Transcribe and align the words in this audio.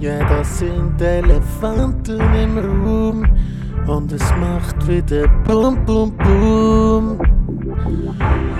Ja, 0.00 0.18
das 0.28 0.58
sind 0.58 1.00
Elefanten 1.00 2.20
im 2.34 2.58
Raum 2.58 3.26
und 3.86 4.12
es 4.12 4.22
macht 4.36 4.86
wieder 4.86 5.26
Bum 5.46 5.84
Bum 5.84 6.12
Bum. 6.16 7.18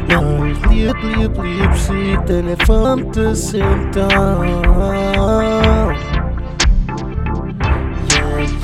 Ja, 0.08 0.44
ich 0.44 0.66
lieb, 0.70 0.96
lieb, 1.02 1.42
lieb 1.42 1.74
sie, 1.74 2.18
die 2.28 2.32
Elefanten 2.32 3.34
sind 3.34 3.94
da. 3.94 4.42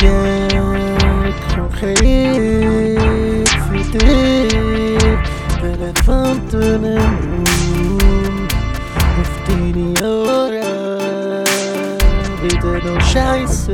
Yeah, 0.02 0.52
yeah, 0.52 1.32
konkret 1.54 3.48
für 3.48 3.98
dich, 3.98 4.52
die 5.60 5.66
Elefanten 5.66 6.62
im 6.62 6.84
Raum. 6.84 7.55
Scheiße. 13.16 13.72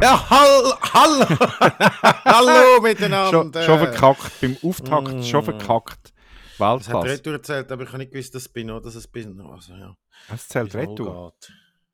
Ja, 0.00 0.30
hall, 0.30 0.74
hall, 0.94 1.26
hallo 2.24 2.80
miteinander. 2.82 3.30
Schon, 3.30 3.52
schon 3.64 3.78
verkackt, 3.80 4.40
beim 4.40 4.56
Auftakt 4.62 5.24
schon 5.24 5.42
verkackt. 5.44 6.12
Das 6.58 6.60
hat 6.60 6.78
Weltklasse. 6.78 7.08
Retour 7.08 7.32
erzählt, 7.34 7.72
aber 7.72 7.82
ich 7.82 7.88
habe 7.88 7.98
nicht 7.98 8.12
gewusst, 8.12 8.34
dass 8.34 8.42
es 8.42 8.48
bin 8.48 8.70
oder 8.70 8.80
dass 8.82 8.94
es 8.94 9.08
bin. 9.08 9.40
Also, 9.40 9.74
ja. 9.74 9.94
Es 10.32 10.46
zählt 10.48 10.74
Retour. 10.76 11.34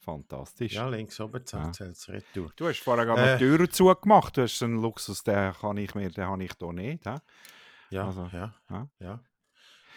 Fantastisch. 0.00 0.74
Ja, 0.74 0.86
links 0.88 1.18
oben 1.20 1.42
Ja. 1.50 1.72
zählt 1.72 1.92
es 1.96 2.08
Retour. 2.10 2.50
Du 2.56 2.68
hast 2.68 2.80
vorher 2.80 3.06
gerade 3.06 3.22
Äh. 3.22 3.38
die 3.38 3.44
Türen 3.44 3.70
zugemacht. 3.70 4.36
Du 4.36 4.42
hast 4.42 4.62
einen 4.62 4.80
Luxus, 4.82 5.22
den 5.22 5.54
kann 5.54 5.78
ich 5.78 5.94
mir, 5.94 6.10
den 6.10 6.24
habe 6.26 6.44
ich 6.44 6.52
hier 6.58 6.72
nicht. 6.74 7.06
hä? 7.06 7.14
Ja, 7.88 8.06
Also, 8.06 8.28
ja, 8.32 8.54
ja. 8.70 8.88
ja. 9.00 9.20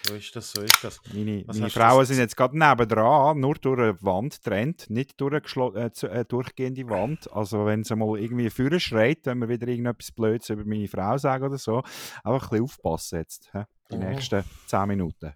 So 0.07 0.13
ist 0.15 0.35
das, 0.35 0.51
so 0.51 0.61
ist 0.61 0.83
das. 0.83 1.01
Meine, 1.13 1.43
meine 1.47 1.69
Frauen 1.69 2.05
sind 2.05 2.19
jetzt 2.19 2.37
gerade 2.37 2.57
nebendran, 2.57 3.39
nur 3.39 3.55
durch 3.55 3.79
eine 3.79 4.01
Wand 4.03 4.41
trennt, 4.41 4.89
nicht 4.89 5.19
durch 5.19 5.33
eine 5.57 5.91
äh, 5.91 6.05
äh, 6.07 6.23
durchgehende 6.25 6.89
Wand. 6.89 7.29
Also 7.33 7.65
wenn 7.65 7.83
sie 7.83 7.95
mal 7.95 8.17
irgendwie 8.17 8.49
vorne 8.49 8.79
schreit, 8.79 9.19
wenn 9.25 9.39
wir 9.39 9.49
wieder 9.49 9.67
irgendetwas 9.67 10.11
Blödes 10.11 10.49
über 10.49 10.63
meine 10.63 10.87
Frau 10.87 11.17
sagen 11.17 11.43
oder 11.45 11.57
so, 11.57 11.83
einfach 12.23 12.43
ein 12.43 12.49
bisschen 12.49 12.63
aufpassen 12.63 13.19
jetzt, 13.19 13.49
hä? 13.53 13.63
die 13.91 13.97
Mhm. 13.97 14.03
nächsten 14.03 14.43
10 14.67 14.87
Minuten. 14.87 15.33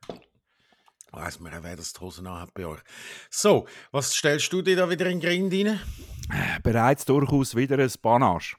Weiss 1.11 1.39
man 1.41 1.53
auch, 1.53 1.63
wer 1.63 1.75
das 1.75 1.91
die 1.91 1.99
Hosen 1.99 2.25
anhat 2.27 2.53
bei 2.53 2.65
euch. 2.65 2.79
So, 3.29 3.67
was 3.91 4.13
stellst 4.15 4.53
du 4.53 4.61
dir 4.61 4.77
da 4.77 4.89
wieder 4.89 5.07
in 5.07 5.19
den 5.19 5.49
Grind 5.49 5.67
rein? 5.67 5.79
Bereits 6.63 7.03
durchaus 7.03 7.55
wieder 7.55 7.77
ein 7.77 7.91
Panache. 8.01 8.55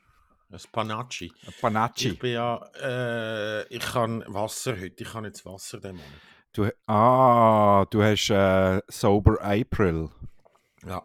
Ein 0.53 0.59
Panacci. 0.71 1.33
Ein 1.47 1.55
Panacci. 1.61 2.09
Ich 2.11 2.19
bin 2.19 2.33
ja, 2.33 2.63
äh, 2.83 3.67
ich 3.75 3.81
kann 3.85 4.23
Wasser 4.27 4.73
heute, 4.79 5.03
ich 5.03 5.11
kann 5.11 5.25
jetzt 5.25 5.45
Wasser 5.47 5.81
den 5.81 5.97
Monat. 5.97 6.11
Du, 6.53 6.69
ah, 6.87 7.87
du 7.91 8.03
hast 8.03 8.29
äh, 8.29 8.81
Sober 8.89 9.41
April. 9.43 10.11
Ja. 10.87 11.03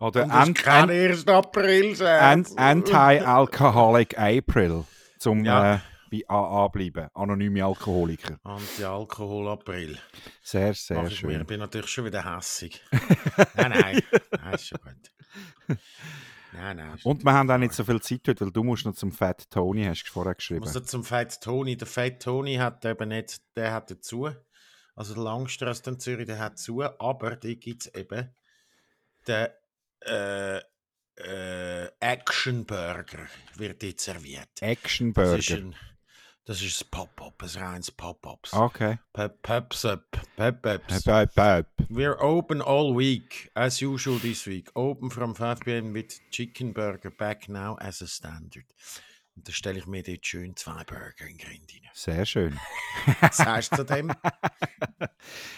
Oder 0.00 0.24
Ant- 0.30 0.54
kann 0.62 0.88
1. 0.88 1.28
April 1.28 1.94
sein. 1.94 2.44
Ant- 2.46 2.56
Anti-Alcoholic 2.58 4.18
April. 4.18 4.84
Zum 5.18 5.44
Ja. 5.44 5.74
äh, 5.74 5.78
bei 6.10 6.22
AA 6.26 6.68
bleiben. 6.68 7.08
Anonyme 7.12 7.64
Alkoholiker. 7.64 8.38
Anti-Alkohol-April. 8.44 9.98
Sehr, 10.42 10.72
sehr 10.72 11.02
Mach 11.02 11.10
ich 11.10 11.22
mir. 11.22 11.32
Ich 11.32 11.36
schön. 11.38 11.46
bin 11.46 11.60
natürlich 11.60 11.90
schon 11.90 12.06
wieder 12.06 12.24
hässig. 12.24 12.82
nein, 13.56 13.70
nein. 13.70 14.02
Nein, 14.30 14.54
ist 14.54 14.68
schon 14.68 14.78
gut. 14.80 15.76
Nein, 16.54 16.76
nein. 16.76 16.98
Und 17.02 17.24
wir 17.24 17.32
haben 17.32 17.50
auch 17.50 17.58
nicht 17.58 17.72
so 17.74 17.84
viel 17.84 18.00
Zeit 18.00 18.20
heute, 18.28 18.44
weil 18.44 18.52
du 18.52 18.62
musst 18.64 18.86
noch 18.86 18.94
zum 18.94 19.10
Fat 19.12 19.50
Tony, 19.50 19.84
hast 19.84 20.04
du 20.04 20.10
vorher 20.12 20.32
Ich 20.32 20.36
geschrieben. 20.38 20.60
muss 20.60 20.74
noch 20.74 20.82
zum 20.84 21.04
Fat 21.04 21.40
Tony. 21.40 21.76
Der 21.76 21.86
Fat 21.86 22.20
Tony 22.22 22.54
hat 22.56 22.84
eben 22.84 23.08
nicht, 23.08 23.40
der 23.56 23.72
hat 23.72 23.90
dazu. 23.90 24.30
Also 24.94 25.14
der 25.14 25.24
Langstrasse 25.24 25.90
in 25.90 25.98
Zürich, 25.98 26.26
der 26.26 26.38
hat 26.38 26.58
zu, 26.58 26.82
aber 26.82 27.36
da 27.36 27.52
gibt 27.54 27.86
es 27.86 27.94
eben 27.94 28.30
den 29.26 29.48
äh, 30.06 30.58
äh, 31.16 31.90
Action 32.00 32.64
Burger, 32.64 33.26
wird 33.56 33.82
dort 33.82 34.00
serviert. 34.00 34.48
Action 34.60 35.12
Das 35.12 35.38
ist, 35.38 35.48
Burger. 35.50 35.62
ein, 35.64 35.76
das 36.46 36.62
ist 36.62 36.84
ein 36.84 36.88
Pop-up, 36.90 37.42
ein 37.42 37.62
reines 37.62 37.90
Pop-ups. 37.90 38.52
Okay. 38.52 38.98
Peps 39.42 39.84
up, 39.84 40.02
Pep-ups. 40.36 41.04
Böp, 41.04 41.34
böp. 41.34 41.66
We're 41.88 42.20
open 42.20 42.60
all 42.60 42.94
week, 42.94 43.50
as 43.54 43.80
usual 43.80 44.18
this 44.18 44.46
week. 44.46 44.70
Open 44.74 45.10
from 45.10 45.34
5 45.34 45.60
p.m. 45.60 45.94
with 45.94 46.20
chicken 46.30 46.72
burger 46.72 47.10
back 47.10 47.48
now 47.48 47.76
as 47.80 48.02
a 48.02 48.06
standard. 48.06 48.66
Und 49.36 49.48
da 49.48 49.52
stelle 49.52 49.78
ich 49.78 49.86
mir 49.86 50.02
dort 50.02 50.24
schön 50.24 50.54
zwei 50.54 50.84
Burger 50.84 51.26
in 51.26 51.36
den 51.36 51.38
Grind 51.38 51.72
rein. 51.72 51.90
Sehr 51.92 52.24
schön. 52.24 52.58
Was 53.20 53.36
sagst 53.38 53.72
du 53.72 53.76
zu 53.78 53.84
dem? 53.84 54.12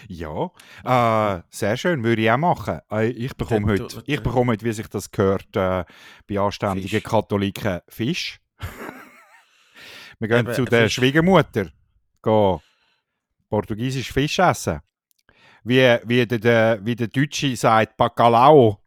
Ja, 0.08 0.50
äh, 0.84 1.42
sehr 1.50 1.76
schön, 1.76 2.04
würde 2.04 2.22
ich 2.22 2.30
auch 2.30 2.36
machen. 2.36 2.80
Äh, 2.90 3.08
ich, 3.08 3.36
bekomme 3.36 3.66
heute, 3.66 4.02
ich 4.06 4.22
bekomme 4.22 4.52
heute, 4.52 4.64
wie 4.64 4.72
sich 4.72 4.86
das 4.86 5.10
gehört, 5.10 5.48
äh, 5.56 5.84
bei 6.28 6.38
anständigen 6.38 6.88
Fisch. 6.88 7.02
Katholiken 7.02 7.80
Fisch. 7.88 8.40
Wir 10.18 10.28
gehen 10.28 10.46
Eben, 10.46 10.54
zu 10.54 10.64
der 10.64 10.84
Fisch. 10.84 10.94
Schwiegermutter, 10.94 11.70
gehen 12.22 12.60
portugiesisch 13.48 14.12
Fisch 14.12 14.38
essen. 14.38 14.80
Wie, 15.64 15.98
wie, 16.04 16.26
der, 16.26 16.38
der, 16.38 16.84
wie 16.86 16.94
der 16.96 17.08
Deutsche 17.08 17.54
sagt, 17.56 17.96
Bacalhau. 17.96 18.80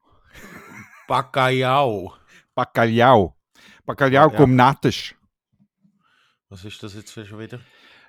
Bacalhau. 1.08 2.14
Bacalhau. 2.56 3.36
Bacalhau 3.86 4.30
Ja. 4.32 4.38
cum 4.38 4.56
natas. 4.56 5.14
Was 6.50 6.64
ist 6.66 6.82
das 6.82 6.96
jetzt 6.96 7.12
für 7.12 7.26
schon 7.26 7.40
wieder? 7.40 7.60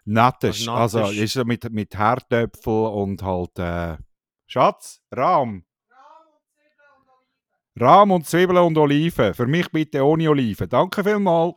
Natas. 0.04 0.66
Was 0.66 0.94
Also 0.94 1.10
ist 1.10 1.32
so 1.34 1.44
mit, 1.44 1.70
mit 1.70 1.96
Herdöpfel 1.96 2.86
und 2.86 3.22
halt. 3.22 3.58
Äh, 3.58 3.98
Schatz, 4.46 5.00
Rahm. 5.12 5.64
Rahm 7.78 8.10
und 8.10 8.26
Zwiebeln 8.26 8.58
und 8.58 8.76
Oliven. 8.78 9.32
Für 9.34 9.46
mich 9.46 9.70
bitte 9.70 10.04
ohne 10.04 10.28
Oliven. 10.30 10.68
Danke 10.68 11.04
vielmals. 11.04 11.54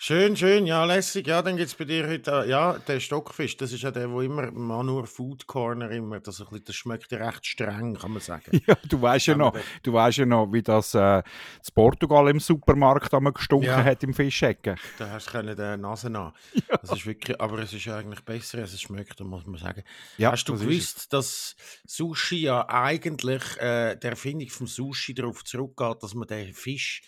Schön, 0.00 0.36
schön, 0.36 0.64
ja, 0.64 0.84
lässig. 0.84 1.26
Ja, 1.26 1.42
dann 1.42 1.56
gibt 1.56 1.70
es 1.70 1.74
bei 1.74 1.84
dir 1.84 2.06
heute, 2.06 2.30
äh, 2.30 2.48
ja, 2.48 2.78
der 2.78 3.00
Stockfisch, 3.00 3.56
das 3.56 3.72
ist 3.72 3.82
ja 3.82 3.90
der, 3.90 4.08
wo 4.08 4.20
immer, 4.20 4.48
Manur 4.52 5.08
Food 5.08 5.44
Corner 5.48 5.90
immer, 5.90 6.20
das, 6.20 6.40
ein 6.40 6.46
bisschen, 6.46 6.64
das 6.66 6.76
schmeckt 6.76 7.10
ja 7.10 7.18
recht 7.18 7.44
streng, 7.44 7.96
kann 7.96 8.12
man 8.12 8.20
sagen. 8.22 8.62
Ja, 8.68 8.76
du 8.88 9.02
weißt 9.02 9.26
ja 9.26 9.32
Kann 9.34 9.40
noch, 9.40 9.56
du 9.82 9.92
weißt 9.92 10.18
ja 10.18 10.26
noch, 10.26 10.52
wie 10.52 10.62
das 10.62 10.94
äh, 10.94 11.20
das 11.58 11.72
Portugal 11.74 12.28
im 12.28 12.38
Supermarkt 12.38 13.12
einmal 13.12 13.32
gestunken 13.32 13.66
Ja. 13.66 13.82
hat 13.82 14.04
im 14.04 14.14
Fischecken. 14.14 14.76
Da 14.98 15.10
hast 15.10 15.26
du 15.26 15.30
können 15.32 15.56
der 15.56 15.76
Nase 15.76 16.06
an. 16.14 16.32
Das 16.80 16.92
ist 16.92 17.04
wirklich, 17.04 17.40
aber 17.40 17.58
es 17.58 17.72
ist 17.72 17.88
eigentlich 17.88 18.20
besser, 18.20 18.58
als 18.58 18.72
es 18.74 18.80
schmeckt, 18.82 19.18
muss 19.18 19.46
man 19.46 19.58
sagen. 19.58 19.82
Ja, 20.16 20.30
Hast 20.30 20.44
du 20.44 20.52
das 20.52 20.62
gewusst, 20.62 21.12
dass 21.12 21.56
Sushi 21.84 22.42
ja 22.42 22.68
eigentlich 22.68 23.42
äh, 23.56 23.96
der 23.96 24.10
Erfindung 24.10 24.48
vom 24.48 24.68
Sushi 24.68 25.12
darauf 25.12 25.42
zurückgeht, 25.42 26.04
dass 26.04 26.14
man 26.14 26.28
den 26.28 26.54
Fisch 26.54 27.02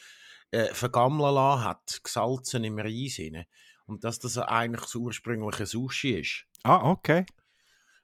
äh, 0.50 0.72
vergammeln 0.75 1.34
lassen 1.34 1.65
hat, 1.65 2.00
gesalzen 2.03 2.65
im 2.65 2.78
Reis 2.78 3.19
rein. 3.19 3.44
Und 3.87 4.05
dass 4.05 4.19
das 4.19 4.38
eigentlich 4.38 4.83
das 4.83 4.94
ursprüngliche 4.94 5.66
Sushi 5.66 6.21
ist. 6.21 6.47
Ah, 6.62 6.91
okay. 6.91 7.27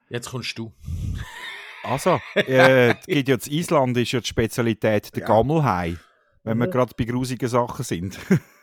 Jetzt 0.08 0.30
kommst 0.30 0.56
du. 0.58 0.72
Also, 1.84 2.20
äh, 2.34 2.90
es 2.90 3.06
gibt 3.06 3.28
ja 3.28 3.34
in 3.36 3.52
Island 3.52 3.96
ist 3.96 4.12
ja 4.12 4.20
die 4.20 4.26
Spezialität 4.26 5.14
der 5.14 5.22
Ja. 5.22 5.26
Gammelhai. 5.28 5.96
Wenn 6.42 6.58
wir 6.58 6.68
gerade 6.68 6.92
bei 6.96 7.04
grusigen 7.04 7.48
Sachen 7.48 7.84
sind. 7.84 8.18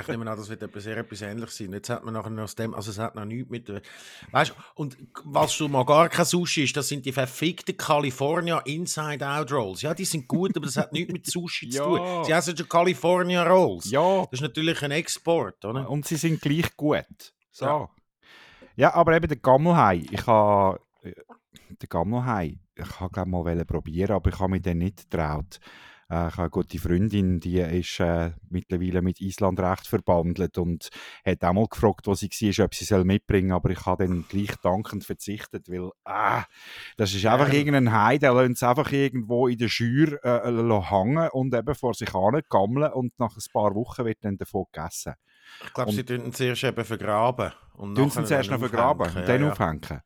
Ich 0.00 0.08
nehme 0.08 0.30
an, 0.30 0.36
das 0.36 0.48
wird 0.48 0.62
etwas, 0.62 0.82
sehr 0.84 0.96
etwas 0.96 1.22
ähnliches 1.22 1.56
sein. 1.56 1.72
Jetzt 1.72 1.90
hat 1.90 2.04
man 2.04 2.14
nachher 2.14 2.30
noch 2.30 2.44
aus 2.44 2.54
dem, 2.54 2.74
also 2.74 2.90
es 2.90 2.98
hat 2.98 3.14
noch 3.14 3.24
nichts 3.24 3.50
mit, 3.50 3.68
der- 3.68 3.82
weißt 4.32 4.50
du, 4.50 4.54
und 4.74 4.96
was 5.24 5.54
schon 5.54 5.70
mal 5.70 5.84
gar 5.84 6.08
kein 6.08 6.24
Sushi 6.24 6.64
ist, 6.64 6.76
das 6.76 6.88
sind 6.88 7.04
die 7.06 7.12
verfickten 7.12 7.76
California 7.76 8.58
Inside 8.60 9.26
Out 9.26 9.52
Rolls. 9.52 9.82
Ja, 9.82 9.94
die 9.94 10.04
sind 10.04 10.26
gut, 10.28 10.56
aber 10.56 10.66
das 10.66 10.76
hat 10.76 10.92
nichts 10.92 11.12
mit 11.12 11.26
Sushi 11.26 11.68
zu 11.70 11.78
Ja. 11.78 11.84
tun. 11.84 12.24
Sie 12.24 12.32
essen 12.32 12.56
schon 12.56 12.68
California 12.68 13.42
Rolls. 13.44 13.90
ja, 13.90 14.20
Das 14.22 14.32
ist 14.32 14.40
natürlich 14.42 14.82
ein 14.82 14.90
Export, 14.90 15.64
oder? 15.64 15.88
und 15.88 16.06
sie 16.06 16.16
sind 16.16 16.40
gleich 16.40 16.76
gut. 16.76 17.04
So. 17.50 17.64
Ja. 17.66 17.88
Ja, 18.76 18.94
aber 18.94 19.14
eben 19.14 19.28
der 19.28 19.36
Gammelhai. 19.36 20.02
Ich 20.10 20.26
habe 20.26 20.80
äh, 21.02 21.12
den 21.70 21.88
Gammelhai. 21.88 22.58
Ich 22.74 22.98
habe 23.00 23.12
glaube 23.12 23.30
mal 23.30 23.64
probieren, 23.64 24.16
aber 24.16 24.30
ich 24.30 24.38
habe 24.40 24.50
mich 24.50 24.62
dann 24.62 24.78
nicht 24.78 25.08
getraut. 25.08 25.60
Äh, 26.10 26.28
ich 26.28 26.32
habe 26.34 26.42
eine 26.42 26.50
gute 26.50 26.78
Freundin, 26.78 27.40
die 27.40 27.58
ist 27.58 28.00
äh, 28.00 28.32
mittlerweile 28.50 29.02
mit 29.02 29.20
Island 29.20 29.60
recht 29.60 29.86
verbandelt 29.86 30.58
und 30.58 30.90
hat 31.24 31.44
auch 31.44 31.52
mal 31.52 31.66
gefragt, 31.66 32.06
wo 32.06 32.14
sie 32.14 32.28
war, 32.30 32.64
ob 32.66 32.74
sie 32.74 32.84
soll 32.84 33.04
mitbringen 33.04 33.52
aber 33.52 33.70
ich 33.70 33.84
habe 33.86 34.06
dann 34.06 34.24
gleich 34.28 34.54
dankend 34.62 35.04
verzichtet, 35.04 35.68
weil 35.68 35.90
ah, 36.04 36.44
das 36.96 37.14
ist 37.14 37.26
einfach 37.26 37.48
Ja. 37.48 37.54
irgendein 37.54 37.92
Hai, 37.92 38.18
der 38.18 38.34
lässt 38.34 38.56
es 38.56 38.62
einfach 38.62 38.90
irgendwo 38.92 39.48
in 39.48 39.58
der 39.58 39.68
Schür 39.68 40.18
äh, 40.24 40.50
lassen 40.50 40.88
hängen 40.90 41.28
und 41.30 41.54
eben 41.54 41.74
vor 41.74 41.94
sich 41.94 42.10
gammeln 42.10 42.92
und 42.92 43.18
nach 43.18 43.36
ein 43.36 43.52
paar 43.52 43.74
Wochen 43.74 44.04
wird 44.04 44.18
dann 44.22 44.36
davon 44.36 44.64
gegessen. 44.72 45.14
Ich 45.64 45.72
glaube, 45.72 45.92
sie 45.92 46.04
tun 46.04 46.24
ihn 46.24 46.32
zuerst 46.32 46.64
eben 46.64 46.84
vergraben. 46.84 47.52
Und 47.74 47.94
Tun 47.94 48.10
sie 48.10 48.24
zuerst 48.24 48.50
noch 48.50 48.58
vergraben 48.58 49.06
und 49.14 49.28
dann 49.28 49.42
ja. 49.42 49.50
aufhängen. 49.50 50.02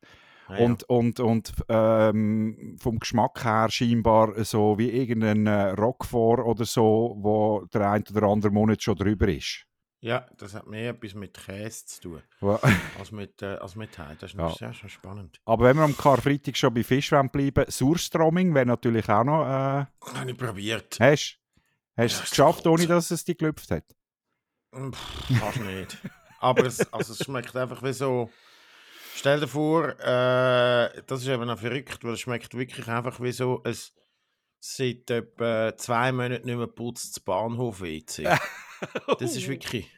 Ja, 0.49 0.57
ja. 0.57 0.65
Und, 0.65 0.83
und, 0.89 1.19
und 1.19 1.53
ähm, 1.69 2.77
vom 2.79 2.99
Geschmack 2.99 3.43
her 3.43 3.67
scheinbar 3.69 4.43
so 4.43 4.77
wie 4.77 4.89
irgendein 4.89 5.45
äh, 5.47 5.69
Roquefort 5.71 6.39
oder 6.45 6.65
so, 6.65 7.15
wo 7.19 7.65
der 7.73 7.89
ein 7.91 8.03
oder 8.09 8.27
andere 8.27 8.51
Monat 8.51 8.81
schon 8.81 8.95
drüber 8.95 9.27
ist. 9.27 9.65
Ja, 10.01 10.25
das 10.37 10.53
hat 10.53 10.65
mehr 10.65 10.91
etwas 10.91 11.13
mit 11.13 11.33
Käse 11.37 11.85
zu 11.85 12.01
tun, 12.01 12.21
als 12.97 13.11
mit, 13.11 13.41
äh, 13.41 13.57
als 13.57 13.75
mit 13.75 13.97
Hai. 13.97 14.15
Das 14.17 14.31
ist 14.31 14.39
Ja. 14.39 14.49
sehr, 14.49 14.73
sehr 14.73 14.89
spannend. 14.89 15.41
Aber 15.43 15.65
wenn 15.65 15.75
wir 15.75 15.83
am 15.83 15.97
Karfreitag 15.97 16.55
schon 16.55 16.73
bei 16.73 16.83
Fisch 16.83 17.09
bleiben, 17.09 17.65
Surströmming 17.67 18.55
wäre 18.55 18.65
natürlich 18.65 19.09
auch 19.09 19.25
noch. 19.25 19.43
Äh, 19.43 19.85
Habe 20.15 20.31
ich 20.31 20.37
probiert. 20.37 20.97
hast 21.01 21.39
du 21.97 22.03
es 22.03 22.29
geschafft, 22.29 22.65
ohne 22.65 22.87
dass 22.87 23.11
es 23.11 23.25
dich 23.25 23.37
gelüpft 23.37 23.71
hat? 23.71 23.83
Pff, 24.73 25.37
Fast 25.39 25.59
nicht. 25.61 25.97
Aber 26.39 26.65
es, 26.65 26.93
also 26.93 27.11
es 27.11 27.23
schmeckt 27.25 27.55
einfach 27.57 27.83
wie 27.83 27.91
so. 27.91 28.29
Stell 29.19 29.41
dir 29.41 29.49
vor, 29.49 29.99
äh, 29.99 31.03
das 31.05 31.23
ist 31.23 31.27
eben 31.27 31.45
noch 31.45 31.59
verrückt, 31.59 32.05
weil 32.05 32.13
es 32.13 32.21
schmeckt 32.21 32.55
wirklich 32.55 32.87
einfach 32.87 33.19
wie 33.19 33.33
so 33.33 33.61
ein 33.65 33.75
seit 34.61 35.11
etwa 35.11 35.75
zwei 35.75 36.13
Monaten 36.13 36.45
nicht 36.45 36.55
mehr 36.55 36.67
putztes 36.67 37.19
Bahnhof 37.19 37.81
WC. 37.81 38.29
Das 39.19 39.35
ist 39.35 39.49
wirklich. 39.49 39.91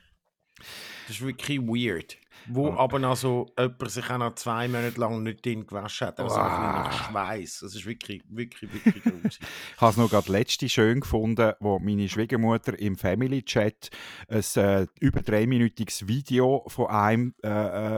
Das 1.12 1.20
ist 1.20 1.26
wirklich 1.26 1.60
weird. 1.60 2.18
Wo 2.48 2.70
Oh. 2.70 2.74
aber 2.78 2.98
noch 2.98 3.18
so 3.18 3.52
jemand 3.60 3.92
sich 3.92 4.10
auch 4.10 4.18
noch 4.18 4.36
zwei 4.36 4.70
Monate 4.70 4.98
lang 4.98 5.22
nicht 5.24 5.46
drin 5.46 5.68
gewaschen 5.68 6.08
hat. 6.08 6.20
Also 6.22 6.38
ein 6.38 6.46
bisschen 6.50 6.62
nach 6.62 6.90
Wow. 6.90 7.10
Schweiß. 7.12 7.60
Das 7.60 7.76
ist 7.76 7.86
wirklich, 7.86 8.24
wirklich, 8.30 8.74
wirklich 8.74 9.04
grusig. 9.04 9.40
Ich 9.76 9.82
habe 9.82 9.92
es 9.92 9.98
noch 9.98 10.10
gerade 10.10 10.32
letzte 10.32 10.70
schön 10.70 11.02
gefunden, 11.02 11.52
wo 11.60 11.80
meine 11.80 12.08
Schwiegermutter 12.08 12.80
im 12.80 12.96
Family 12.96 13.44
Chat 13.44 13.90
ein 14.30 14.42
äh, 14.56 14.88
über 15.02 15.22
dreiminütiges 15.22 16.08
Video 16.08 16.64
von 16.68 16.88
einem 16.88 17.36
äh, 17.44 17.50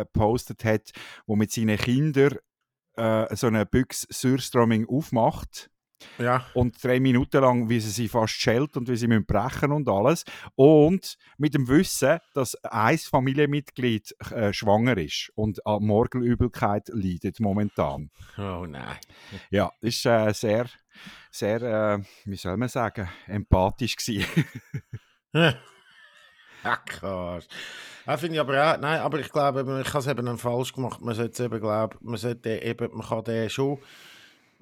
äh, 0.01 0.05
gepostet 0.05 0.65
hat, 0.65 0.89
wo 1.27 1.35
mit 1.35 1.51
seinen 1.51 1.77
Kindern 1.77 2.37
äh, 2.97 3.35
so 3.35 3.45
eine 3.45 3.67
Büchse 3.67 4.07
Surströmming 4.09 4.87
aufmacht 4.89 5.69
ja. 6.17 6.45
und 6.53 6.83
drei 6.83 6.99
Minuten 6.99 7.41
lang, 7.41 7.69
wie 7.69 7.79
sie 7.79 7.89
sie 7.89 8.07
fast 8.07 8.33
schält 8.33 8.77
und 8.77 8.87
wie 8.89 8.95
sie 8.95 9.07
müssen 9.07 9.25
brechen 9.25 9.71
und 9.71 9.87
alles. 9.87 10.23
Und 10.55 11.17
mit 11.37 11.53
dem 11.53 11.67
Wissen, 11.67 12.19
dass 12.33 12.55
ein 12.63 12.97
Familienmitglied 12.97 14.15
äh, 14.31 14.53
schwanger 14.53 14.97
ist 14.97 15.31
und 15.35 15.65
an 15.65 15.83
Morgenübelkeit 15.83 16.89
leidet 16.89 17.39
momentan. 17.39 18.09
Oh 18.37 18.65
nein. 18.67 18.97
Ja, 19.49 19.71
ist 19.81 20.05
äh, 20.05 20.31
sehr, 20.33 20.67
sehr, 21.31 21.61
äh, 21.61 21.99
wie 22.25 22.35
soll 22.35 22.57
man 22.57 22.69
sagen, 22.69 23.09
empathisch 23.27 23.95
gewesen. 23.95 24.25
Krass. 26.85 27.47
Ja, 28.05 28.17
finde 28.17 28.35
ich 28.35 28.41
aber 28.41 28.73
auch, 28.73 28.77
nein, 28.79 28.99
aber 28.99 29.19
ich 29.19 29.29
glaube, 29.29 29.61
ich 29.61 29.93
habe 29.93 29.99
es 29.99 30.07
eben 30.07 30.37
falsch 30.37 30.73
gemacht. 30.73 30.99
Man 30.99 31.15
sollte 31.15 31.31
es 31.31 31.39
eben, 31.39 31.61
glaube 31.61 31.97
man 32.01 32.17
sollte 32.17 32.61
eben, 32.61 32.89
man 32.97 33.07
kann 33.07 33.23
den 33.23 33.49
schon, 33.49 33.79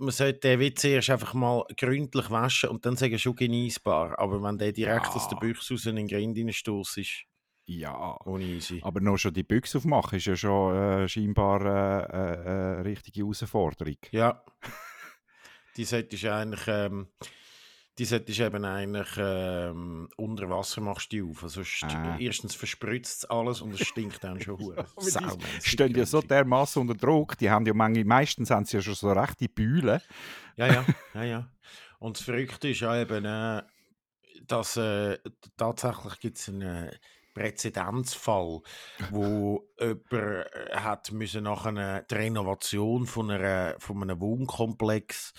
man 0.01 0.11
sollte 0.11 0.39
den 0.39 0.59
Witz 0.59 0.83
erst 0.83 1.09
einfach 1.09 1.33
mal 1.33 1.63
gründlich 1.77 2.29
waschen 2.29 2.69
und 2.69 2.85
dann 2.85 2.95
sagen 2.97 3.17
schon 3.19 3.35
genießbar. 3.35 4.17
Aber 4.19 4.41
wenn 4.43 4.57
der 4.57 4.71
direkt 4.71 5.05
Ja. 5.07 5.13
aus 5.13 5.27
der 5.29 5.35
Büchse 5.37 5.73
raus 5.73 5.85
in 5.85 5.95
den 5.95 6.07
Grind 6.07 6.37
reinstoßt, 6.37 6.97
ist 6.97 7.23
ja, 7.67 8.17
aber 8.81 8.99
noch 8.99 9.17
schon 9.17 9.33
die 9.33 9.43
Büchse 9.43 9.77
aufmachen 9.77 10.17
ist 10.17 10.25
ja 10.25 10.35
schon 10.35 10.75
äh, 10.75 11.07
scheinbar 11.07 11.61
äh, 11.61 12.17
äh, 12.17 12.77
äh, 12.79 12.81
richtige 12.81 13.21
Herausforderung. 13.21 13.97
Ja. 14.11 14.43
die 15.77 15.85
solltest 15.85 16.23
du 16.23 16.33
eigentlich, 16.33 16.67
ähm, 16.67 17.07
die 17.99 18.05
solltest 18.05 18.39
du 18.39 18.45
eben 18.45 18.63
eigentlich 18.65 19.09
ähm, 19.17 20.09
unter 20.17 20.49
Wasser 20.49 20.81
machst 20.81 21.11
du 21.11 21.17
die 21.17 21.29
auf. 21.29 21.43
Also 21.43 21.61
st- 21.61 21.93
Ah. 21.93 22.15
erstens 22.19 22.55
verspritzt 22.55 23.23
es 23.23 23.29
alles 23.29 23.61
und 23.61 23.73
es 23.73 23.85
stinkt 23.87 24.23
dann 24.23 24.39
schon 24.39 24.57
hure. 24.59 24.85
Saumässig 24.97 25.71
stehen 25.71 25.95
ja 25.95 26.05
so 26.05 26.21
dermaßen 26.21 26.81
unter 26.81 26.95
Druck, 26.95 27.37
die 27.37 27.49
haben 27.49 27.65
ja 27.65 27.73
manchmal, 27.73 28.05
meistens 28.05 28.49
haben 28.49 28.65
sie 28.65 28.77
ja 28.77 28.81
schon 28.83 28.95
so 28.95 29.11
rechte 29.11 29.49
Bühlen. 29.49 29.99
Ja, 30.55 30.67
ja, 30.67 30.85
ja, 31.13 31.23
ja. 31.23 31.49
Und 31.99 32.17
das 32.17 32.23
Verrückte 32.25 32.69
ist 32.69 32.79
ja 32.79 32.99
eben, 32.99 33.25
äh, 33.25 33.61
dass 34.47 34.77
äh, 34.77 35.17
tatsächlich 35.57 36.19
gibt 36.19 36.37
es 36.37 36.49
einen 36.49 36.61
äh, 36.87 36.91
Präzedenzfall, 37.33 38.61
wo 39.11 39.67
jemand 39.79 40.11
äh, 40.11 40.45
hat 40.73 41.11
müssen 41.11 41.43
nach 41.43 41.65
einer 41.65 42.01
die 42.03 42.15
Renovation 42.15 43.05
von, 43.05 43.29
einer, 43.31 43.75
von 43.79 44.01
einem 44.01 44.19
Wohnkomplex 44.19 45.33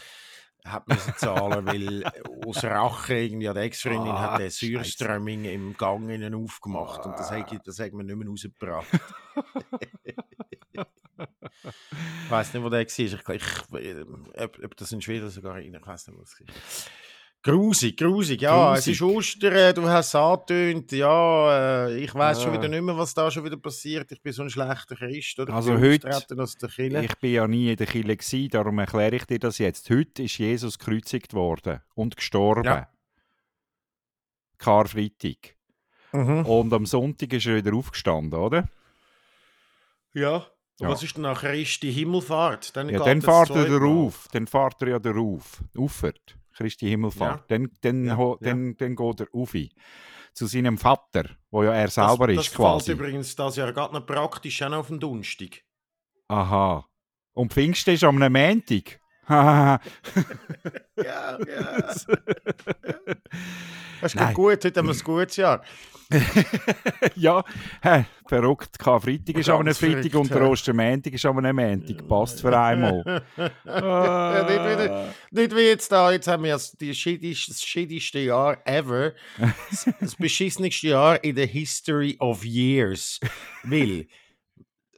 hat 0.65 0.87
müssen 0.89 1.15
zahlen, 1.17 1.67
weil 1.67 2.05
aus 2.47 2.63
Rache 2.65 3.15
irgendwie 3.15 3.49
an 3.49 3.55
der 3.55 3.65
Ex-Freundin 3.65 4.13
Ah, 4.13 4.33
hat 4.33 4.41
der 4.41 4.45
Scheisse. 4.51 4.67
Süßströmming 4.67 5.45
im 5.45 5.77
Gang 5.77 6.09
innen 6.11 6.35
aufgemacht 6.35 7.05
und 7.05 7.19
das 7.19 7.31
Ah. 7.31 7.37
hat, 7.37 7.67
das 7.67 7.79
hat 7.79 7.93
man 7.93 8.07
nicht 8.07 8.17
mehr 8.17 8.29
rausgebracht. 8.29 8.87
Ich 12.25 12.31
weiß 12.31 12.55
nicht, 12.55 12.63
wo 12.65 12.71
der 12.71 12.81
war. 13.29 13.35
Ich, 13.35 13.43
ich, 13.43 14.07
ob, 14.43 14.59
ob 14.65 14.77
das 14.77 14.91
in 14.93 15.03
Schweden 15.03 15.29
sogar 15.31 15.59
ich 15.61 15.87
weiß 15.87 16.09
nicht, 16.09 16.19
wo 16.19 16.23
es 16.23 16.41
war. 16.41 16.47
Grusig, 17.45 17.97
grusig, 17.99 18.41
ja, 18.43 18.75
es 18.77 18.87
ist 18.87 19.01
Grusig. 19.01 19.17
Ostern, 19.43 19.75
du 19.75 19.89
hast 19.89 20.09
es 20.09 20.15
angetönt, 20.15 20.93
ja, 20.93 21.87
äh, 21.89 21.99
ich 21.99 22.15
weiß 22.15 22.41
schon 22.41 22.53
Ah. 22.53 22.59
wieder 22.59 22.69
nicht 22.69 22.83
mehr, 22.83 22.97
was 22.97 23.15
da 23.15 23.29
schon 23.33 23.45
wieder 23.45 23.57
passiert. 23.57 24.13
Ich 24.13 24.23
bin 24.23 24.33
so 24.33 24.43
ein 24.43 24.51
schlechter 24.51 24.95
Christ, 24.95 25.41
oder? 25.41 25.53
Also 25.53 25.77
heute- 25.77 26.09
aus 26.09 26.55
der 26.57 26.69
Kirche. 26.69 27.03
Ich 27.05 27.19
bin 27.19 27.33
ja 27.33 27.49
nie 27.49 27.71
in 27.73 27.77
der 27.77 27.89
Kirche 27.89 28.17
gewesen, 28.17 28.49
darum 28.51 28.79
erkläre 28.79 29.17
ich 29.17 29.25
dir 29.25 29.41
das 29.41 29.59
jetzt. 29.59 29.91
Heute 29.91 30.23
ist 30.23 30.39
Jesus 30.39 30.79
gekreuzigt 30.79 31.35
worden 31.35 31.81
und 31.97 32.17
gestorben. 32.17 32.63
Ja. 32.65 32.89
Karfreitag. 34.59 35.57
Mhm. 36.13 36.47
Und 36.47 36.73
am 36.73 36.87
Sonntag 36.87 37.33
ist 37.33 37.47
er 37.47 37.57
wieder 37.57 37.75
aufgestanden, 37.75 38.39
oder? 38.39 38.69
Ja. 40.15 40.37
Und 40.37 40.45
Ja. 40.79 40.89
was 40.91 41.03
ist 41.03 41.17
denn 41.17 41.23
nach 41.25 41.41
Christi 41.41 41.93
Himmelfahrt? 41.93 42.77
Dann 42.77 42.89
Ja, 42.89 43.01
dann 43.05 43.21
fährt 43.21 43.51
er 43.51 43.65
darauf. 43.69 44.29
Dann 44.31 44.47
fährt 44.47 44.81
er 44.83 44.89
ja 44.89 44.99
darauf. 45.01 45.61
Auffahrt. 45.77 46.37
Christi 46.63 46.89
Himmelfahrt. 46.89 47.41
Ja. 47.51 47.59
Dann, 47.59 47.71
dann, 47.81 48.05
Ja, 48.07 48.17
ho- 48.17 48.39
ja. 48.41 48.51
dann, 48.51 48.77
dann 48.77 48.97
geht 48.97 49.21
er 49.21 49.27
auf. 49.33 49.55
Zu 50.35 50.47
seinem 50.47 50.79
Vater, 50.79 51.25
wo 51.51 51.63
ja 51.63 51.75
er 51.75 51.85
Das, 51.85 51.95
selber 51.97 52.29
das 52.29 52.47
ist 52.47 52.55
quasi. 52.55 52.87
fällt 52.87 52.99
übrigens 52.99 53.37
das 53.37 53.57
Jahr 53.57 53.73
gerade 53.73 54.01
praktisch 54.01 54.63
auch 54.63 54.73
auf 54.73 54.87
den 54.89 54.99
Donnerstag. 54.99 55.63
Aha. 56.29 56.87
Und 57.35 57.53
Pfingsten 57.53 57.95
ist 57.95 58.05
am 58.05 58.19
Montag. 58.19 59.01
Ja, 59.29 59.79
ja. 60.97 61.39
Ist 64.03 64.17
Nein. 64.17 64.35
gut, 64.35 64.65
heute 64.65 64.81
haben 64.81 64.89
wir 64.89 64.95
ein 64.95 65.01
gutes 65.01 65.37
Jahr. 65.37 65.63
ja, 67.17 67.43
hä, 67.83 68.05
verrückt. 68.27 68.79
Karfreitag 68.79 69.37
ist 69.39 69.49
aber 69.49 69.65
ein 69.65 69.75
Freitag 69.75 70.15
und 70.15 70.31
der 70.31 70.43
hä? 70.43 70.47
Ostermontag 70.47 71.13
ist 71.15 71.25
aber 71.25 71.43
ein 71.43 71.55
Montag. 71.55 72.07
Passt 72.09 72.41
für 72.41 72.59
einmal. 72.59 73.23
Ja, 73.65 74.45
nicht, 74.45 74.65
wieder, 74.65 75.15
nicht 75.31 75.57
wie 75.57 75.61
jetzt 75.61 75.91
da, 75.91 76.13
jetzt 76.13 76.29
haben 76.29 76.45
wir 76.45 76.53
das, 76.53 76.77
das 76.77 76.97
schädigste 77.63 78.19
Jahr 78.19 78.59
ever. 78.67 79.13
Das, 79.71 79.89
das 80.01 80.17
beschissenste 80.17 80.89
Jahr 80.89 81.23
in 81.25 81.37
der 81.37 81.47
History 81.47 82.17
of 82.19 82.45
Years. 82.45 83.21
Weil, 83.63 84.07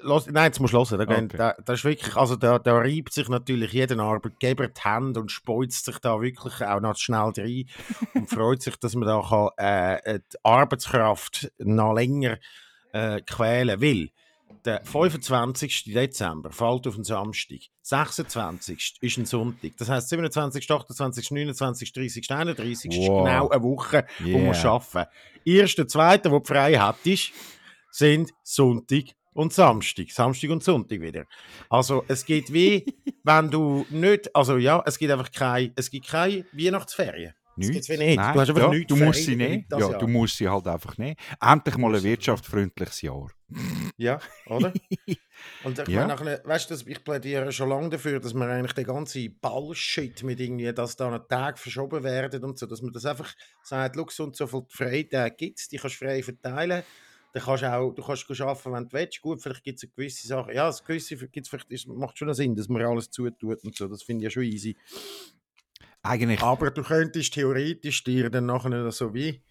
los, 0.05 0.27
nein, 0.31 0.45
jetzt 0.47 0.61
musst 0.61 0.73
du 0.75 0.79
hören, 0.85 1.07
da, 1.07 1.17
Okay. 1.17 1.37
da, 1.37 1.55
da 1.65 1.73
ist 1.73 1.85
wirklich, 1.85 2.15
also 2.17 2.37
da, 2.37 2.59
da 2.59 2.77
reibt 2.79 3.13
sich 3.13 3.29
natürlich 3.29 3.73
jeder 3.73 3.99
Arbeitgeber 3.99 4.69
die 4.69 4.81
Hände 4.83 5.21
und 5.21 5.31
speuzt 5.31 5.85
sich 5.87 5.99
da 5.99 6.21
wirklich 6.21 6.61
auch 6.63 6.81
noch 6.81 6.97
schnell 6.97 7.33
rein 7.37 7.65
und 8.15 8.29
freut 8.31 8.63
sich, 8.63 8.77
dass 8.77 8.95
man 8.95 9.09
da 9.09 9.23
kann, 9.29 9.49
äh, 9.57 10.21
die 10.33 10.37
Arbeitskraft 10.45 11.51
noch 11.59 11.95
länger 11.95 12.39
äh, 12.93 13.21
quälen 13.23 13.81
will. 13.81 14.11
Der 14.65 14.83
25. 14.85 15.85
Dezember 15.93 16.51
fällt 16.51 16.87
auf 16.87 16.95
einen 16.95 17.05
Samstag. 17.05 17.59
26. 17.83 18.97
ist 19.01 19.19
ein 19.19 19.27
Sonntag. 19.27 19.73
Das 19.79 19.89
heißt 19.91 20.09
27, 20.09 20.71
28, 20.71 21.31
29, 21.31 21.93
30, 21.93 22.31
31 22.31 22.91
ist 22.91 23.09
Wow. 23.09 23.25
genau 23.25 23.49
eine 23.51 23.63
Woche, 23.63 24.07
wo 24.21 24.27
Yeah. 24.29 24.39
man 24.53 24.55
arbeiten 24.67 25.11
Erste, 25.45 25.87
zweite, 25.87 26.31
wo 26.31 26.41
frei 26.41 26.75
hattest, 26.79 27.33
sind 27.91 28.33
Sonntag 28.43 29.05
und 29.35 29.53
Samstag. 29.53 30.11
Samstag 30.11 30.51
und 30.51 30.65
Sonntag 30.65 31.01
wieder. 31.01 31.25
Also 31.69 32.05
es 32.09 32.25
geht 32.25 32.53
wie, 32.53 32.85
wenn 33.25 33.51
du 33.51 33.85
nicht, 33.91 34.35
also 34.35 34.57
ja, 34.57 34.83
es 34.87 34.99
gibt 34.99 35.13
einfach 35.13 35.31
keine, 35.31 35.73
es 35.77 35.91
gibt 35.91 36.09
keine 36.09 36.45
Weihnachtsferien. 36.53 37.35
Nichts. 37.57 37.89
nicht. 37.89 38.17
Nein, 38.17 38.35
Du 38.35 38.41
hast 38.41 38.49
einfach 38.49 38.63
ja, 38.63 38.69
nichts 38.69 38.89
du 38.93 38.97
musst 38.97 39.23
sie 39.25 39.37
nehmen. 39.37 39.65
Ja, 39.71 39.79
Jahr. 39.79 39.99
du 40.01 40.09
musst 40.09 40.37
sie 40.39 40.49
halt 40.49 40.67
einfach 40.67 40.99
nehmen. 40.99 41.15
Endlich 41.41 41.77
mal 41.77 41.95
ein 41.95 42.03
wirtschaftsfreundliches 42.03 43.03
Jahr. 43.03 43.31
Ja, 43.97 44.19
oder? 44.47 44.73
Und 45.63 45.79
ich 45.79 45.87
Ja. 45.89 46.01
meine, 46.01 46.15
nachher- 46.15 46.41
weißt 46.45 46.71
du, 46.71 46.75
ich 46.91 47.05
plädiere 47.05 47.53
schon 47.53 47.69
lange 47.69 47.91
dafür, 47.91 48.19
dass 48.19 48.35
man 48.35 48.51
eigentlich 48.51 48.73
den 48.73 48.87
ganzen 48.87 49.39
Bullshit 49.39 50.21
mit 50.25 50.41
irgendwie, 50.41 50.73
dass 50.73 50.97
da 50.97 51.09
noch 51.11 51.29
Tage 51.29 51.57
verschoben 51.59 52.03
werden 52.03 52.43
und 52.43 52.59
so, 52.59 52.67
dass 52.67 52.83
man 52.83 52.93
das 52.93 53.05
einfach 53.07 53.33
sagt, 53.63 53.97
so 54.11 54.25
und 54.25 54.35
so 54.35 54.49
viele 54.49 54.67
Freitage 54.71 55.37
gibt 55.37 55.61
es, 55.61 55.69
die 55.69 55.77
kannst 55.77 56.01
du 56.01 56.07
frei 56.07 56.25
verteilen. 56.25 56.83
Dann 57.35 57.43
kannst 57.43 57.65
du 57.65 57.75
auch, 57.75 57.91
du 57.93 58.01
kannst 58.01 58.41
arbeiten, 58.41 58.73
wenn 58.73 58.85
du 58.85 58.93
willst. 58.93 59.21
Gut, 59.21 59.43
vielleicht 59.43 59.65
gibt 59.65 59.83
es 59.83 59.91
gewisse 59.91 60.29
Sachen. 60.29 60.55
Ja, 60.55 60.67
das 60.67 60.85
gewisse 60.85 61.17
gibt's 61.17 61.49
vielleicht, 61.49 61.69
ist, 61.73 61.89
macht 61.89 62.17
schon 62.17 62.33
Sinn, 62.33 62.55
dass 62.55 62.69
man 62.69 62.81
alles 62.83 63.11
zutut 63.11 63.65
und 63.65 63.77
so. 63.77 63.89
Das 63.89 64.05
finde 64.05 64.23
ich 64.23 64.25
ja 64.27 64.31
schon 64.31 64.45
easy. 64.45 64.77
Eigentlich, 66.03 66.41
Aber 66.41 66.71
du 66.71 66.85
könntest 66.85 67.35
theoretisch 67.35 68.05
dir 68.05 68.31
dann 68.31 68.47
nachher 68.47 68.93
so 68.93 69.13
wie 69.15 69.43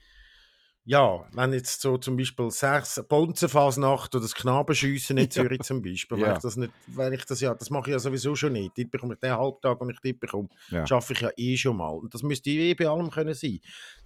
Ja, 0.85 1.25
wenn 1.31 1.53
jetzt 1.53 1.79
so 1.79 1.97
zum 1.97 2.17
Beispiel 2.17 2.51
sechs 2.51 3.01
Bonzenfasnacht 3.07 4.13
oder 4.13 4.21
das 4.21 4.35
Knabenschiessen 4.35 5.17
in 5.17 5.31
Zürich 5.31 5.61
zum 5.61 5.81
Beispiel, 5.81 6.17
Ja. 6.19 6.27
wenn 6.27 6.33
ich 6.35 6.39
das 6.41 6.57
nicht, 6.57 6.73
wenn 6.87 7.13
ich 7.13 7.23
das 7.25 7.39
ja, 7.39 7.53
das 7.55 7.69
mache 7.69 7.89
ich 7.89 7.93
ja 7.93 7.99
sowieso 7.99 8.35
schon 8.35 8.51
nicht. 8.51 8.77
Dort 8.77 8.91
bekomme 8.91 9.13
ich 9.13 9.19
den 9.21 9.31
Halbtag, 9.31 9.79
den 9.79 9.89
ich 9.91 9.99
dort 10.03 10.19
bekomme, 10.19 10.49
Ja. 10.71 10.85
schaffe 10.85 11.13
ich 11.13 11.21
ja 11.21 11.29
eh 11.37 11.55
schon 11.55 11.77
mal. 11.77 11.91
Und 11.91 12.13
das 12.13 12.21
müsste 12.21 12.49
eh 12.49 12.73
bei 12.73 12.87
allem 12.89 13.09
können 13.11 13.33
sein. 13.33 13.59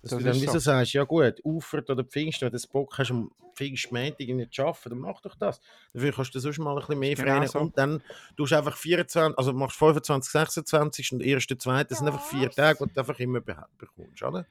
Dass 0.04 0.12
Das 0.12 0.20
du 0.20 0.26
dann 0.26 0.36
wieso 0.36 0.54
so. 0.54 0.60
sagst, 0.60 0.94
ja 0.94 1.04
gut, 1.04 1.42
Ufert 1.44 1.90
oder 1.90 2.04
Pfingst, 2.04 2.42
wenn 2.42 2.50
du 2.50 2.52
das 2.54 2.68
Bock 2.68 2.96
hast, 3.00 3.10
am 3.10 3.32
Pfingstmäntig 3.56 4.30
nicht 4.36 4.54
zu 4.54 4.62
arbeiten, 4.62 4.90
dann 4.92 5.00
mach 5.00 5.20
doch 5.22 5.34
das. 5.36 5.60
Dafür 5.94 6.12
kannst 6.14 6.36
du 6.36 6.40
sonst 6.40 6.60
mal 6.60 6.74
ein 6.74 6.80
bisschen 6.80 7.00
mehr 7.00 7.16
Genau 7.16 7.32
freien 7.38 7.48
so. 7.48 7.60
und 7.60 7.76
dann 7.76 8.04
tust 8.38 8.52
du 8.52 8.56
einfach 8.56 8.78
24, 8.78 9.36
also 9.36 9.52
machst 9.52 9.78
25, 9.80 10.32
26 10.32 11.12
und 11.14 11.24
1. 11.24 11.48
2. 11.58 11.84
Das 11.86 11.98
sind 11.98 12.08
einfach 12.08 12.24
vier 12.24 12.52
Tage, 12.52 12.86
die 12.86 12.94
du 12.94 13.00
einfach 13.00 13.18
immer 13.20 13.42
bekommst, 13.42 14.22
oder? 14.22 14.46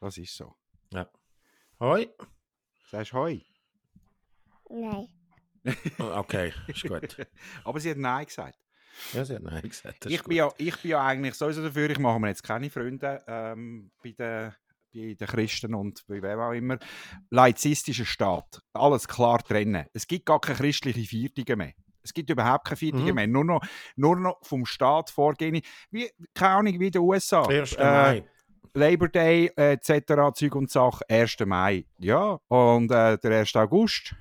Das 0.00 0.16
ist 0.16 0.36
so. 0.36 0.54
Hoi. 1.82 2.08
Sagst 2.92 3.12
du 3.12 3.16
Hoi? 3.16 3.44
Nein. 4.70 5.08
Oh, 5.98 6.12
Okay, 6.18 6.52
ist 6.68 6.84
gut. 6.84 7.16
Aber 7.64 7.80
sie 7.80 7.90
hat 7.90 7.96
Nein 7.98 8.24
gesagt. 8.24 8.56
Ja, 9.12 9.24
sie 9.24 9.34
hat 9.34 9.42
Nein 9.42 9.62
gesagt. 9.62 10.06
Ich 10.06 10.22
bin, 10.22 10.36
ja, 10.36 10.48
ich 10.58 10.76
bin 10.80 10.92
ja 10.92 11.04
eigentlich 11.04 11.34
sowieso 11.34 11.60
dafür, 11.60 11.90
ich 11.90 11.98
mache 11.98 12.20
mir 12.20 12.28
jetzt 12.28 12.44
keine 12.44 12.70
Freunde 12.70 13.20
ähm, 13.26 13.90
bei, 14.00 14.12
den, 14.12 14.52
bei 14.94 15.14
den 15.14 15.26
Christen 15.26 15.74
und 15.74 16.06
bei 16.06 16.22
wem 16.22 16.38
auch 16.38 16.52
immer. 16.52 16.78
Laizistischer 17.30 18.04
Staat. 18.04 18.60
Alles 18.74 19.08
klar 19.08 19.40
trennen. 19.42 19.84
Es 19.92 20.06
gibt 20.06 20.26
gar 20.26 20.40
keine 20.40 20.58
christliche 20.58 21.02
Viertige 21.02 21.56
mehr. 21.56 21.72
Es 22.04 22.14
gibt 22.14 22.30
überhaupt 22.30 22.64
keine 22.64 22.76
Viertige 22.76 23.08
Mhm. 23.10 23.14
mehr. 23.16 23.26
Nur 23.26 23.44
noch, 23.44 23.60
nur 23.96 24.14
noch 24.16 24.38
vom 24.44 24.66
Staat 24.66 25.10
vorgehen. 25.10 25.60
Wie, 25.90 26.08
keine 26.32 26.54
Ahnung, 26.54 26.78
wie 26.78 26.86
in 26.86 26.92
den 26.92 27.02
USA. 27.02 27.44
1. 27.44 27.72
Äh, 27.72 27.84
Mai. 27.84 28.24
Labor 28.74 29.08
Day 29.08 29.50
äh, 29.56 29.72
etc. 29.72 30.34
Zeug 30.34 30.54
und 30.54 30.70
Sache. 30.70 31.04
1. 31.08 31.36
Mai. 31.46 31.84
Ja. 31.98 32.38
Und 32.48 32.90
äh, 32.90 33.18
der 33.18 33.40
1. 33.40 33.54
August. 33.56 34.14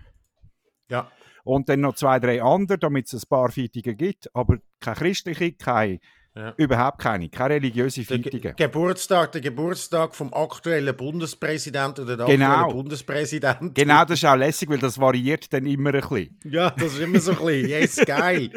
Ja. 0.89 1.09
Und 1.43 1.69
dann 1.69 1.81
noch 1.81 1.95
zwei, 1.95 2.19
drei 2.19 2.41
andere, 2.43 2.77
damit 2.77 3.07
es 3.07 3.13
ein 3.23 3.29
paar 3.29 3.49
Viertige 3.49 3.95
gibt. 3.95 4.29
Aber 4.35 4.57
keine 4.79 4.95
christliche, 4.97 5.53
keine, 5.53 5.99
Ja. 6.35 6.53
überhaupt 6.57 6.99
keine. 6.99 7.29
Keine 7.29 7.55
religiöse 7.55 8.03
Der 8.03 8.19
Ge. 8.19 8.53
Geburtstag, 8.55 9.31
der 9.31 9.41
Geburtstag 9.41 10.13
vom 10.15 10.33
aktuellen 10.33 10.95
Bundespräsidenten 10.95 12.03
oder 12.05 12.17
der 12.17 12.25
Genau. 12.27 12.45
aktuelle 12.51 12.73
Bundespräsident. 12.75 13.73
Genau, 13.73 14.05
das 14.05 14.19
ist 14.19 14.25
auch 14.25 14.35
lässig, 14.35 14.69
weil 14.69 14.77
das 14.79 14.99
variiert 14.99 15.51
dann 15.51 15.65
immer 15.65 15.93
ein 15.95 16.01
bisschen. 16.01 16.39
Ja, 16.43 16.69
das 16.71 16.93
ist 16.93 16.99
immer 16.99 17.19
so 17.19 17.31
ein 17.31 17.37
bisschen. 17.37 17.69
Yes, 17.69 17.95
geil. 18.05 18.51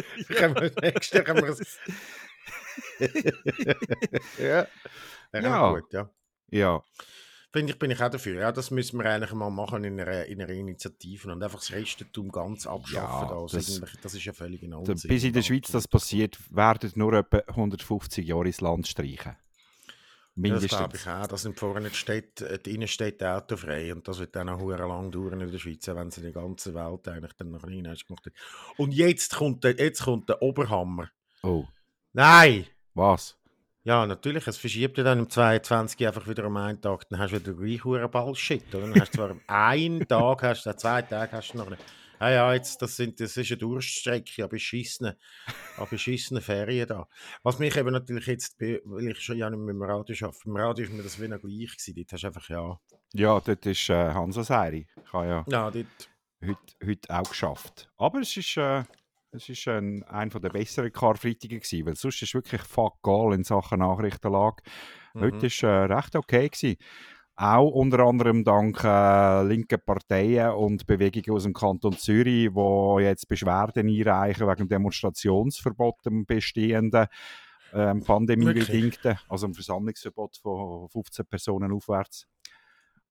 Nächstes 0.82 1.24
können 1.24 1.42
wir 1.42 1.50
es. 1.50 1.78
ja. 4.38 4.66
Ja, 5.34 5.40
Ja. 5.42 5.72
gut, 5.80 5.92
ja. 5.92 6.10
Ja, 6.50 6.82
Finde 7.52 7.72
ich, 7.72 7.78
bin 7.78 7.90
ich 7.92 8.02
auch 8.02 8.08
dafür. 8.10 8.40
Ja, 8.40 8.50
das 8.50 8.72
müssen 8.72 8.98
wir 8.98 9.06
eigentlich 9.08 9.32
mal 9.32 9.48
machen 9.48 9.84
in 9.84 10.00
einer, 10.00 10.24
in 10.26 10.42
einer 10.42 10.52
Initiative 10.52 11.30
und 11.30 11.40
einfach 11.40 11.60
das 11.60 11.70
Restentum 11.70 12.32
ganz 12.32 12.66
abschaffen. 12.66 13.28
Ja. 13.28 13.36
Also 13.36 13.56
das- 13.56 14.14
ist 14.14 14.24
ja 14.24 14.32
völlig 14.32 14.60
in 14.64 14.74
Ordnung. 14.74 14.98
bis 15.04 15.22
in 15.22 15.32
der 15.32 15.42
Schweiz 15.42 15.70
das 15.70 15.86
passiert, 15.86 16.36
werden 16.50 16.90
nur 16.96 17.12
etwa 17.12 17.42
150 17.54 18.26
Jahre 18.26 18.46
ins 18.46 18.60
Land 18.60 18.88
streichen. 18.88 19.36
Ja, 20.36 20.54
Das 20.54 20.66
glaube 20.66 20.88
Mindestens. 20.88 21.00
ich 21.00 21.08
auch. 21.08 21.26
Das 21.28 21.42
sind 21.42 21.56
vorne 21.60 21.90
die 21.90 21.94
Städte, 21.94 22.58
die 22.58 22.74
Innenstädte 22.74 23.30
autofrei 23.30 23.92
und 23.94 24.08
das 24.08 24.18
wird 24.18 24.34
dann 24.34 24.48
auch 24.48 24.60
lang 24.68 25.12
dauern 25.12 25.40
in 25.40 25.52
der 25.52 25.58
Schweiz, 25.60 25.86
wenn 25.86 26.10
sie 26.10 26.22
die 26.22 26.32
ganze 26.32 26.74
Welt 26.74 27.06
eigentlich 27.06 27.34
dann 27.34 27.52
noch 27.52 27.62
rein 27.62 27.86
hast 27.88 28.04
gemacht 28.08 28.26
haben. 28.26 28.34
Und 28.78 28.92
jetzt 28.92 29.36
kommt, 29.36 29.62
der, 29.62 29.76
jetzt 29.78 30.02
kommt 30.02 30.28
der 30.28 30.42
Oberhammer. 30.42 31.08
Oh, 31.44 31.64
Nein! 32.12 32.66
was? 32.94 33.36
Ja, 33.86 34.06
natürlich, 34.06 34.46
es 34.46 34.56
verschiebt 34.56 34.96
ja 34.96 35.04
dann 35.04 35.18
im 35.18 35.28
22 35.28 36.06
einfach 36.06 36.26
wieder 36.26 36.46
um 36.46 36.56
einen 36.56 36.80
Tag, 36.80 37.06
dann 37.10 37.18
hast 37.20 37.32
du 37.32 37.36
wieder 37.36 37.52
gleich 37.52 37.84
hure 37.84 38.08
Ballshit, 38.08 38.74
oder? 38.74 38.88
Dann 38.88 38.98
hast 38.98 39.12
du 39.12 39.18
zwar 39.18 39.36
einen 39.46 40.08
Tag, 40.08 40.42
hast 40.42 40.64
du 40.64 40.74
zwei 40.74 41.02
Tage 41.02 41.32
hast 41.32 41.52
du 41.52 41.58
noch 41.58 41.68
nicht. 41.68 41.84
Ah 42.18 42.30
ja, 42.30 42.54
jetzt, 42.54 42.80
das, 42.80 42.96
sind, 42.96 43.20
das 43.20 43.36
ist 43.36 43.50
eine 43.50 43.58
Durststrecke, 43.58 44.44
an 44.44 44.48
beschissenen, 44.48 45.16
an 45.76 45.86
beschissenen 45.90 46.42
Ferien 46.42 46.88
da. 46.88 47.06
Was 47.42 47.58
mich 47.58 47.76
eben 47.76 47.92
natürlich 47.92 48.26
jetzt, 48.26 48.58
weil 48.58 49.08
ich 49.08 49.20
schon 49.20 49.36
ja 49.36 49.50
nicht 49.50 49.60
mehr 49.60 49.74
im 49.74 49.82
Radio 49.82 50.16
arbeite, 50.28 50.40
im 50.46 50.56
Radio 50.56 50.84
ist 50.86 50.92
mir 50.94 51.02
das 51.02 51.20
wie 51.20 51.28
noch 51.28 51.40
gleich 51.40 51.76
gewesen, 51.76 51.94
dort 51.94 52.12
hast 52.12 52.22
du 52.22 52.26
einfach, 52.28 52.48
ja, 52.48 52.80
Ja, 53.12 53.38
dort 53.38 53.66
ist 53.66 53.90
äh, 53.90 54.14
Hansa 54.14 54.44
Seiri. 54.44 54.86
Ich 55.04 55.12
habe 55.12 55.26
ja 55.26 55.44
ja, 55.46 55.70
dort, 55.70 56.10
heute, 56.42 56.58
heute 56.82 57.10
auch 57.10 57.28
geschafft. 57.28 57.90
Aber 57.98 58.20
es 58.20 58.34
ist, 58.34 58.56
äh, 58.56 58.84
es 59.34 59.48
ist 59.48 59.66
ein, 59.68 60.02
einer 60.04 60.40
der 60.40 60.50
besseren 60.50 60.92
Karfreitagen 60.92 61.58
gewesen, 61.58 61.86
weil 61.86 61.96
sonst 61.96 62.22
ist 62.22 62.34
wirklich 62.34 62.62
fuck 62.62 62.98
all 63.02 63.34
in 63.34 63.44
Sachen 63.44 63.80
Nachrichtenlage. 63.80 64.62
Heute 65.14 65.36
mhm. 65.36 65.62
war 65.62 65.90
äh, 65.90 65.94
recht 65.94 66.16
okay. 66.16 66.48
Gewesen. 66.48 66.76
Auch 67.36 67.70
unter 67.70 67.98
anderem 68.00 68.44
dank 68.44 68.84
äh, 68.84 69.42
linken 69.42 69.80
Parteien 69.84 70.52
und 70.52 70.86
Bewegungen 70.86 71.36
aus 71.36 71.42
dem 71.42 71.52
Kanton 71.52 71.98
Zürich, 71.98 72.50
die 72.54 73.02
jetzt 73.02 73.26
Beschwerden 73.28 73.88
einreichen 73.88 74.46
wegen 74.46 74.58
dem 74.58 74.68
Demonstrationsverbot, 74.68 76.06
dem 76.06 76.26
bestehenden 76.26 77.06
ähm, 77.72 78.04
pandemiebedingten, 78.04 79.18
also 79.28 79.48
dem 79.48 79.54
Versammlungsverbot 79.54 80.36
von 80.36 80.88
15 80.90 81.26
Personen 81.26 81.72
aufwärts, 81.72 82.28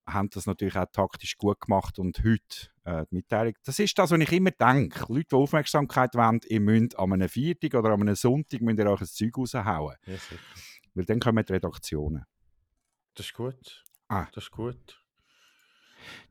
haben 0.08 0.30
das 0.32 0.46
natürlich 0.46 0.76
auch 0.76 0.86
taktisch 0.92 1.38
gut 1.38 1.60
gemacht 1.62 1.98
und 2.00 2.20
heute 2.24 2.70
äh, 2.84 3.06
die 3.10 3.16
Mitteilung. 3.16 3.54
Das 3.64 3.80
ist 3.80 3.98
das, 3.98 4.12
was 4.12 4.20
ich 4.20 4.32
immer 4.32 4.52
denke. 4.52 5.06
Leute, 5.12 5.28
die 5.32 5.36
Aufmerksamkeit 5.36 6.16
wollen, 6.16 6.42
ihr 6.48 6.60
müsst 6.60 6.98
an 7.00 7.14
einem 7.14 7.30
Viertag 7.30 7.74
oder 7.76 7.92
an 7.92 8.02
einem 8.02 8.16
Sonntag 8.16 8.62
müsst 8.62 8.80
ihr 8.80 8.90
euch 8.90 9.02
ein 9.02 9.08
Zeug 9.08 9.38
raushauen. 9.38 9.96
ja. 10.06 10.16
Weil 10.96 11.06
dann 11.06 11.20
kommen 11.20 11.44
die 11.44 11.54
Redaktionen. 11.54 12.26
Das 13.16 13.26
ist 13.28 13.34
gut. 13.34 13.84
Ah. 14.08 14.28
Das 14.34 14.46
ist 14.46 14.52
gut. 14.52 15.00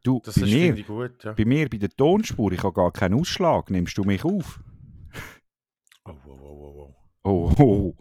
Du, 0.05 0.21
Das 0.25 0.35
bei, 0.38 0.47
ist, 0.47 0.52
mir, 0.52 0.83
gut, 0.85 1.25
ja. 1.25 1.33
bei 1.33 1.45
mir 1.45 1.69
bei 1.69 1.79
der 1.79 1.88
Tonspur, 1.91 2.52
ich 2.52 2.62
habe 2.62 2.75
gar 2.75 2.93
keinen 2.93 3.19
Ausschlag. 3.19 3.71
Nimmst 3.71 3.97
du 3.97 4.05
mich 4.05 4.25
auf? 4.25 4.61
Oh, 6.05 6.11
oh, 6.26 6.31
oh. 6.31 6.95
Oh, 7.25 7.55
oh, 7.59 7.62
oh. 7.62 7.97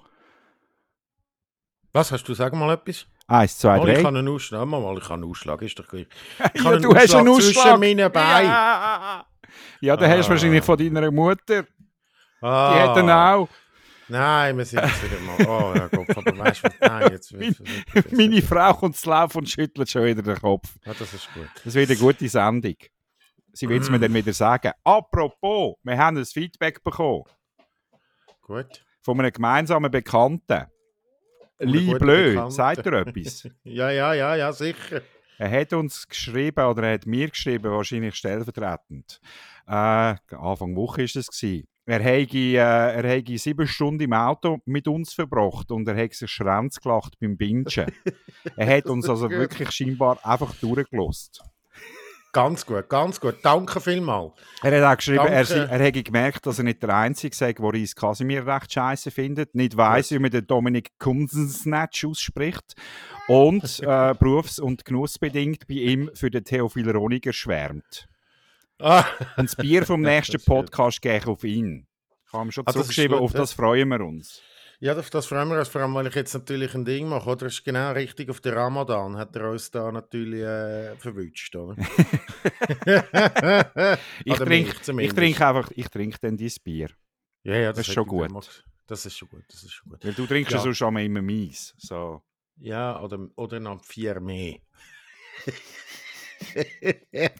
Was, 1.93 2.11
hast 2.11 2.23
du, 2.27 2.33
sag 2.33 2.53
mal 2.53 2.73
etwas? 2.73 3.07
Eins, 3.31 3.57
zwei, 3.57 3.79
Oh, 3.79 3.87
ich 3.87 3.93
drei. 3.95 4.01
kann 4.03 4.15
einen 4.17 4.27
Ausschlag, 4.27 4.65
mal, 4.67 4.81
mal, 4.81 4.97
ich 4.97 5.03
kann 5.03 5.21
einen 5.23 5.29
Ausschlag, 5.31 5.61
ist 5.61 5.79
doch 5.79 5.87
gleich. 5.87 6.07
Ich 6.53 6.61
ja, 6.63 6.77
du 6.77 6.93
hast 6.93 7.15
einen 7.15 7.33
zwischen 7.35 7.57
Ausschlag. 7.57 7.79
meinen 7.79 8.11
Beinen. 8.11 8.49
Ja, 8.49 9.25
ja 9.79 9.97
den 9.97 10.09
hast 10.09 10.19
du 10.19 10.25
Ah. 10.25 10.29
wahrscheinlich 10.31 10.63
von 10.63 10.77
deiner 10.77 11.11
Mutter. 11.11 11.63
Die 11.63 11.67
Ah. 12.45 12.89
hat 12.89 12.97
ihn 12.97 13.09
auch. 13.09 13.47
Nein, 14.09 14.57
wir 14.57 14.65
sind 14.65 14.83
jetzt 14.83 15.03
wieder 15.03 15.21
mal. 15.21 15.37
Oh, 15.47 15.73
ja, 15.77 15.87
Gott, 15.87 16.17
aber 16.17 16.37
weißt 16.37 16.63
du, 16.65 16.69
nein, 16.81 17.11
jetzt 17.11 17.31
wird 17.31 17.55
es. 17.95 18.11
Meine 18.11 18.41
Frau 18.41 18.73
kommt 18.73 18.97
zu 18.97 19.09
laufen 19.09 19.37
und 19.37 19.49
schüttelt 19.49 19.89
schon 19.89 20.03
wieder 20.03 20.21
den 20.21 20.37
Kopf. 20.37 20.67
Ja, 20.85 20.93
das 20.93 21.13
ist 21.13 21.33
gut. 21.33 21.47
Das 21.63 21.73
wird 21.73 21.89
eine 21.89 21.99
gute 21.99 22.27
Sendung. 22.27 22.75
Sie 23.53 23.69
will 23.69 23.79
es 23.79 23.89
mir 23.89 23.99
dann 23.99 24.13
wieder 24.13 24.33
sagen. 24.33 24.71
Apropos, 24.83 25.75
wir 25.83 25.97
haben 25.97 26.17
ein 26.17 26.25
Feedback 26.25 26.83
bekommen 26.83 27.23
Gut. 28.41 28.83
von 29.01 29.19
einem 29.19 29.31
gemeinsamen 29.31 29.89
Bekannten. 29.91 30.65
Lee 31.61 31.93
Bleu, 31.97 32.49
sagt 32.49 32.85
er 32.85 32.93
etwas? 32.93 33.47
Ja, 33.63 33.89
ja, 33.91 34.13
ja, 34.13 34.35
ja, 34.35 34.51
sicher. 34.51 35.01
Er 35.37 35.49
hat 35.49 35.73
uns 35.73 36.07
geschrieben, 36.07 36.65
oder 36.65 36.83
er 36.83 36.93
hat 36.93 37.05
mir 37.05 37.29
geschrieben, 37.29 37.71
wahrscheinlich 37.71 38.15
stellvertretend. 38.15 39.19
Äh, 39.67 40.15
Anfang 40.35 40.75
Woche 40.75 41.03
ist 41.03 41.15
es 41.15 41.27
gewesen. 41.27 41.67
Er 41.85 41.99
hätte, 41.99 42.37
äh, 42.37 42.55
er 42.57 43.03
hätte 43.03 43.37
sieben 43.37 43.67
Stunden 43.67 44.03
im 44.03 44.13
Auto 44.13 44.59
mit 44.65 44.87
uns 44.87 45.13
verbracht 45.13 45.71
und 45.71 45.87
er 45.87 45.97
hat 46.01 46.13
sich 46.13 46.29
Schrenz 46.29 46.79
gelacht 46.79 47.17
beim 47.19 47.37
Bingen. 47.37 47.65
er 48.55 48.77
hat 48.77 48.85
uns 48.85 49.09
also 49.09 49.29
wirklich 49.29 49.71
scheinbar 49.71 50.19
einfach 50.23 50.53
durchgelost. 50.55 51.41
Ganz 52.33 52.65
gut, 52.65 52.87
ganz 52.87 53.19
gut. 53.19 53.39
Danke 53.43 53.81
vielmals. 53.81 54.31
Er 54.63 54.81
hat 54.81 54.93
auch 54.93 54.97
geschrieben, 54.97 55.25
er, 55.27 55.49
er 55.49 55.79
hätte 55.79 56.01
gemerkt, 56.01 56.45
dass 56.45 56.59
er 56.59 56.63
nicht 56.63 56.81
der 56.81 56.95
Einzige 56.95 57.35
sei, 57.35 57.51
der 57.51 57.65
Reis 57.65 57.93
Casimir 57.93 58.47
recht 58.47 58.71
scheiße 58.71 59.11
findet, 59.11 59.53
nicht 59.53 59.75
weiss, 59.75 60.09
Gut. 60.09 60.17
wie 60.17 60.21
man 60.21 60.31
den 60.31 60.47
Dominik 60.47 60.91
Kumsensnatch 60.97 62.05
ausspricht 62.05 62.75
und 63.27 63.79
äh, 63.83 64.13
berufs- 64.17 64.59
und 64.59 64.85
genussbedingt 64.85 65.67
bei 65.67 65.73
ihm 65.75 66.09
für 66.13 66.31
den 66.31 66.45
Theophil 66.45 66.89
Roniger 66.89 67.33
schwärmt. 67.33 68.07
Ah, 68.79 69.03
Und 69.35 69.49
das 69.49 69.55
Bier 69.57 69.85
vom 69.85 70.01
nächsten. 70.01 70.41
Podcast 70.41 71.01
gehe 71.01 71.17
ich 71.17 71.27
auf 71.27 71.43
ihn. 71.43 71.85
Ich 72.25 72.33
habe 72.33 72.45
ihm 72.47 72.51
schon 72.51 72.63
Ah, 72.65 72.71
das 72.71 72.75
ist 72.75 72.95
zurückgeschrieben, 72.95 73.17
auf 73.19 73.33
ja. 73.33 73.39
das 73.39 73.51
freuen 73.53 73.89
wir 73.89 73.99
uns. 73.99 74.41
Ja, 74.81 74.97
auf 74.97 75.11
das 75.11 75.27
freuen 75.27 75.47
wir 75.49 75.59
uns, 75.59 75.69
vor 75.69 75.81
allem, 75.81 75.93
weil 75.93 76.07
ich 76.07 76.15
jetzt 76.15 76.33
natürlich 76.33 76.73
ein 76.73 76.85
Ding 76.85 77.07
mache. 77.07 77.29
Oder? 77.29 77.45
Das 77.45 77.53
ist 77.53 77.63
genau 77.63 77.91
richtig 77.91 78.29
auf 78.31 78.41
den 78.41 78.55
Ramadan, 78.55 79.15
hat 79.15 79.35
er 79.35 79.51
uns 79.51 79.69
da 79.69 79.91
natürlich 79.91 80.41
äh, 80.41 80.95
verwünscht, 80.97 81.55
oder? 81.55 81.75
Ich 84.25 84.35
trinke 84.35 84.71
ich 84.71 84.81
zumindest. 84.81 85.17
trink 85.17 85.39
einfach, 85.39 85.71
ich 85.75 85.87
trinke 85.87 86.17
dann 86.19 86.35
dein 86.35 86.51
Bier. 86.63 86.89
Ja, 87.43 87.55
ja, 87.55 87.69
Das 87.69 87.81
ist 87.81 87.87
hätte 87.87 87.93
schon 87.93 88.07
gut. 88.07 88.27
gemacht. 88.27 88.65
Das 88.87 89.05
ist 89.05 89.15
schon 89.17 89.29
gut, 89.29 89.43
das 89.47 89.63
ist 89.63 89.71
schon 89.71 89.91
gut. 89.91 90.03
Weil 90.03 90.13
du 90.13 90.25
trinkst 90.25 90.51
ja, 90.51 90.59
sonst 90.59 90.81
immer 90.81 91.01
immer 91.01 91.21
mies. 91.21 91.73
So. 91.77 92.21
Ja, 92.57 92.99
oder, 93.01 93.27
oder 93.35 93.59
noch 93.59 93.83
vier 93.85 94.19
mehr. 94.19 94.57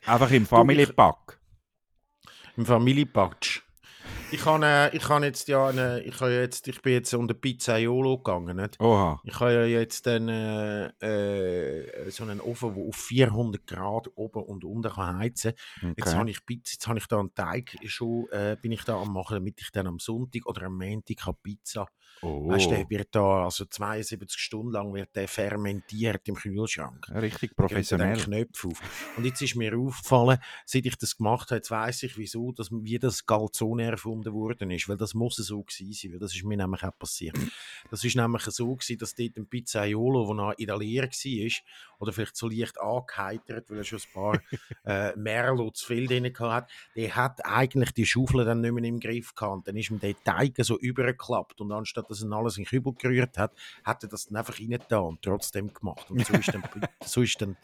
Einfach 0.05 0.31
im 0.31 0.45
Family 0.45 0.85
Pack. 0.85 1.39
Im 2.57 2.65
Familienpatsch. 2.65 3.50
Ich, 4.31 4.41
kann, 4.41 4.63
äh, 4.63 4.95
ich 4.95 5.03
kann 5.03 5.23
jetzt 5.23 5.47
ja, 5.49 5.67
eine, 5.67 6.01
ich, 6.03 6.17
kann 6.17 6.31
jetzt, 6.31 6.67
ich 6.67 6.81
bin 6.81 6.93
jetzt 6.93 7.13
unter 7.13 7.33
Pizzaiolo 7.33 8.17
gegangen. 8.17 8.55
Nicht? 8.57 8.79
Oha. 8.79 9.19
Ich 9.25 9.39
habe 9.39 9.51
ja 9.53 9.65
jetzt 9.65 10.07
einen, 10.07 10.91
äh, 11.01 12.05
äh, 12.05 12.09
so 12.09 12.23
einen 12.23 12.39
Ofen, 12.39 12.73
der 12.73 12.83
auf 12.83 12.95
400 12.95 13.67
Grad 13.67 14.09
oben 14.15 14.43
und 14.43 14.63
unten 14.63 14.89
kann 14.89 15.17
heizen 15.17 15.53
kann. 15.81 15.93
Jetzt 15.97 16.07
Okay. 16.07 16.17
habe 16.17 16.29
ich 16.29 16.45
Pizza, 16.45 16.73
jetzt 16.73 16.87
habe 16.87 16.99
ich 16.99 17.07
da 17.07 17.19
einen 17.19 17.33
Teig 17.33 17.77
schon, 17.85 18.27
äh, 18.31 18.55
bin 18.61 18.71
ich 18.71 18.83
da 18.83 18.95
am 19.01 19.11
machen, 19.13 19.35
damit 19.35 19.59
ich 19.59 19.71
dann 19.71 19.87
am 19.87 19.99
Sonntag 19.99 20.45
oder 20.45 20.63
am 20.63 20.77
Montag 20.77 21.17
kann 21.17 21.35
Pizza. 21.43 21.87
Oh. 22.21 22.47
Weißt 22.49 22.69
der 22.69 22.87
wird 22.89 23.15
da, 23.15 23.45
also 23.45 23.65
72 23.65 24.39
Stunden 24.39 24.71
lang 24.71 24.93
wird 24.93 25.15
der 25.15 25.27
fermentiert 25.27 26.27
im 26.27 26.35
Kühlschrank. 26.35 27.07
Richtig 27.09 27.53
dann 27.55 27.67
professionell. 27.67 28.17
Knöpfe 28.17 28.67
auf. 28.67 29.17
Und 29.17 29.25
jetzt 29.25 29.41
ist 29.41 29.55
mir 29.55 29.75
aufgefallen, 29.75 30.37
seit 30.65 30.85
ich 30.85 30.97
das 30.97 31.17
gemacht 31.17 31.49
habe, 31.49 31.57
jetzt 31.57 31.71
weiss 31.71 32.03
ich, 32.03 32.17
wieso, 32.17 32.51
dass, 32.51 32.69
wie 32.71 32.99
das 32.99 33.25
Calzone 33.25 33.85
erfunden 33.85 34.20
worden 34.25 34.71
ist. 34.71 34.87
Weil 34.87 34.97
das 34.97 35.13
muss 35.13 35.35
so 35.35 35.63
gewesen 35.63 35.93
sein, 35.93 36.11
weil 36.13 36.19
das 36.19 36.35
ist 36.35 36.43
mir 36.43 36.57
nämlich 36.57 36.83
auch 36.83 36.97
passiert. 36.97 37.37
Das 37.89 38.03
ist 38.03 38.15
nämlich 38.15 38.43
so 38.43 38.75
gewesen, 38.75 38.97
dass 38.97 39.15
dort 39.15 39.37
ein 39.37 39.47
Pizzaiolo, 39.47 40.25
der 40.27 40.35
noch 40.35 40.53
in 40.57 40.67
der 40.67 40.77
Lehre 40.77 41.07
war, 41.07 41.51
oder 41.99 42.13
vielleicht 42.13 42.35
so 42.35 42.49
leicht 42.49 42.79
angeheitert, 42.79 43.69
weil 43.69 43.77
er 43.77 43.83
schon 43.83 43.99
ein 43.99 44.13
paar 44.13 44.41
äh, 44.85 45.15
Merlot 45.15 45.77
zu 45.77 45.85
viel 45.85 46.07
drin 46.07 46.33
hat, 46.39 46.69
der 46.95 47.15
hat 47.15 47.45
eigentlich 47.45 47.91
die 47.91 48.05
Schaufel 48.05 48.43
dann 48.43 48.61
nicht 48.61 48.73
mehr 48.73 48.83
im 48.83 48.99
Griff 48.99 49.35
gehabt. 49.35 49.67
Dann 49.67 49.77
ist 49.77 49.91
ihm 49.91 49.99
der 49.99 50.15
Teig 50.23 50.55
so 50.59 50.79
übergeklappt 50.79 51.61
und 51.61 51.71
anstatt 51.71 52.09
dass 52.09 52.23
er 52.23 52.31
alles 52.31 52.57
in 52.57 52.63
den 52.63 52.69
Kübel 52.69 52.93
gerührt 52.93 53.37
hat, 53.37 53.53
hat 53.83 54.03
er 54.03 54.09
das 54.09 54.27
dann 54.27 54.37
einfach 54.37 54.59
reingetan 54.59 55.03
und 55.03 55.21
trotzdem 55.21 55.73
gemacht. 55.73 56.09
Und 56.09 56.25
so 56.25 56.33
ist 56.33 56.53
dann, 56.53 56.63
so 57.05 57.21
ist 57.21 57.41
dann 57.41 57.55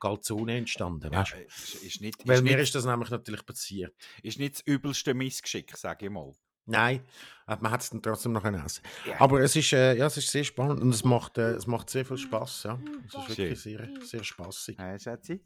Calzone 0.00 0.58
entstanden. 0.58 1.12
Ja, 1.12 1.20
Weißt? 1.20 1.32
du? 1.32 1.38
ist, 1.38 1.74
ist, 1.82 2.00
nicht, 2.00 2.26
Weil 2.26 2.36
ist, 2.36 2.42
mir 2.42 2.56
nicht, 2.56 2.62
ist 2.64 2.74
das 2.74 2.84
nämlich 2.84 3.10
natürlich 3.10 3.44
passiert. 3.44 3.94
ist 4.22 4.38
nicht 4.38 4.54
das 4.54 4.60
übelste 4.62 5.14
Missgeschick, 5.14 5.76
sage 5.76 6.06
ich 6.06 6.12
mal. 6.12 6.32
Nein, 6.68 7.00
man 7.46 7.70
hat 7.70 7.80
es 7.82 7.90
dann 7.90 8.02
trotzdem 8.02 8.32
noch 8.32 8.44
essen. 8.44 8.82
Ja. 9.06 9.20
Aber 9.20 9.40
es 9.40 9.54
ist, 9.54 9.72
äh, 9.72 9.94
ja, 9.94 10.06
es 10.06 10.16
ist 10.16 10.30
sehr 10.30 10.42
spannend 10.42 10.80
und 10.82 10.90
es 10.90 11.04
macht, 11.04 11.38
äh, 11.38 11.52
es 11.52 11.66
macht 11.68 11.88
sehr 11.90 12.04
viel 12.04 12.18
Spaß. 12.18 12.64
Ja. 12.64 12.78
Es 13.06 13.14
ist 13.14 13.28
wirklich 13.28 13.60
sehr, 13.60 13.88
sehr 14.02 14.24
spaßig. 14.24 14.76
Hey, 14.76 14.98
Schätzi? 14.98 15.40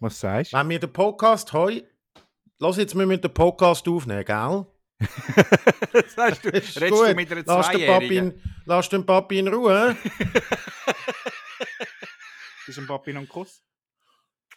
Was 0.00 0.18
sagst 0.18 0.52
du? 0.52 0.56
Wenn 0.56 0.68
wir 0.68 0.80
den 0.80 0.92
Podcast 0.92 1.52
heu, 1.52 1.80
lass 2.58 2.76
jetzt, 2.76 2.96
wir 2.96 3.06
müssen 3.06 3.22
den 3.22 3.32
Podcast 3.32 3.86
aufnehmen, 3.88 4.24
gell? 4.24 4.66
das 5.92 6.14
sagst 6.14 6.44
du, 6.44 6.48
redest 6.52 6.80
du 6.80 6.88
gut. 6.88 7.14
mit 7.14 7.30
einer 7.30 7.42
lass 7.46 7.70
den, 7.70 7.86
Papi 7.86 8.06
Zweijährigen? 8.08 8.32
in, 8.32 8.42
lass 8.64 8.88
den 8.88 9.06
Papi 9.06 9.38
in 9.38 9.48
Ruhe. 9.48 9.96
Du 12.66 12.72
ein 12.80 12.86
Papi 12.86 13.12
noch 13.12 13.20
einen 13.20 13.28
Kuss? 13.28 13.62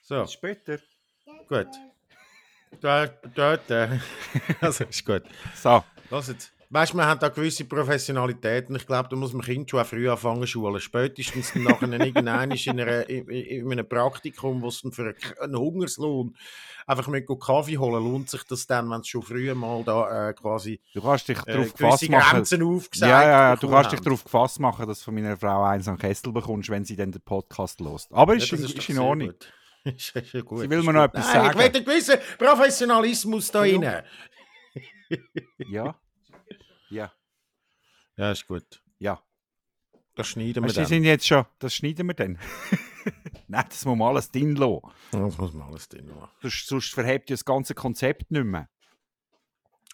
So, 0.01 0.21
Bis 0.23 0.33
später. 0.33 0.79
gut. 1.47 1.67
Dort, 2.81 3.19
dort, 3.35 3.69
äh. 3.69 3.99
Also, 4.61 4.83
ist 4.85 5.05
gut. 5.05 5.23
So, 5.55 5.83
Lass 6.09 6.27
jetzt. 6.27 6.51
Weißt 6.71 6.93
du, 6.93 6.97
wir 6.97 7.07
haben 7.07 7.19
da 7.19 7.29
gewisse 7.29 7.65
Professionalitäten. 7.65 8.75
Ich 8.75 8.85
glaube, 8.85 9.09
da 9.09 9.15
muss 9.15 9.33
man 9.33 9.41
Kind 9.41 9.67
schon 9.67 9.79
auch 9.79 9.87
früh 9.87 10.07
anfangen 10.07 10.41
zu 10.41 10.47
schulen. 10.47 10.79
Spätestens 10.79 11.55
nachher 11.55 11.91
irgendwann 11.91 12.51
ist 12.51 12.67
in, 12.67 12.79
einer, 12.79 13.09
in, 13.09 13.27
in 13.27 13.71
einem 13.71 13.89
Praktikum, 13.89 14.61
wo 14.61 14.67
es 14.67 14.83
für 14.91 15.15
einen, 15.41 15.57
Hungerslohn 15.57 16.35
einfach 16.85 17.07
mit 17.07 17.27
Kaffee 17.27 17.79
holen, 17.79 18.03
lohnt 18.03 18.29
sich 18.29 18.43
das 18.43 18.67
dann, 18.67 18.87
wenn 18.91 19.01
es 19.01 19.07
schon 19.07 19.23
früher 19.23 19.55
mal 19.55 19.83
da 19.83 20.29
äh, 20.29 20.33
quasi 20.33 20.79
du 20.93 21.01
kannst 21.01 21.27
dich 21.27 21.39
äh, 21.47 21.53
darauf 21.53 21.73
gefasst 21.73 22.09
machen. 22.09 22.35
Grenzen 22.35 22.61
aufgesagt 22.61 23.11
Ja, 23.11 23.23
ja, 23.23 23.49
ja, 23.49 23.55
du 23.55 23.67
kannst 23.67 23.91
dich 23.91 24.01
darauf 24.01 24.23
gefasst 24.23 24.59
machen, 24.59 24.87
dass 24.87 24.99
du 24.99 25.05
von 25.05 25.15
meiner 25.15 25.37
Frau 25.37 25.63
eins 25.63 25.87
an 25.87 25.97
Kessel 25.97 26.31
bekommst, 26.31 26.69
wenn 26.69 26.85
sie 26.85 26.95
dann 26.95 27.11
den 27.11 27.21
Podcast 27.21 27.79
lost. 27.81 28.13
Aber 28.13 28.35
Ja, 28.35 28.43
ist, 28.43 28.51
doch 28.51 28.59
ist 28.59 28.89
in 28.89 28.99
Ordnung. 28.99 29.29
gut. 29.29 29.53
ist, 29.85 30.15
ist 30.15 30.45
gut. 30.45 30.59
Sie 30.59 30.69
will 30.69 30.79
ist 30.79 30.85
mir 30.85 30.93
noch 30.93 31.05
etwas 31.05 31.25
Nein, 31.25 31.33
sagen. 31.33 31.49
Ich 31.49 31.65
will 31.65 31.75
einen 31.75 31.85
gewissen 31.85 32.19
Professionalismus 32.37 33.51
da 33.51 33.61
rein. 33.61 34.03
Ja. 35.67 35.95
Ja. 36.89 37.11
Ja, 38.17 38.31
ist 38.31 38.47
gut. 38.47 38.81
Ja. 38.97 39.21
Das 40.15 40.27
schneiden 40.27 40.63
wir 40.65 40.73
dann. 40.73 40.85
sind 40.85 41.03
jetzt 41.05 41.25
schon, 41.27 41.45
das 41.59 41.73
schneiden 41.73 42.07
wir 42.07 42.13
dann. 42.13 42.37
Nein, 43.47 43.65
das 43.69 43.85
muss 43.85 43.97
man 43.97 44.09
alles 44.09 44.29
drin 44.31 44.55
lassen. 44.55 44.81
Das 45.11 45.37
muss 45.37 45.53
man 45.53 45.67
alles 45.69 45.87
drin 45.87 46.07
machen. 46.07 46.29
Sonst, 46.41 46.67
sonst 46.67 46.93
verhebt 46.93 47.29
ja 47.29 47.35
das 47.35 47.45
ganze 47.45 47.73
Konzept 47.73 48.29
nicht 48.31 48.43
mehr. 48.45 48.67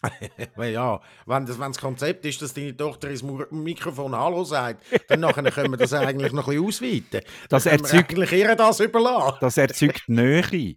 Ja, 0.57 1.01
wenn 1.25 1.45
das, 1.45 1.57
wenn 1.59 1.71
das 1.71 1.79
Konzept 1.79 2.25
ist, 2.25 2.41
dass 2.41 2.53
deine 2.53 2.75
Tochter 2.75 3.09
ins 3.09 3.23
Mikrofon 3.23 4.13
Hallo 4.15 4.43
sagt, 4.43 4.83
dann 5.09 5.19
nachher 5.21 5.49
können 5.51 5.71
wir 5.71 5.77
das 5.77 5.93
eigentlich 5.93 6.31
noch 6.31 6.47
ein 6.47 6.61
bisschen 6.63 7.01
ausweiten. 7.01 7.21
Das 7.49 7.65
erzeugt- 7.65 8.11
eigentlich 8.11 8.31
ihr 8.33 8.55
das 8.55 8.79
überlassen. 8.81 9.37
Das 9.41 9.57
erzeugt 9.57 10.03
Nähe. 10.07 10.75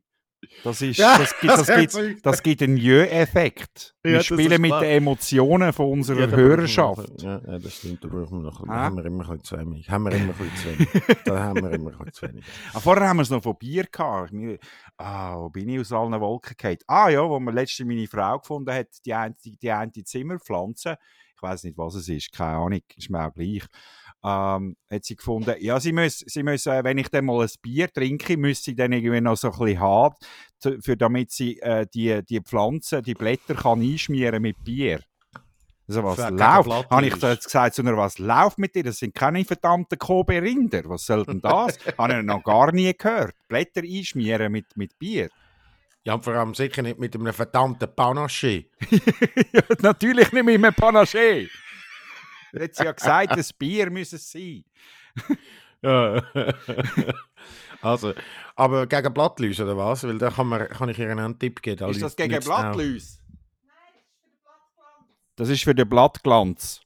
Das, 0.63 0.81
ist, 0.83 0.97
Ja, 0.99 1.19
das, 1.19 1.37
gibt, 1.41 1.53
das, 1.53 1.67
das 1.67 1.77
gibt, 1.97 2.27
das 2.27 2.43
gibt 2.43 2.63
einen 2.63 2.77
Jö-Effekt. 2.77 3.95
Ja, 4.05 4.11
Wir 4.11 4.17
das 4.19 4.27
spielen 4.27 4.61
mit 4.63 4.71
klar. 4.71 4.81
den 4.83 4.91
Emotionen 4.91 5.73
von 5.73 5.91
unserer 5.91 6.21
Ja, 6.21 6.31
wir 6.31 6.37
Hörerschaft. 6.37 7.09
noch- 7.09 7.23
Ja, 7.23 7.41
ja, 7.47 7.59
das 7.59 7.75
stimmt, 7.77 8.05
da 8.05 8.09
brauchen 8.09 8.39
wir 8.43 8.51
noch. 8.51 8.65
Ah. 8.69 8.85
haben 8.85 8.97
wir 8.97 9.05
immer 9.07 9.29
ein 9.29 9.39
bisschen 9.39 9.45
zu 9.45 9.59
wenig. 9.59 9.91
Haben 9.91 10.05
wir 10.05 10.13
immer 10.13 10.33
ein 10.33 10.51
bisschen 10.51 10.79
zu 10.79 10.95
wenig. 11.07 11.19
da 11.25 11.39
haben 11.45 11.63
wir 11.63 11.73
immer 11.73 12.01
ein 12.01 12.13
zu 12.13 12.29
wenig. 12.29 12.45
Ah, 12.75 12.81
vorher 12.81 13.09
haben 13.09 13.17
wir 13.17 13.23
es 13.23 13.31
noch 13.31 13.43
von 13.43 13.57
Bier 13.59 13.85
gehabt. 13.91 14.33
Wir- 14.33 14.59
Ah, 14.97 15.37
wo 15.37 15.49
bin 15.51 15.69
ich 15.69 15.81
aus 15.81 15.93
allen 15.93 16.21
Wolken 16.21 16.55
gefallen? 16.57 16.79
Ah 16.87 17.09
ja, 17.09 17.29
wo 17.29 17.39
mir 17.41 17.53
letztens 17.53 17.87
meine 17.89 18.07
Frau 18.07 18.39
gefunden 18.39 18.73
hat, 18.73 18.89
die 19.05 19.15
eine, 19.15 19.35
die 19.43 19.71
eine 19.71 19.93
Zimmerpflanze. 19.93 20.99
Ich 21.35 21.43
weiß 21.43 21.65
nicht, 21.65 21.79
was 21.79 21.95
es 21.95 22.09
ist, 22.09 22.33
keine 22.33 22.57
Ahnung, 22.57 22.81
ist 22.97 23.11
mir 23.11 23.25
auch 23.25 23.33
gleich. 23.33 23.63
Ähm, 24.25 24.77
hat 24.91 25.05
sie 25.05 25.15
gefunden, 25.15 25.55
ja, 25.61 25.79
sie 25.79 25.93
müssen, 25.93 26.29
sie 26.29 26.43
müssen, 26.43 26.73
äh, 26.73 26.83
wenn 26.83 26.99
ich 26.99 27.09
dann 27.09 27.27
mal 27.27 27.43
ein 27.43 27.51
Bier 27.63 27.93
trinke, 27.93 28.37
müssen 28.37 28.63
sie 28.65 28.75
dann 28.75 28.93
irgendwie 28.93 29.21
noch 29.21 29.37
so 29.37 29.53
ein 29.53 29.59
bisschen 29.59 29.81
haben, 29.81 30.17
für, 30.81 30.97
damit 30.97 31.31
sie 31.31 31.61
äh, 31.61 31.87
die, 31.93 32.25
die 32.25 32.41
Pflanze, 32.41 33.01
die 33.01 33.15
Blätter 33.15 33.55
kann 33.55 33.81
einschmieren 33.81 34.43
mit 34.43 34.63
Bier. 34.65 35.01
Also 35.89 36.05
was 36.05 36.19
läuft? 36.19 36.91
Habe 36.91 37.07
ich 37.07 37.15
da 37.15 37.33
jetzt 37.33 37.45
gesagt 37.45 37.75
zu 37.75 37.83
einer, 37.83 37.97
was 37.97 38.19
läuft 38.19 38.59
mit 38.59 38.75
dir? 38.75 38.83
Das 38.83 38.99
sind 38.99 39.15
keine 39.15 39.43
verdammten 39.45 39.99
Kobe-Rinder. 39.99 40.83
Was 40.85 41.07
soll 41.07 41.25
denn 41.25 41.41
das? 41.41 41.79
Habe 41.99 42.19
ich 42.19 42.25
noch 42.25 42.45
gar 42.45 42.73
nie 42.73 42.93
gehört. 42.93 43.35
Blätter 43.49 43.81
einschmieren 43.81 44.53
mit, 44.53 44.67
mit 44.77 44.99
Bier. 44.99 45.31
Ja, 46.05 46.15
und 46.15 46.25
vor 46.25 46.35
allem 46.35 46.55
sicher 46.55 46.83
nicht 46.83 46.99
mit 46.99 47.15
einem 47.15 47.33
verdammten 47.33 47.89
Panache. 47.95 48.67
ja, 49.53 49.63
natürlich 49.81 50.31
nicht 50.33 50.45
mit 50.45 50.55
einem 50.57 50.75
Panaché. 50.75 51.49
Er 52.53 52.65
hat 52.65 52.79
ja 52.79 52.93
gesagt, 52.93 53.37
das 53.37 53.53
Bier 53.53 53.91
müsse 53.91 54.17
es 54.17 54.31
sein. 54.31 54.65
Ja. 55.83 56.23
also, 57.83 58.15
aber 58.57 58.87
gegen 58.87 59.15
Blattläuse 59.15 59.65
oder 59.65 59.77
was? 59.77 60.05
Weil 60.05 60.19
da 60.19 60.31
kann, 60.31 60.49
man, 60.49 60.69
kann 60.69 60.89
ich 60.89 60.99
ihr 60.99 61.11
einen 61.11 61.39
Tipp 61.39 61.63
geben. 61.63 61.77
Da 61.77 61.89
Ist 61.89 62.03
das 62.03 62.17
gegen 62.17 62.31
nichts 62.31 62.47
drauf. 62.47 62.61
Blattläuse? 62.61 63.19
Das 65.37 65.49
ist 65.49 65.63
für 65.63 65.75
den 65.75 65.89
Blattglanz. 65.89 66.81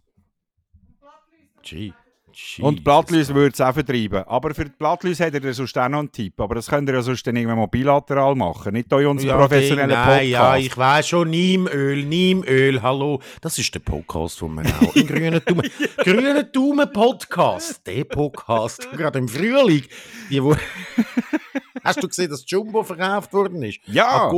Gee. 1.62 1.94
Und 2.60 2.72
Jesus 2.72 2.84
Blattläuse 2.84 3.34
würde 3.34 3.52
es 3.52 3.60
auch 3.60 3.72
vertreiben. 3.74 4.24
Aber 4.26 4.54
für 4.54 4.64
die 4.64 4.72
Blattläuse 4.78 5.26
hat 5.26 5.34
er 5.34 5.54
sonst 5.54 5.76
auch 5.78 5.88
noch 5.88 6.00
einen 6.00 6.12
Tipp. 6.12 6.40
Aber 6.40 6.54
das 6.54 6.68
könnt 6.68 6.88
ihr 6.88 6.94
ja 6.94 7.02
sonst 7.02 7.26
dann 7.26 7.36
irgendwann 7.36 7.58
mal 7.58 7.66
bilateral 7.66 8.34
machen. 8.34 8.72
Nicht 8.72 8.88
hier 8.90 9.00
in 9.00 9.06
unserem 9.06 9.30
Ja, 9.30 9.36
professionellen 9.36 9.90
Ding, 9.90 9.98
Podcast. 9.98 10.20
nein, 10.20 10.30
ja, 10.30 10.56
ich 10.56 10.76
weiß 10.76 11.08
schon, 11.08 11.30
Niemöl, 11.30 12.04
Niemöl, 12.04 12.82
hallo. 12.82 13.20
Das 13.40 13.58
ist 13.58 13.74
der 13.74 13.80
Podcast 13.80 14.38
von 14.38 14.54
mir 14.54 14.64
auch. 14.66 14.94
Im 14.96 15.06
grünen 15.06 15.40
Daumen. 15.44 15.70
grünen 15.98 16.52
Daumen 16.52 16.92
Podcast. 16.92 17.86
Der 17.86 18.04
Podcast. 18.04 18.88
Gerade 18.92 19.18
im 19.18 19.28
Frühling. 19.28 19.84
Die, 20.30 20.42
wo 20.42 20.56
Hast 21.84 22.02
du 22.02 22.08
gesehen, 22.08 22.30
dass 22.30 22.44
Jumbo 22.46 22.82
verkauft 22.82 23.32
worden 23.32 23.62
ist? 23.62 23.80
Ja. 23.86 24.28
Ah, 24.28 24.32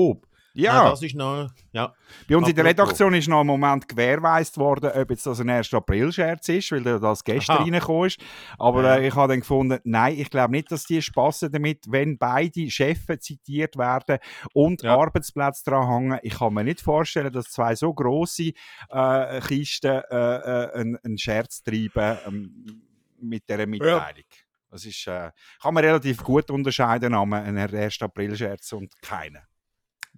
Ja. 0.56 0.74
Nein, 0.82 0.90
das 0.90 1.02
ist 1.02 1.16
noch, 1.16 1.50
ja. 1.72 1.92
Bei 2.28 2.36
uns 2.36 2.48
in 2.48 2.54
der. 2.54 2.64
Redaktion 2.64 3.12
ist 3.14 3.26
noch 3.28 3.40
ein 3.40 3.46
Moment 3.46 3.88
gewährleistet 3.88 4.56
worden, 4.58 4.90
ob 4.94 5.10
jetzt 5.10 5.26
das 5.26 5.40
ein 5.40 5.50
1. 5.50 5.74
April-Scherz 5.74 6.48
ist, 6.48 6.70
weil 6.70 6.82
da 6.84 6.98
das 7.00 7.24
gestern 7.24 7.56
Aha. 7.56 7.62
reingekommen 7.64 8.06
ist. 8.06 8.20
Aber 8.56 8.84
Ja. 8.84 8.96
äh, 8.96 9.08
ich 9.08 9.14
habe 9.16 9.32
dann 9.32 9.40
gefunden, 9.40 9.80
nein, 9.82 10.16
ich 10.16 10.30
glaube 10.30 10.52
nicht, 10.52 10.70
dass 10.70 10.84
die 10.84 11.02
Spaß 11.02 11.46
damit, 11.52 11.90
wenn 11.90 12.18
beide 12.18 12.70
Chefs 12.70 13.06
zitiert 13.18 13.76
werden 13.76 14.18
und 14.52 14.82
Ja. 14.82 14.96
Arbeitsplätze 14.96 15.64
dran 15.64 15.88
hängen. 15.88 16.18
Ich 16.22 16.38
kann 16.38 16.54
mir 16.54 16.62
nicht 16.62 16.80
vorstellen, 16.80 17.32
dass 17.32 17.46
zwei 17.50 17.74
so 17.74 17.92
grosse 17.92 18.52
äh, 18.90 19.40
Kisten 19.40 20.02
äh, 20.08 20.36
äh, 20.36 20.72
einen, 20.74 20.96
einen 21.04 21.18
Scherz 21.18 21.64
treiben 21.64 22.16
ähm, 22.28 22.82
mit 23.20 23.48
dieser 23.48 23.66
Mitteilung. 23.66 24.24
Das 24.70 24.84
ist, 24.84 25.06
äh, 25.08 25.30
kann 25.60 25.74
man 25.74 25.84
relativ 25.84 26.22
gut 26.22 26.48
unterscheiden, 26.50 27.12
einen 27.14 27.58
1. 27.58 28.02
April-Scherz 28.02 28.72
und 28.72 28.92
keinen. 29.02 29.42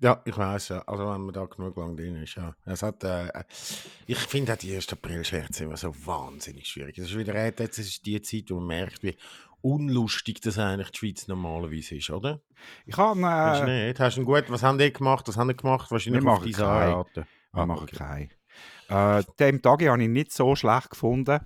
Ja, 0.01 0.21
ich 0.25 0.37
weiß 0.37 0.69
ja. 0.69 0.81
Also, 0.87 1.11
wenn 1.11 1.23
man 1.23 1.33
da 1.33 1.45
genug 1.47 1.77
lang 1.77 1.97
drin 1.97 2.23
ist, 2.23 2.35
ja. 2.35 2.55
Es 2.67 2.83
hat, 2.83 3.03
äh, 3.05 3.31
ich 4.07 4.19
finde 4.19 4.53
auch 4.53 4.57
die 4.59 4.75
1. 4.75 4.93
April-Scherze 4.93 5.65
immer 5.65 5.77
so 5.77 5.95
wahnsinnig 6.07 6.67
schwierig. 6.69 6.97
Das 6.97 7.07
ist 7.07 7.17
wieder, 7.17 7.35
äh, 7.35 7.53
jetzt 7.59 7.79
ist 7.79 8.05
die 8.05 8.21
Zeit, 8.21 8.45
wo 8.51 8.57
man 8.57 8.67
merkt, 8.67 9.03
wie 9.03 9.17
unlustig 9.63 10.41
das 10.43 10.59
eigentlich 10.59 10.91
die 10.91 10.99
Schweiz 10.99 11.29
normalerweise 11.29 11.97
ist, 11.97 12.11
oder? 12.11 12.41
Ich 12.85 12.97
habe 12.97 13.19
äh, 13.21 13.87
nicht? 13.87 13.99
Hast 14.01 14.17
du 14.19 14.25
gut, 14.25 14.45
was 14.49 14.63
haben 14.63 14.79
die 14.79 14.93
gemacht? 14.93 15.27
Was 15.29 15.37
haben 15.37 15.49
die 15.49 15.57
gemacht? 15.57 15.91
Wahrscheinlich 15.91 16.23
Wir 16.23 16.31
auf 16.31 16.39
machen 16.39 16.47
diese 16.47 16.63
keinen. 16.63 16.89
Anraten. 16.93 17.27
Wir 17.53 17.63
Ah, 17.63 17.67
machen 17.67 17.89
okay. 17.91 17.97
keinen. 17.97 19.21
Äh, 19.21 19.25
dem 19.41 19.63
Tag 19.63 19.83
habe 19.87 20.03
ich 20.03 20.09
nicht 20.09 20.33
so 20.33 20.55
schlecht 20.55 20.91
gefunden. 20.91 21.41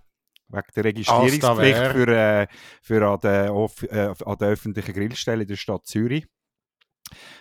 Wegen 0.49 0.67
der 0.75 0.85
Registrierungspflicht 0.85 1.79
für, 1.79 2.09
äh, 2.09 2.47
für 2.83 3.07
an, 3.09 3.21
der, 3.21 3.47
äh, 3.91 4.15
an 4.25 4.39
der 4.39 4.49
öffentlichen 4.49 4.93
Grillstelle 4.93 5.43
in 5.43 5.49
der 5.49 5.55
Stadt 5.57 5.87
Zürich. 5.87 6.27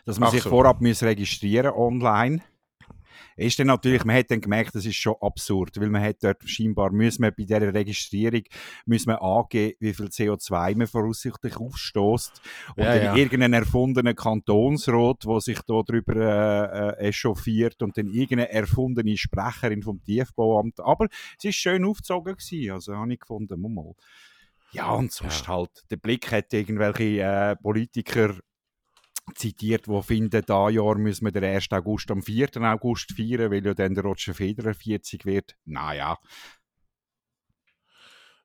Dass 0.05 0.19
man 0.19 0.29
Ach 0.29 0.33
sich 0.33 0.43
so. 0.43 0.49
vorab 0.49 0.81
muss 0.81 1.03
registrieren 1.03 1.71
online. 1.73 2.41
ist 3.37 3.57
dann 3.59 3.67
natürlich, 3.67 4.03
man 4.03 4.17
hat 4.17 4.31
dann 4.31 4.41
gemerkt, 4.41 4.75
das 4.75 4.85
ist 4.85 4.95
schon 4.97 5.15
absurd, 5.21 5.79
weil 5.79 5.89
man 5.89 6.03
hat 6.03 6.17
dort 6.21 6.47
scheinbar, 6.47 6.91
muss 6.91 7.19
man 7.19 7.31
bei 7.37 7.43
dieser 7.43 7.73
Registrierung, 7.73 8.41
muss 8.85 9.05
man 9.05 9.15
angeben, 9.17 9.75
wie 9.79 9.93
viel 9.93 10.07
CO2 10.07 10.75
man 10.75 10.87
voraussichtlich 10.87 11.55
aufstößt. 11.57 12.41
Und 12.75 12.83
Ja, 12.83 12.93
dann 12.95 13.03
ja. 13.03 13.15
irgendeinen 13.15 13.53
erfundenen 13.53 14.15
Kantonsrat, 14.15 15.23
der 15.25 15.39
sich 15.41 15.59
da 15.61 15.81
drüber 15.83 16.15
äh, 16.15 17.05
äh, 17.05 17.07
echauffiert 17.09 17.81
und 17.81 17.97
dann 17.97 18.07
irgendeine 18.07 18.51
erfundene 18.51 19.17
Sprecherin 19.17 19.83
vom 19.83 20.03
Tiefbauamt. 20.03 20.79
Aber 20.81 21.07
es 21.37 21.45
ist 21.45 21.55
schön 21.55 21.85
aufgezogen 21.85 22.35
gewesen, 22.35 22.71
also 22.71 22.95
habe 22.95 23.13
ich 23.13 23.19
gefunden, 23.19 23.61
mal. 23.61 23.93
Ja, 24.71 24.91
und 24.91 25.11
sonst 25.11 25.47
halt, 25.47 25.71
der 25.89 25.97
Blick 25.97 26.31
hat 26.31 26.53
irgendwelche 26.53 27.21
äh, 27.21 27.55
Politiker 27.55 28.35
zitiert, 29.35 29.87
die 29.87 30.01
finden, 30.01 30.43
da 30.45 30.69
Jahr 30.69 30.97
müssen 30.97 31.25
wir 31.25 31.31
den 31.31 31.43
1. 31.43 31.71
August 31.71 32.11
am 32.11 32.21
4. 32.21 32.49
August 32.61 33.13
feiern, 33.15 33.51
weil 33.51 33.65
ja 33.65 33.73
dann 33.73 33.93
der 33.93 34.03
Roger 34.03 34.33
Federer 34.33 34.73
40 34.73 35.25
wird. 35.25 35.55
Naja, 35.65 36.17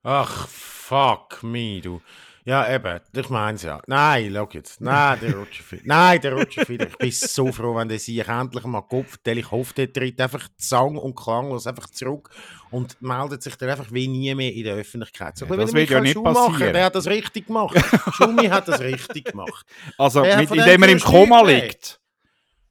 Ach, 0.07 0.49
fuck 0.49 1.43
me, 1.43 1.81
du. 1.81 2.03
Ja, 2.47 2.71
eben, 2.75 3.01
ich 3.17 3.31
mein's 3.31 3.63
ja. 3.63 3.81
Nein, 3.87 4.31
schau 4.35 4.47
jetzt. 4.53 4.79
Nein, 4.79 5.19
der 5.23 5.35
Roger 5.35 5.63
Federer. 5.63 5.87
Nein, 5.87 6.21
der 6.21 6.33
Roger 6.35 6.67
Federer. 6.67 6.91
Ich 6.91 6.99
bin 6.99 7.11
so 7.11 7.51
froh, 7.51 7.75
wenn 7.75 7.89
der 7.89 7.99
sich 7.99 8.19
endlich 8.29 8.65
mal 8.65 8.83
Kopf 8.83 9.13
vertellt. 9.13 9.39
Ich 9.39 9.51
hoffe, 9.51 9.73
der 9.73 9.91
tritt 9.91 10.21
einfach 10.21 10.47
sang- 10.59 10.99
und 10.99 11.15
klanglos 11.15 11.67
einfach 11.67 11.89
zurück 11.89 12.29
und 12.71 13.01
meldet 13.01 13.43
sich 13.43 13.57
dann 13.57 13.71
einfach 13.71 13.91
wie 13.93 14.07
nie 14.09 14.35
mehr 14.35 14.53
in 14.53 14.63
der 14.65 14.75
Öffentlichkeit. 14.75 15.39
So, 15.39 15.47
Ja, 15.47 15.57
das 15.57 15.73
wird 15.73 15.89
ja 15.89 16.01
nicht 16.01 16.13
Schumacher, 16.13 16.51
passieren. 16.51 16.73
Der 16.75 16.85
hat 16.85 16.95
das 16.95 17.07
richtig 17.07 17.47
gemacht. 17.47 17.75
Schumi 18.13 18.47
hat 18.49 18.69
das 18.69 18.81
richtig 18.81 19.25
gemacht. 19.25 19.65
also 19.97 20.21
mit, 20.21 20.51
indem 20.51 20.65
dem 20.67 20.83
er 20.83 20.89
im 20.91 21.01
Koma 21.01 21.41
liegt. 21.41 21.99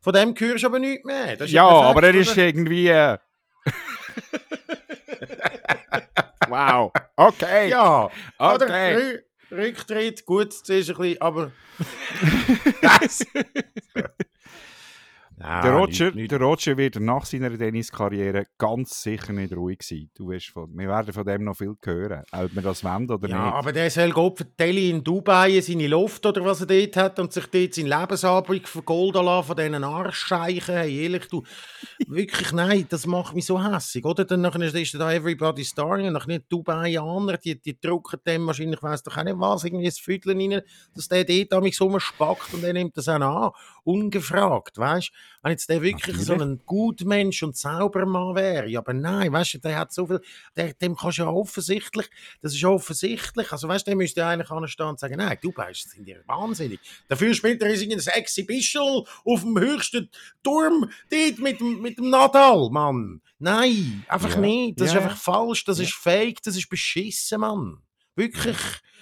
Von 0.02 0.14
dem 0.14 0.36
hörst 0.38 0.64
du 0.64 0.68
aber 0.68 0.78
nichts 0.78 1.04
mehr. 1.04 1.44
Ja, 1.48 1.68
aber 1.68 2.04
er 2.04 2.14
ist 2.14 2.32
oder? 2.34 2.46
irgendwie... 2.46 2.90
Äh... 2.90 3.18
wow, 6.48 6.92
okay. 7.16 7.70
Ja, 7.70 8.06
oder? 8.38 8.66
Okay. 8.66 8.96
Rü- 8.98 9.20
Rücktritt, 9.54 10.26
gut, 10.26 10.48
das 10.48 10.70
ist 10.70 10.90
ein 10.90 10.98
bisschen, 10.98 11.22
aber... 11.22 11.52
Nein, 15.44 15.62
Der 15.64 15.74
Roger, 15.74 16.06
nicht- 16.06 16.16
nicht- 16.16 16.32
der 16.32 16.40
Roger 16.42 16.78
wird 16.78 17.00
nach 17.02 17.26
seiner 17.26 17.56
Tenniskarriere 17.58 18.46
ganz 18.58 19.04
sicher 19.04 19.34
nicht 19.34 19.54
ruhig 19.54 19.80
sein. 19.84 20.10
Du 20.16 20.30
wirst 20.30 20.48
von, 20.52 20.70
wir 20.78 20.88
werden 20.88 21.12
von 21.14 21.26
dem 21.26 21.44
noch 21.44 21.58
viel 21.58 21.76
hören, 21.84 22.24
ob 22.32 22.56
wir 22.56 22.62
das 22.62 22.82
wollen 22.84 23.10
oder 23.12 23.28
Ja, 23.28 23.46
nicht. 23.46 23.54
aber 23.56 23.74
der 23.74 23.92
soll 23.92 24.12
Gott 24.12 24.38
vertellen 24.38 24.78
in 24.78 25.04
Dubai 25.04 25.60
seine 25.60 25.88
Luft 25.88 26.26
oder 26.26 26.46
was 26.46 26.62
er 26.62 26.68
dort 26.68 26.96
hat 26.96 27.20
und 27.20 27.34
sich 27.34 27.46
dort 27.48 27.74
seinen 27.74 27.88
Lebensabend 27.88 28.68
vergolden 28.70 29.26
lassen 29.26 29.48
von 29.48 29.56
diesen 29.58 29.84
Arschscheichen. 29.84 30.76
Hey, 30.76 31.04
ehrlich, 31.04 31.28
du, 31.28 31.44
wirklich, 32.08 32.52
nein, 32.54 32.86
das 32.90 33.06
macht 33.06 33.36
mich 33.36 33.46
so 33.46 33.62
hässig, 33.62 34.06
oder? 34.06 34.24
Dann 34.24 34.42
nachher 34.42 34.62
ist 34.74 34.94
da 34.94 35.12
Everybody 35.12 35.66
Starring 35.66 36.08
und 36.08 36.14
nachher 36.14 36.40
die 36.40 36.46
Dubaianer, 36.48 37.38
die, 37.38 37.62
die 37.62 37.78
drucken 37.80 38.20
dem 38.26 38.48
wahrscheinlich, 38.48 38.82
weiss 38.82 39.04
doch 39.04 39.18
auch 39.18 39.24
nicht 39.24 39.38
was, 39.40 39.66
irgendwie 39.66 39.88
ein 39.88 39.92
Viertel 39.92 40.38
rein, 40.38 40.62
dass 40.96 41.10
der 41.10 41.26
dort 41.26 41.54
an 41.54 41.64
mich 41.64 41.76
so 41.76 42.00
spackt 42.00 42.54
und 42.54 42.64
er 42.64 42.74
nimmt 42.74 42.96
das 42.96 43.10
auch 43.10 43.20
an, 43.20 43.52
ungefragt, 43.84 44.78
weißt 44.78 45.10
du? 45.10 45.14
Wenn 45.42 45.52
jetzt 45.52 45.68
der 45.70 45.82
wirklich 45.82 46.18
so 46.18 46.34
Natürlich. 46.34 46.60
ein 46.62 46.66
Gutmensch 46.66 47.44
und 47.44 47.58
Saubermann 47.58 48.36
wäre, 48.36 48.78
aber 48.78 48.94
nein, 48.94 49.32
weißt 49.32 49.56
du, 49.56 49.58
der 49.60 49.78
hat 49.80 49.92
so 49.94 50.08
viel, 50.08 50.22
der, 50.56 50.74
dem 50.74 50.96
kannst 50.96 51.18
du 51.18 51.24
ja 51.24 51.30
offensichtlich 51.30 52.10
das 52.42 52.54
ist 52.54 52.64
offensichtlich. 52.64 53.52
Also, 53.52 53.68
weißt 53.68 53.86
du, 53.88 53.92
der 53.92 53.96
müsste 53.96 54.26
eigentlich 54.26 54.52
anstehen 54.52 54.88
und 54.88 55.00
sagen: 55.00 55.16
Nein, 55.18 55.38
du 55.42 55.52
bist 55.52 55.90
sind 55.92 56.08
ihr 56.08 56.24
wahnsinnig. 56.28 56.80
Dafür 57.08 57.34
spielt 57.34 57.62
er 57.62 57.74
in 57.74 57.92
ein 57.92 58.00
Exhibition 58.00 59.06
auf 59.26 59.42
dem 59.42 59.58
höchsten 59.60 60.10
Turm 60.44 60.90
dort 61.10 61.40
mit, 61.40 61.60
dem- 61.60 61.82
mit 61.82 61.98
dem 61.98 62.10
Nadal, 62.10 62.70
Mann. 62.70 63.22
Nein, 63.40 64.06
einfach 64.08 64.36
Ja. 64.36 64.40
nicht. 64.40 64.80
Das 64.80 64.94
Ja, 64.94 65.00
ist 65.00 65.04
einfach 65.06 65.18
falsch, 65.18 65.64
das 65.66 65.80
ist 65.80 65.94
fake, 65.94 66.42
das 66.44 66.56
ist 66.56 66.70
beschissen, 66.70 67.42
Mann. 67.42 67.78
Wirklich. 68.16 68.58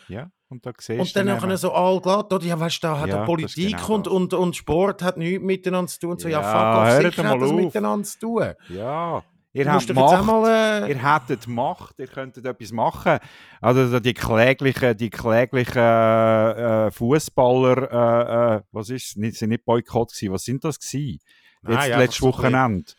Ja, 0.08 0.30
und 0.50 0.66
da 0.66 0.72
Und 0.98 1.16
dann 1.16 1.26
nachher 1.28 1.58
so 1.58 1.72
allglatt, 1.72 2.32
oder? 2.34 2.46
Ja, 2.46 2.60
weißt 2.60 2.84
du, 2.84 2.88
da 2.88 3.00
hat 3.00 3.08
Ja, 3.10 3.24
Politik 3.26 3.78
genau 3.78 3.94
und, 3.94 4.08
und, 4.08 4.34
und 4.34 4.56
Sport 4.56 5.02
hat 5.02 5.18
nichts 5.18 5.42
miteinander 5.44 5.90
zu 5.90 6.00
tun. 6.00 6.18
So, 6.20 6.28
ja, 6.28 6.42
Ja, 6.42 6.52
fuck 6.52 7.06
off, 7.06 7.12
sicher 7.16 7.30
hat 7.30 7.42
das 7.42 7.52
miteinander 7.52 8.06
zu 8.06 8.20
tun. 8.20 8.54
Ja, 8.70 9.24
ihr 9.54 9.66
Du 9.66 9.72
habt 9.72 9.94
Macht. 9.94 10.26
mal... 10.26 10.84
Äh, 10.84 10.90
Ihr 10.90 11.14
hättet 11.14 11.48
Macht, 11.48 12.00
ihr 12.00 12.08
könntet 12.08 12.46
etwas 12.46 12.72
machen. 12.72 13.20
Also 13.62 14.00
die 14.00 14.14
kläglichen, 14.14 14.98
die 14.98 15.10
kläglichen 15.10 15.78
äh, 15.82 16.92
Fußballer, 16.92 17.92
äh, 17.92 18.56
äh, 18.58 18.62
was 18.72 18.90
ist, 18.90 19.12
sind 19.12 19.50
nicht 19.50 19.64
Boykott 19.66 20.12
gewesen, 20.12 20.34
was 20.34 20.44
sind 20.44 20.64
das 20.64 20.80
gewesen? 20.80 21.20
Nein, 21.64 21.74
Jetzt 21.74 21.86
einfach 21.86 22.00
letztes 22.00 22.22
Wochenende. 22.24 22.92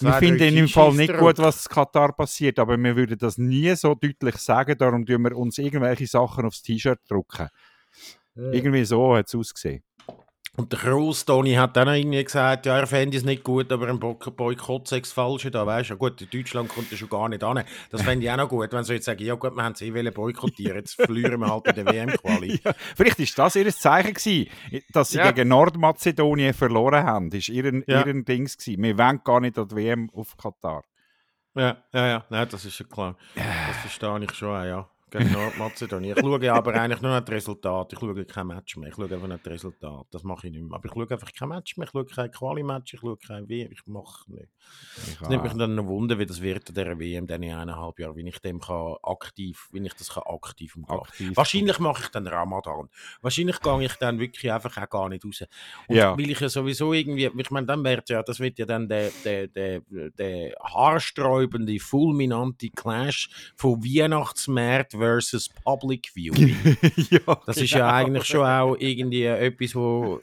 Wir 0.00 0.12
finden 0.14 0.38
drei 0.38 0.48
im 0.48 0.68
Fall 0.68 0.92
nicht 0.94 1.16
gut, 1.16 1.38
was 1.38 1.66
in 1.66 1.72
Katar 1.72 2.12
passiert, 2.12 2.58
aber 2.58 2.76
wir 2.76 2.96
würden 2.96 3.18
das 3.18 3.38
nie 3.38 3.74
so 3.74 3.94
deutlich 3.94 4.36
sagen, 4.36 4.76
darum 4.78 5.04
tun 5.04 5.22
wir 5.22 5.36
uns 5.36 5.58
irgendwelche 5.58 6.06
Sachen 6.06 6.44
aufs 6.44 6.62
T-Shirt 6.62 7.00
drucken. 7.08 7.48
Irgendwie 8.34 8.84
so 8.84 9.16
hat 9.16 9.26
es 9.26 9.34
ausgesehen. 9.34 9.82
Und 10.58 10.72
der 10.72 10.80
Kroos, 10.80 11.24
Toni, 11.24 11.54
hat 11.54 11.76
dann 11.76 11.88
auch 11.88 11.92
irgendwie 11.92 12.24
gesagt, 12.24 12.66
ja, 12.66 12.76
er 12.76 12.88
fände 12.88 13.16
es 13.16 13.22
nicht 13.24 13.44
gut, 13.44 13.70
aber 13.70 13.86
ein 13.86 14.00
Bo- 14.00 14.14
Boykott 14.14 14.88
sei 14.88 14.98
das 14.98 15.12
Falsche 15.12 15.52
da, 15.52 15.64
weißt 15.64 15.90
du. 15.90 15.94
Ja, 15.94 15.98
gut, 15.98 16.20
in 16.20 16.28
Deutschland 16.30 16.68
kommt 16.68 16.90
er 16.90 16.98
schon 16.98 17.08
gar 17.08 17.28
nicht 17.28 17.44
an. 17.44 17.62
Das 17.90 18.02
fände 18.02 18.24
ich 18.26 18.30
auch 18.32 18.36
noch 18.36 18.48
gut, 18.48 18.72
wenn 18.72 18.82
sie 18.82 18.94
jetzt 18.94 19.04
sagen, 19.04 19.22
ja 19.22 19.36
gut, 19.36 19.54
wir 19.54 19.62
haben 19.62 19.74
es 19.74 19.80
eh 19.82 19.90
boykottieren, 20.10 20.78
jetzt 20.78 20.96
verlieren 20.96 21.38
wir 21.40 21.48
halt 21.48 21.62
bei 21.62 21.72
der 21.72 21.86
WM-Quali. 21.86 22.60
Ja, 22.64 22.72
vielleicht 22.96 23.20
ist 23.20 23.38
das 23.38 23.54
ihr 23.54 23.68
Zeichen 23.72 24.14
gewesen, 24.14 24.48
dass 24.92 25.10
sie 25.10 25.18
Ja. 25.18 25.30
gegen 25.30 25.48
Nordmazedonien 25.48 26.52
verloren 26.52 27.04
haben. 27.04 27.30
Das 27.30 27.48
war 27.48 27.54
ihren, 27.54 27.84
Ja. 27.86 28.00
ihren 28.00 28.24
Dings. 28.24 28.58
Gewesen. 28.58 28.82
Wir 28.82 28.98
wollen 28.98 29.20
gar 29.22 29.38
nicht 29.40 29.56
an 29.58 29.68
die 29.68 29.76
WM 29.76 30.10
auf 30.12 30.36
Katar. 30.36 30.82
Ja, 31.54 31.76
ja, 31.92 32.06
ja, 32.08 32.24
nein, 32.30 32.48
das 32.50 32.64
ist 32.64 32.78
ja 32.80 32.84
klar. 32.86 33.16
Das 33.36 33.76
verstehe 33.76 34.24
ich 34.24 34.34
schon 34.34 34.48
auch, 34.56 34.64
ja. 34.64 34.88
Gegen 35.10 35.32
Nordmazedonien. 35.32 36.16
Ich 36.16 36.22
schaue 36.22 36.52
aber 36.52 36.74
eigentlich 36.74 37.00
nur 37.00 37.10
nach 37.12 37.20
das 37.20 37.34
Resultat. 37.34 37.92
Ich 37.92 37.98
schaue 37.98 38.24
kein 38.26 38.46
Match 38.46 38.76
mehr. 38.76 38.90
Ich 38.90 38.94
schaue 38.94 39.10
einfach 39.10 39.26
nach 39.28 39.38
das 39.42 39.52
Resultat. 39.52 40.06
Das 40.10 40.22
mache 40.22 40.46
ich 40.48 40.52
nicht 40.52 40.62
mehr. 40.62 40.74
Aber 40.74 40.84
ich 40.86 40.92
schaue 40.92 41.10
einfach 41.10 41.32
kein 41.32 41.48
Match 41.48 41.76
mehr. 41.76 41.86
Ich 41.86 41.92
schaue 41.92 42.04
kein 42.04 42.30
Quali-Match. 42.30 42.94
Ich 42.94 43.00
schaue 43.00 43.16
kein 43.16 43.48
WM. 43.48 43.72
Ich 43.72 43.86
mache 43.86 44.30
nicht. 44.32 44.48
Ich 45.06 45.20
Es 45.20 45.28
nimmt 45.28 45.44
mich 45.44 45.52
dann 45.54 45.74
noch 45.74 45.86
Wunder, 45.86 46.18
wie 46.18 46.26
das 46.26 46.42
wird 46.42 46.68
an 46.68 46.74
dieser 46.74 46.98
WM 46.98 47.26
dann 47.26 47.42
in 47.42 47.54
eineinhalb 47.54 47.98
Jahren, 47.98 48.16
wie 48.16 48.28
ich 48.28 48.38
dem 48.40 48.60
kann 48.60 48.96
aktiv, 49.02 49.68
wie 49.72 49.84
ich 49.84 49.94
das 49.94 50.10
kann 50.10 50.24
aktiv 50.26 50.76
umgehen. 50.76 50.98
aktiv. 51.00 51.36
Wahrscheinlich 51.36 51.78
mache 51.78 52.02
ich 52.02 52.08
dann 52.08 52.26
Ramadan. 52.26 52.88
Wahrscheinlich 53.22 53.60
gehe 53.60 53.82
ich 53.84 53.94
dann 53.94 54.18
wirklich 54.18 54.52
einfach 54.52 54.76
auch 54.76 54.90
gar 54.90 55.08
nicht 55.08 55.24
raus. 55.24 55.44
Und 55.86 55.96
Ja. 55.96 56.18
weil 56.18 56.30
ich 56.30 56.40
ja 56.40 56.48
sowieso 56.48 56.92
irgendwie, 56.92 57.30
ich 57.34 57.50
meine, 57.50 57.66
dann 57.66 57.82
wird 57.82 58.10
ja, 58.10 58.22
das 58.22 58.40
wird 58.40 58.58
ja 58.58 58.66
dann 58.66 58.88
der, 58.88 59.10
der, 59.24 59.48
der, 59.48 59.80
der 59.90 60.54
haarsträubende, 60.62 61.78
fulminante 61.78 62.68
Clash 62.70 63.30
von 63.56 63.82
Weihnachtsmarkt 63.82 64.97
versus 64.98 65.48
Public 65.64 66.10
Viewing. 66.14 66.56
ja, 67.10 67.40
Das 67.46 67.56
ist 67.56 67.70
ja 67.70 67.92
eigentlich 67.92 68.24
schon 68.24 68.46
auch 68.46 68.76
irgendwie 68.78 69.24
etwas, 69.24 69.74
wo, 69.74 70.20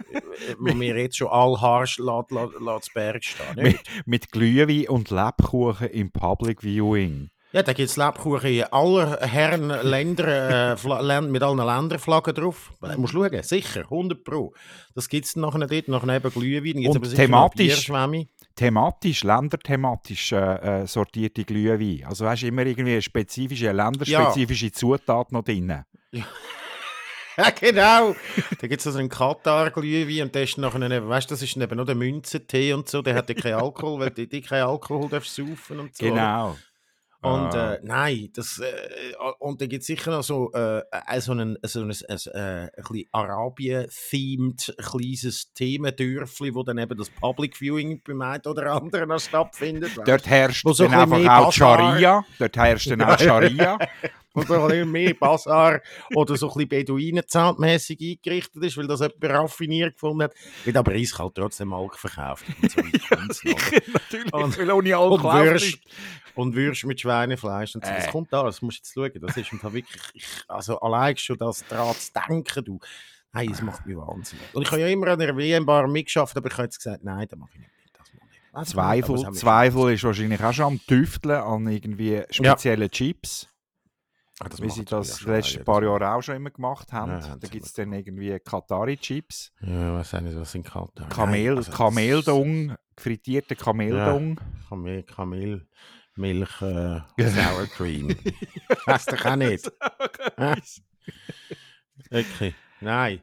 wo 0.60 0.74
mir 0.76 0.98
jetzt 0.98 1.18
schon 1.18 1.30
all 1.30 1.60
Haar 1.60 1.86
lässt, 1.86 2.94
Berg 2.94 3.24
stehen. 3.24 3.56
mit, 3.56 3.80
mit 4.06 4.32
Glühwein 4.32 4.88
und 4.90 5.10
Lebkuchen 5.10 5.88
im 5.90 6.12
Public 6.12 6.62
Viewing. 6.62 7.30
Ja, 7.56 7.64
da 7.64 7.72
gibt 7.72 7.90
es 7.90 7.96
Lebkuchen 7.96 8.50
in 8.50 8.64
aller 8.66 9.18
Herren 9.22 9.70
Länder, 9.70 10.74
äh, 10.74 11.22
mit 11.22 11.42
allen 11.42 11.58
Länderflaggen 11.58 12.36
drauf. 12.36 12.74
Du 12.82 13.00
musst 13.00 13.14
schauen, 13.14 13.44
sicher, 13.44 13.84
100 13.84 14.26
Pro. 14.26 14.54
Das 14.94 15.08
gibt 15.08 15.26
es 15.26 15.38
nachher 15.38 15.66
dort, 15.66 15.88
nachher 15.88 16.16
eben 16.18 16.32
Glühwein. 16.32 16.82
Gibt's 16.82 16.98
Und 16.98 17.06
aber 17.06 17.16
thematisch-. 17.16 17.90
Thematisch, 18.56 19.24
länderthematisch 19.24 20.32
äh, 20.32 20.84
äh, 20.84 20.88
sortierte 20.88 21.44
Glühwein. 21.44 22.06
Also 22.08 22.28
hast 22.28 22.44
du 22.44 22.48
immer 22.48 22.66
irgendwie 22.66 22.94
eine 22.94 23.02
spezifische, 23.02 23.72
länderspezifische 23.72 24.72
Zutat 24.72 25.32
noch 25.34 25.44
drin. 25.44 25.84
Ja, 26.12 26.26
genau. 27.60 28.16
da 28.62 28.68
gibt 28.68 28.80
es 28.80 28.88
also 28.88 29.00
einen 29.00 29.10
Katar-Glühwein 29.10 30.28
und 30.28 30.36
der 30.36 30.44
ist 30.44 30.58
nachher, 30.58 30.90
eben, 30.90 31.10
weißt 31.10 31.30
du, 31.30 31.34
das 31.34 31.42
ist 31.42 31.58
eben 31.58 31.76
noch 31.76 31.86
der 31.86 31.96
Münzentee 31.96 32.72
und 32.72 32.88
so, 32.88 33.02
der 33.02 33.16
hat 33.16 33.28
ja 33.28 33.36
keinen 33.36 33.56
Alkohol, 33.56 34.00
weil 34.00 34.12
du 34.12 34.42
keinen 34.42 34.64
Alkohol 34.64 35.10
darfst 35.10 35.36
saufen 35.36 35.80
und 35.80 35.96
so. 35.96 36.06
Genau. 36.06 36.56
Und 37.26 37.56
Ah. 37.56 37.74
äh, 37.74 37.80
nein, 37.82 38.30
das, 38.34 38.60
äh, 38.60 39.16
und 39.40 39.60
da 39.60 39.66
gibt 39.66 39.82
es 39.82 39.88
sicher 39.88 40.12
noch 40.12 40.24
so, 40.24 40.52
äh, 40.54 40.80
äh, 40.92 41.20
so 41.22 41.32
ein, 41.34 41.58
so 41.66 41.82
ein, 41.82 41.90
ein, 41.90 42.18
äh, 42.34 42.40
ein 42.40 42.70
bisschen 42.76 43.06
Arabien-themed 43.12 44.76
kleines 44.78 45.52
Themendörfli, 45.54 46.54
wo 46.54 46.64
dann 46.64 46.78
eben 46.78 46.98
das 46.98 47.10
Public 47.10 47.58
Viewing 47.58 48.02
beim 48.04 48.22
einen 48.22 48.44
oder 48.46 48.74
anderen 48.74 49.10
noch 49.10 49.20
stattfindet. 49.20 49.92
Dort 50.06 50.28
herrscht 50.28 50.66
so 50.68 50.84
dann 50.88 50.94
ein 50.94 51.14
einfach 51.14 51.46
auch 51.48 51.52
Scharia. 51.52 52.24
Dort 52.40 52.58
herrscht 52.58 52.92
dann 52.92 53.02
auch 53.02 53.18
Scharia. 53.20 53.78
Und 54.36 54.52
ein 54.52 54.68
bisschen 54.68 54.92
mehr 54.92 55.14
Bazar 55.14 55.82
oder 56.14 56.36
so 56.36 56.48
ein 56.50 56.54
bisschen 56.54 56.70
Beduinenzeltmässig 56.70 58.00
eingerichtet 58.02 58.64
ist, 58.64 58.78
weil 58.78 58.88
das 58.88 59.00
jemand 59.00 59.24
raffiniert 59.24 59.94
gefunden 59.94 60.24
hat. 60.24 60.34
Wird 60.64 60.78
aber 60.78 60.92
eiskalt 60.94 61.36
trotzdem 61.36 61.74
Alk 61.74 61.98
verkauft. 61.98 62.46
Und 62.62 62.72
so 62.72 62.82
noch. 63.50 63.72
Natürlich, 63.94 64.34
Und- 64.34 64.58
weil 64.58 64.72
ohne 64.72 65.00
und 65.00 65.12
Alkohol 65.14 65.34
läuft 65.40 65.52
Würst, 65.52 65.66
nicht. 65.66 65.88
und 66.36 66.56
Würst 66.56 66.86
mit 66.86 67.00
Schweinefleisch. 67.02 67.76
Und 67.76 67.86
so. 67.86 67.92
Das 67.92 68.08
Äh. 68.08 68.12
kommt 68.12 68.32
da, 68.34 68.44
das 68.44 68.62
musst 68.62 68.96
du 68.96 69.04
jetzt 69.04 69.14
schauen. 69.16 69.26
Das 69.26 69.38
ist 69.38 69.52
im 69.52 69.60
Fall 69.60 69.74
wirklich, 69.74 70.02
ich, 70.14 70.26
also 70.48 70.80
allein 70.80 71.16
schon 71.18 71.38
das 71.38 71.64
daran 71.68 71.96
zu 71.96 72.12
denken, 72.28 72.64
du. 72.66 72.80
Hey, 73.34 73.48
das 73.48 73.62
macht 73.62 73.86
mich 73.86 73.98
wahnsinnig. 73.98 74.46
Und 74.54 74.62
ich 74.62 74.72
habe 74.72 74.82
ja 74.82 74.88
immer 74.88 75.08
an 75.08 75.20
der 75.20 75.36
WM-Bar 75.36 75.88
mitgeschafft, 75.90 76.38
aber 76.38 76.48
ich 76.48 76.54
habe 76.54 76.64
jetzt 76.64 76.78
gesagt, 76.78 77.04
nein, 77.04 77.28
das 77.30 77.38
mache 77.38 77.50
ich 77.54 77.60
nicht. 77.60 77.70
nicht. 77.70 78.56
Nicht, 78.58 78.68
Zweifel, 78.70 79.32
Zweifel 79.34 79.94
ist 79.94 80.04
wahrscheinlich 80.06 80.42
auch 80.42 80.54
schon 80.54 80.66
am 80.66 80.80
Tüfteln 80.88 81.36
an 81.42 81.68
irgendwie 81.68 82.24
speziellen 82.30 82.90
Chips, 82.90 83.50
Ah, 84.42 84.50
das 84.50 84.62
wie 84.62 84.70
sie 84.70 84.84
das 84.84 85.22
ja 85.22 85.26
die 85.28 85.32
letzten 85.32 85.64
paar. 85.64 85.82
Jahre 85.84 86.12
auch 86.14 86.22
schon 86.22 86.36
immer 86.36 86.50
gemacht 86.52 86.92
haben. 86.92 87.12
Ja, 87.22 87.36
da 87.38 87.48
gibt 87.48 87.66
es 87.66 87.74
dann 87.74 87.94
irgendwie 87.94 88.38
Katari-Chips, 88.38 89.54
Ja, 89.62 89.94
auch 89.94 90.40
was 90.40 90.52
sind 90.52 90.64
Katar. 90.66 91.08
Kamel, 91.10 91.40
Nein, 91.48 91.58
also 91.58 91.70
das- 91.72 91.78
Kameldung, 91.78 92.76
frittierte 92.98 93.56
Kameldung. 93.56 94.40
Kamel, 94.68 95.04
Kamel, 95.04 95.68
Milch, 96.16 96.62
äh, 96.62 97.00
Sour 97.20 97.68
Cream. 97.76 98.10
Weißt 98.86 99.12
du 99.12 99.26
auch 99.26 99.36
nicht? 99.38 99.72
Wirklich. 102.10 102.56
Nein. 102.82 103.22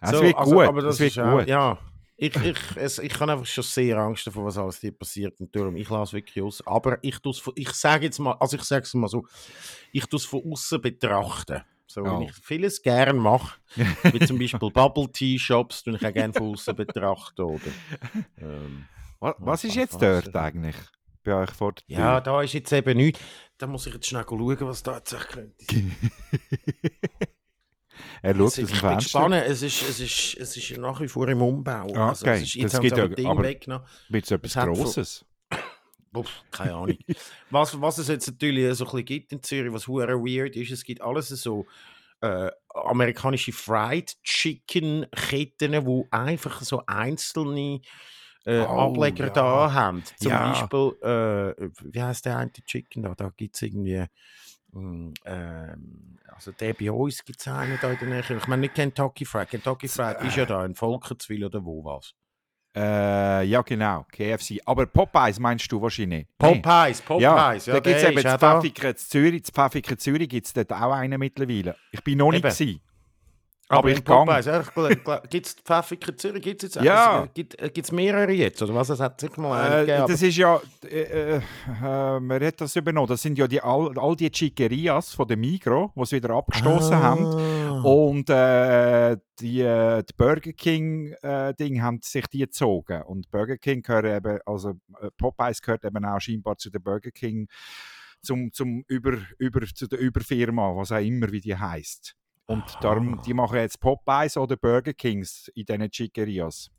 Es 0.00 0.10
So, 0.10 0.22
wird 0.22 0.36
also, 0.36 0.54
gut, 0.54 0.66
aber 0.66 0.82
das 0.82 0.94
es 0.96 1.00
wird 1.00 1.10
ist 1.12 1.18
auch, 1.18 1.38
gut. 1.38 1.46
ja. 1.48 1.78
Ich, 2.24 2.36
ich, 2.36 2.56
es, 2.76 2.98
ich 3.00 3.18
habe 3.18 3.32
einfach 3.32 3.46
schon 3.46 3.64
sehr 3.64 3.96
Angst 3.98 4.26
davor, 4.26 4.44
was 4.44 4.56
alles 4.56 4.78
hier 4.80 4.92
passiert. 4.92 5.40
Und 5.40 5.54
darum, 5.56 5.74
ich 5.74 5.88
lasse 5.90 6.12
wirklich 6.12 6.42
aus. 6.44 6.64
Aber 6.66 6.98
ich, 7.02 7.16
von- 7.20 7.52
ich 7.56 7.70
sage 7.70 8.04
jetzt 8.04 8.18
mal, 8.20 8.34
also 8.38 8.56
ich 8.56 8.62
sage 8.62 8.84
es 8.84 8.94
mal 8.94 9.08
so, 9.08 9.26
ich 9.90 10.06
tue 10.06 10.18
es 10.18 10.24
von 10.24 10.40
außen 10.52 10.80
betrachten. 10.80 11.62
So, 11.88 12.02
Oh. 12.02 12.04
wenn 12.20 12.22
ich 12.28 12.32
vieles 12.34 12.80
gerne 12.80 13.12
mache, 13.12 13.58
wie 14.12 14.20
zum 14.24 14.38
Beispiel 14.38 14.70
Bubble 14.70 15.10
Tea 15.10 15.36
Shops, 15.38 15.82
tue 15.82 15.96
ich 15.96 16.06
auch 16.06 16.12
gerne 16.12 16.32
von 16.32 16.52
außen 16.54 16.76
betrachten. 16.76 17.42
Oder? 17.42 17.60
Ähm, 18.40 18.86
Was, 19.18 19.34
was 19.38 19.64
ist 19.64 19.74
jetzt 19.74 20.00
dort 20.00 20.34
eigentlich 20.36 20.76
bei 21.24 21.34
euch 21.34 21.50
vor 21.50 21.72
der 21.72 21.84
Tür? 21.86 21.96
ja, 21.98 22.20
da 22.20 22.40
ist 22.42 22.52
jetzt 22.54 22.72
eben 22.72 22.96
nichts. 22.96 23.20
Da 23.58 23.66
muss 23.66 23.86
ich 23.86 23.94
jetzt 23.94 24.06
schnell 24.06 24.24
schauen, 24.28 24.56
was 24.60 24.82
da 24.82 24.96
jetzt 24.96 25.16
könnte. 25.28 25.54
Er 28.22 28.34
schaut 28.34 28.42
aus 28.42 28.52
Es 28.52 28.54
dem 28.56 28.64
ist- 28.64 28.70
ich 28.74 28.80
bin 28.80 28.90
Fenster. 28.90 28.96
gespannt. 29.28 29.34
Es 29.46 29.62
ist, 29.62 29.82
es, 29.82 30.00
ist, 30.00 30.36
es 30.38 30.56
ist 30.56 30.78
nach 30.78 31.00
wie 31.00 31.08
vor 31.08 31.28
im 31.28 31.42
Umbau. 31.42 31.92
Ah, 31.94 32.08
Also, 32.10 32.24
okay. 32.26 32.36
es 32.36 32.42
ist, 32.42 32.54
jetzt 32.54 32.74
Das 32.74 32.80
gibt 32.80 32.96
ja- 32.96 33.08
Ding 33.08 33.26
aber-. 33.26 33.42
Wird 34.08 34.24
es 34.24 34.30
etwas 34.30 34.54
Grosses? 34.54 35.24
Uff, 36.14 36.28
keine 36.50 36.74
Ahnung. 36.74 36.98
was, 37.50 37.80
was 37.80 37.98
es 37.98 38.08
jetzt 38.08 38.26
natürlich 38.28 38.74
so 38.76 38.84
ein 38.84 38.90
bisschen 38.90 39.04
gibt 39.06 39.32
in 39.32 39.42
Zürich, 39.42 39.72
was 39.72 39.86
hure 39.88 40.14
weird 40.18 40.54
ist, 40.56 40.70
es 40.70 40.84
gibt 40.84 41.00
alles 41.00 41.28
so 41.28 41.66
äh, 42.20 42.50
amerikanische 42.74 43.50
Fried 43.52 44.14
Chicken 44.22 45.06
Ketten, 45.10 45.84
wo 45.86 46.06
einfach 46.10 46.60
so 46.62 46.82
einzelne 46.86 47.80
äh, 48.44 48.60
Oh, 48.60 48.90
Ableger 48.90 49.26
ja. 49.26 49.32
da 49.32 49.72
haben. 49.72 50.02
Zum 50.18 50.30
Ja. 50.32 50.50
Beispiel, 50.52 50.92
äh, 51.02 51.70
wie 51.92 52.02
heißt 52.02 52.26
der 52.26 52.36
eine 52.38 52.52
Chicken 52.52 53.02
da? 53.04 53.14
Da 53.14 53.30
gibt 53.36 53.56
es 53.56 53.62
irgendwie. 53.62 54.04
Ähm, 54.74 55.14
also 56.28 56.52
der 56.52 56.74
bei 56.74 56.90
uns 56.90 57.24
gibt 57.24 57.40
es 57.40 57.48
einen 57.48 57.78
da 57.80 57.90
in 57.90 57.98
der 57.98 58.08
Nähe. 58.08 58.36
Ich 58.36 58.46
meine 58.46 58.60
nicht 58.60 58.74
Kentucky 58.74 59.24
Fried. 59.24 59.50
Kentucky 59.50 59.88
Fried 59.88 60.20
ist 60.22 60.36
ja 60.36 60.46
da 60.46 60.64
in 60.64 60.74
Volkenswil 60.74 61.44
oder 61.44 61.64
wo 61.64 61.84
was. 61.84 62.14
Äh, 62.74 63.44
ja, 63.44 63.60
genau, 63.60 64.06
KFC. 64.10 64.60
Aber 64.64 64.86
Popeyes 64.86 65.38
meinst 65.38 65.70
du 65.70 65.82
wahrscheinlich? 65.82 66.26
Popeyes, 66.38 67.02
Popeyes. 67.02 67.66
Ja, 67.66 67.74
da 67.74 67.80
gibt 67.80 67.96
es 67.96 68.02
eben. 68.04 68.38
Pfaffiken 68.38 68.96
Zürich. 68.96 69.42
Das 69.42 69.50
Pfaffiken 69.50 69.98
Zürich 69.98 70.28
gibt 70.28 70.46
es 70.46 70.52
dort 70.54 70.72
auch 70.72 70.92
einen 70.92 71.18
mittlerweile. 71.18 71.76
Ich 71.90 72.02
bin 72.02 72.18
noch 72.18 72.30
nicht 72.30 72.42
gewesen. 72.42 72.80
Aber, 73.72 73.88
ich 73.90 74.02
ja, 74.06 75.18
gibt 75.30 75.46
es 75.46 75.54
Pfaffiken 75.54 76.16
Zürich? 76.18 76.42
Gibt 76.42 76.62
es 76.62 76.74
jetzt 76.74 76.84
Ja. 76.84 77.24
äh, 77.24 77.28
gibt, 77.32 77.60
äh, 77.60 77.70
gibt's 77.70 77.90
mehrere 77.90 78.32
jetzt? 78.32 78.62
Oder 78.62 78.74
was? 78.74 78.90
Es 78.90 79.00
hat 79.00 79.20
sicher 79.20 79.40
mal 79.40 79.82
Äh, 79.82 79.86
das 79.86 80.20
ist 80.22 80.36
ja, 80.36 80.60
äh, 80.84 81.36
äh, 81.36 81.36
äh, 81.36 82.20
man 82.20 82.44
hat 82.44 82.60
das 82.60 82.76
übernommen. 82.76 83.08
Das 83.08 83.22
sind 83.22 83.38
ja 83.38 83.46
die, 83.48 83.60
all, 83.60 83.98
all 83.98 84.14
die 84.14 84.30
Chickerias 84.30 85.14
von 85.14 85.26
der 85.26 85.36
Migros, 85.36 85.90
die 85.96 86.04
sie 86.04 86.16
wieder 86.16 86.30
abgestoßen 86.30 86.96
haben. 86.96 87.24
Ah. 87.26 87.80
Und 87.82 88.28
äh, 88.30 89.16
die, 89.40 89.60
äh, 89.60 90.02
die 90.02 90.14
Burger 90.16 90.52
King 90.52 91.14
äh, 91.22 91.54
haben 91.80 92.00
sich 92.02 92.26
die 92.26 92.40
gezogen. 92.40 93.02
Und 93.02 93.30
Burger 93.30 93.56
King 93.56 93.82
gehört 93.82 94.04
eben, 94.04 94.38
also 94.46 94.70
äh, 95.00 95.10
Popeyes 95.16 95.62
gehört 95.62 95.84
eben 95.84 96.04
auch 96.04 96.20
scheinbar 96.20 96.56
zu 96.58 96.70
der 96.70 96.78
Burger 96.78 97.10
King, 97.10 97.48
zum, 98.22 98.52
zum 98.52 98.84
über, 98.86 99.18
über, 99.38 99.66
zu 99.66 99.86
der 99.88 99.98
Überfirma, 99.98 100.76
was 100.76 100.92
auch 100.92 100.98
immer 100.98 101.30
wie 101.32 101.40
die 101.40 101.56
heißt. 101.56 102.16
Und 102.52 102.64
darum, 102.80 103.18
Ah. 103.18 103.22
die 103.24 103.34
machen 103.34 103.56
jetzt 103.58 103.80
Popeyes 103.80 104.36
oder 104.36 104.56
Burger 104.56 104.92
Kings 104.92 105.48
in 105.54 105.64
diesen 105.64 105.90
Chickerias. 105.90 106.70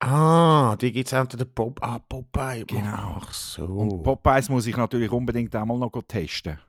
Ah, 0.00 0.76
die 0.80 0.92
gibt 0.92 1.06
es 1.10 1.18
unter 1.18 1.36
der 1.36 1.44
Pop 1.46 1.78
ah, 1.82 1.98
Popeye. 1.98 2.64
Genau. 2.66 3.18
Ach 3.20 3.32
so. 3.32 3.64
Und 3.64 4.02
Popeyes 4.02 4.48
muss 4.48 4.66
ich 4.66 4.76
natürlich 4.76 5.10
unbedingt 5.10 5.54
einmal 5.54 5.78
noch 5.78 5.92
testen. 6.06 6.58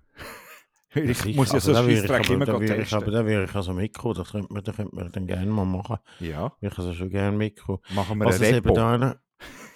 Ich 0.97 1.17
Sicher, 1.17 1.35
muss 1.35 1.49
ja 1.49 1.55
also 1.55 1.73
so 1.73 1.87
ich 1.89 2.09
aber- 2.09 2.29
immer 2.29 2.45
da 2.45 2.53
würde 2.53 2.65
ich- 2.81 2.93
Aber 2.93 3.03
testen. 3.03 3.11
da 3.13 3.25
wäre 3.25 3.43
ich 3.43 3.53
also 3.53 3.73
mitkommen. 3.73 4.15
Das 4.15 4.31
könnte 4.31 4.53
man, 4.53 4.63
das 4.63 4.75
könnte 4.77 4.95
man 4.95 5.11
dann 5.11 5.27
gerne 5.27 5.51
mal 5.51 5.65
machen. 5.65 5.97
Ja, 6.21 6.53
Ich 6.61 6.77
also 6.77 6.93
schon 6.93 7.09
gerne 7.09 7.35
mitkommen. 7.35 7.79
machen 7.89 8.17
wir 8.17 8.27
Was 8.27 8.37
ein 8.37 8.43
es 8.43 8.47
eben 8.49 8.65
Repo. 8.69 8.75
da 8.75 9.19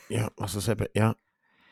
ja, 0.08 0.30
was 0.38 0.56
es 0.56 0.66
eben, 0.70 0.88
ja, 0.96 1.14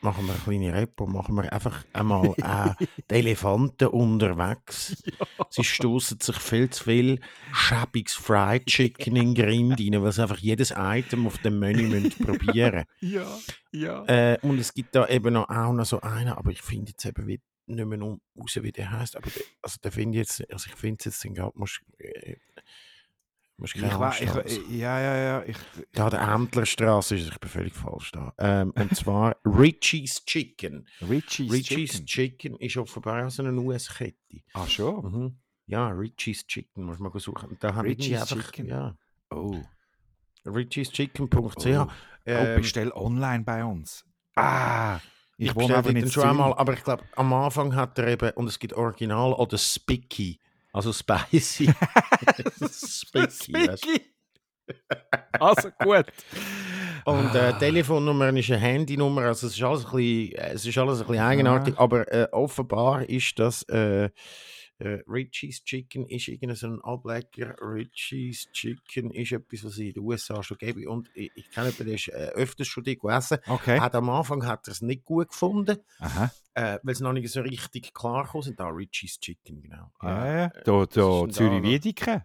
machen 0.00 0.26
wir 0.26 0.34
eine 0.34 0.42
kleine 0.42 0.72
Repo, 0.72 1.06
machen 1.06 1.34
wir 1.34 1.52
einfach 1.52 1.84
einmal 1.92 2.34
äh, 2.38 2.84
die 3.10 3.14
Elefanten 3.14 3.88
unterwegs. 3.88 5.02
Sie 5.50 5.64
stoßen 5.64 6.20
sich 6.20 6.36
viel 6.36 6.70
zu 6.70 6.84
viel 6.84 7.20
schäbiges 7.52 8.14
Fried 8.14 8.66
Chicken 8.66 9.16
in 9.16 9.34
den 9.34 9.34
Grind 9.34 9.80
rein, 9.80 10.02
weil 10.02 10.12
sie 10.12 10.22
einfach 10.22 10.38
jedes 10.38 10.72
Item 10.76 11.26
auf 11.26 11.38
dem 11.38 11.58
Menü 11.58 11.88
müssen 11.88 12.24
probieren 12.24 12.84
Ja, 13.00 13.26
ja. 13.72 14.04
äh, 14.04 14.38
Und 14.42 14.58
es 14.58 14.72
gibt 14.74 14.94
da 14.94 15.06
eben 15.08 15.34
noch, 15.34 15.48
auch 15.48 15.72
noch 15.72 15.86
so 15.86 16.00
einen, 16.00 16.28
aber 16.28 16.50
ich 16.50 16.62
finde 16.62 16.90
jetzt 16.90 17.04
eben 17.04 17.26
wie, 17.26 17.40
nicht 17.66 17.86
mehr 17.86 18.00
raus, 18.00 18.58
wie 18.60 18.72
der 18.72 18.90
heißt. 18.90 19.16
Aber 19.16 19.30
der, 19.30 19.42
also 19.62 19.78
der 19.82 19.92
finde 19.92 20.18
ich 20.18 20.28
jetzt, 20.28 20.52
also 20.52 20.68
ich 20.68 20.76
finde 20.76 20.96
es 21.00 21.04
jetzt 21.06 21.24
den 21.24 21.34
gerade, 21.34 21.58
musst, 21.58 21.80
äh, 21.98 22.36
musst 23.58 23.74
Ich, 23.76 23.82
keine 23.82 23.98
wei- 24.00 24.06
Angst 24.06 24.20
ich, 24.20 24.68
ja, 24.78 25.00
ja, 25.00 25.16
ja. 25.16 25.42
Ich, 25.46 25.56
Ja, 25.94 26.08
der 26.10 26.20
Ämtlerstraße 26.22 27.16
ist, 27.16 27.28
ich 27.28 27.38
bin 27.40 27.50
völlig 27.50 27.74
falsch 27.74 28.10
da. 28.12 28.32
Ähm, 28.38 28.72
und 28.76 28.96
zwar 28.96 29.36
Richie's 29.44 30.24
Chicken. 30.24 30.86
Richie's, 31.08 31.52
Richie's 31.52 31.90
Chicken. 32.04 32.06
Chicken. 32.06 32.56
ist 32.56 32.76
offenbar 32.76 33.26
auch 33.26 33.30
so 33.30 33.42
eine 33.42 33.58
US-Kette. 33.60 34.14
Ah, 34.54 34.66
schon? 34.66 35.04
Mhm. 35.12 35.36
Ja, 35.66 35.88
Richie's 35.88 36.46
Chicken, 36.46 36.84
muss 36.84 36.98
man 36.98 37.12
suchen. 37.18 37.56
Da 37.60 37.74
haben 37.74 37.86
Richie's 37.86 38.20
einfach, 38.32 38.46
Chicken. 38.52 38.66
Ja, 38.68 38.96
Oh. 39.30 39.60
richie'schicken.ch. 40.46 41.66
Oh. 41.66 41.82
oh, 41.82 41.86
Ähm, 42.26 42.60
bestell 42.60 42.92
online 42.92 43.44
bei 43.44 43.64
uns. 43.64 44.04
Ah, 44.36 44.98
ich, 45.36 45.48
ich 45.48 45.54
wohne 45.54 45.76
aber 45.76 45.92
nicht 45.92 46.12
schon 46.12 46.24
einmal, 46.24 46.54
aber 46.54 46.72
ich 46.74 46.82
glaube, 46.84 47.04
am 47.16 47.32
Anfang 47.32 47.74
hat 47.74 47.98
er 47.98 48.08
eben, 48.08 48.30
und 48.32 48.46
es 48.48 48.58
gibt 48.58 48.72
Original 48.74 49.32
oder 49.34 49.58
Spicky, 49.58 50.38
also 50.72 50.92
Spicy. 50.92 51.66
Spicky. 52.70 53.52
weißt 53.68 53.84
du. 53.86 54.00
Also 55.40 55.70
gut. 55.78 56.06
Und 57.04 57.34
äh, 57.34 57.38
Ah. 57.38 57.52
Telefonnummer 57.52 58.28
ist 58.36 58.50
eine 58.50 58.58
Handynummer, 58.60 59.22
also 59.22 59.46
es 59.46 59.54
ist 59.56 59.62
alles 59.62 59.86
ein 59.86 59.92
bisschen, 59.92 60.32
äh, 60.34 60.52
es 60.52 60.66
ist 60.66 60.76
alles 60.76 61.00
ein 61.00 61.06
bisschen 61.06 61.22
eigenartig, 61.22 61.78
aber 61.78 62.12
äh, 62.12 62.28
offenbar 62.32 63.08
ist 63.08 63.38
das 63.38 63.62
äh, 63.70 64.10
äh, 64.78 65.00
Richie's 65.08 65.64
Chicken 65.64 66.06
ist 66.06 66.28
irgendein 66.28 66.56
so 66.56 66.68
ein 66.68 66.80
Ableger. 66.82 67.56
Richie's 67.60 68.48
Chicken 68.52 69.10
ist 69.10 69.32
etwas, 69.32 69.64
was 69.64 69.72
es 69.72 69.78
in 69.78 69.92
den 69.94 70.02
USA 70.04 70.42
schon 70.42 70.58
gibt 70.58 70.86
und 70.86 71.10
ich, 71.14 71.30
ich 71.34 71.50
kenne 71.50 71.66
jemanden, 71.68 71.86
der 71.86 71.94
ist 71.94 72.08
äh, 72.08 72.30
öfters 72.34 72.68
schon 72.68 72.84
die 72.84 72.96
gegessen. 72.98 73.38
Okay. 73.46 73.80
Hat 73.80 73.94
am 73.94 74.08
Anfang 74.10 74.46
hat 74.46 74.68
er 74.68 74.72
es 74.72 74.80
nicht 74.82 75.04
gut 75.04 75.30
gefunden, 75.30 75.78
äh, 76.54 76.78
weil 76.82 76.92
es 76.92 77.00
noch 77.00 77.12
nicht 77.12 77.28
so 77.28 77.40
richtig 77.40 77.92
klar 77.92 78.24
gekommen 78.24 78.42
sind. 78.44 78.60
Da 78.60 78.68
Richie's 78.68 79.18
Chicken, 79.20 79.62
genau. 79.62 79.90
Ja, 80.02 80.24
Äh, 80.24 80.38
ja. 80.42 80.48
Da, 80.64 80.82
ist 80.82 80.96
da 80.96 81.26
da 81.26 81.50
noch? 81.50 81.62
Wiedeke. 81.62 82.24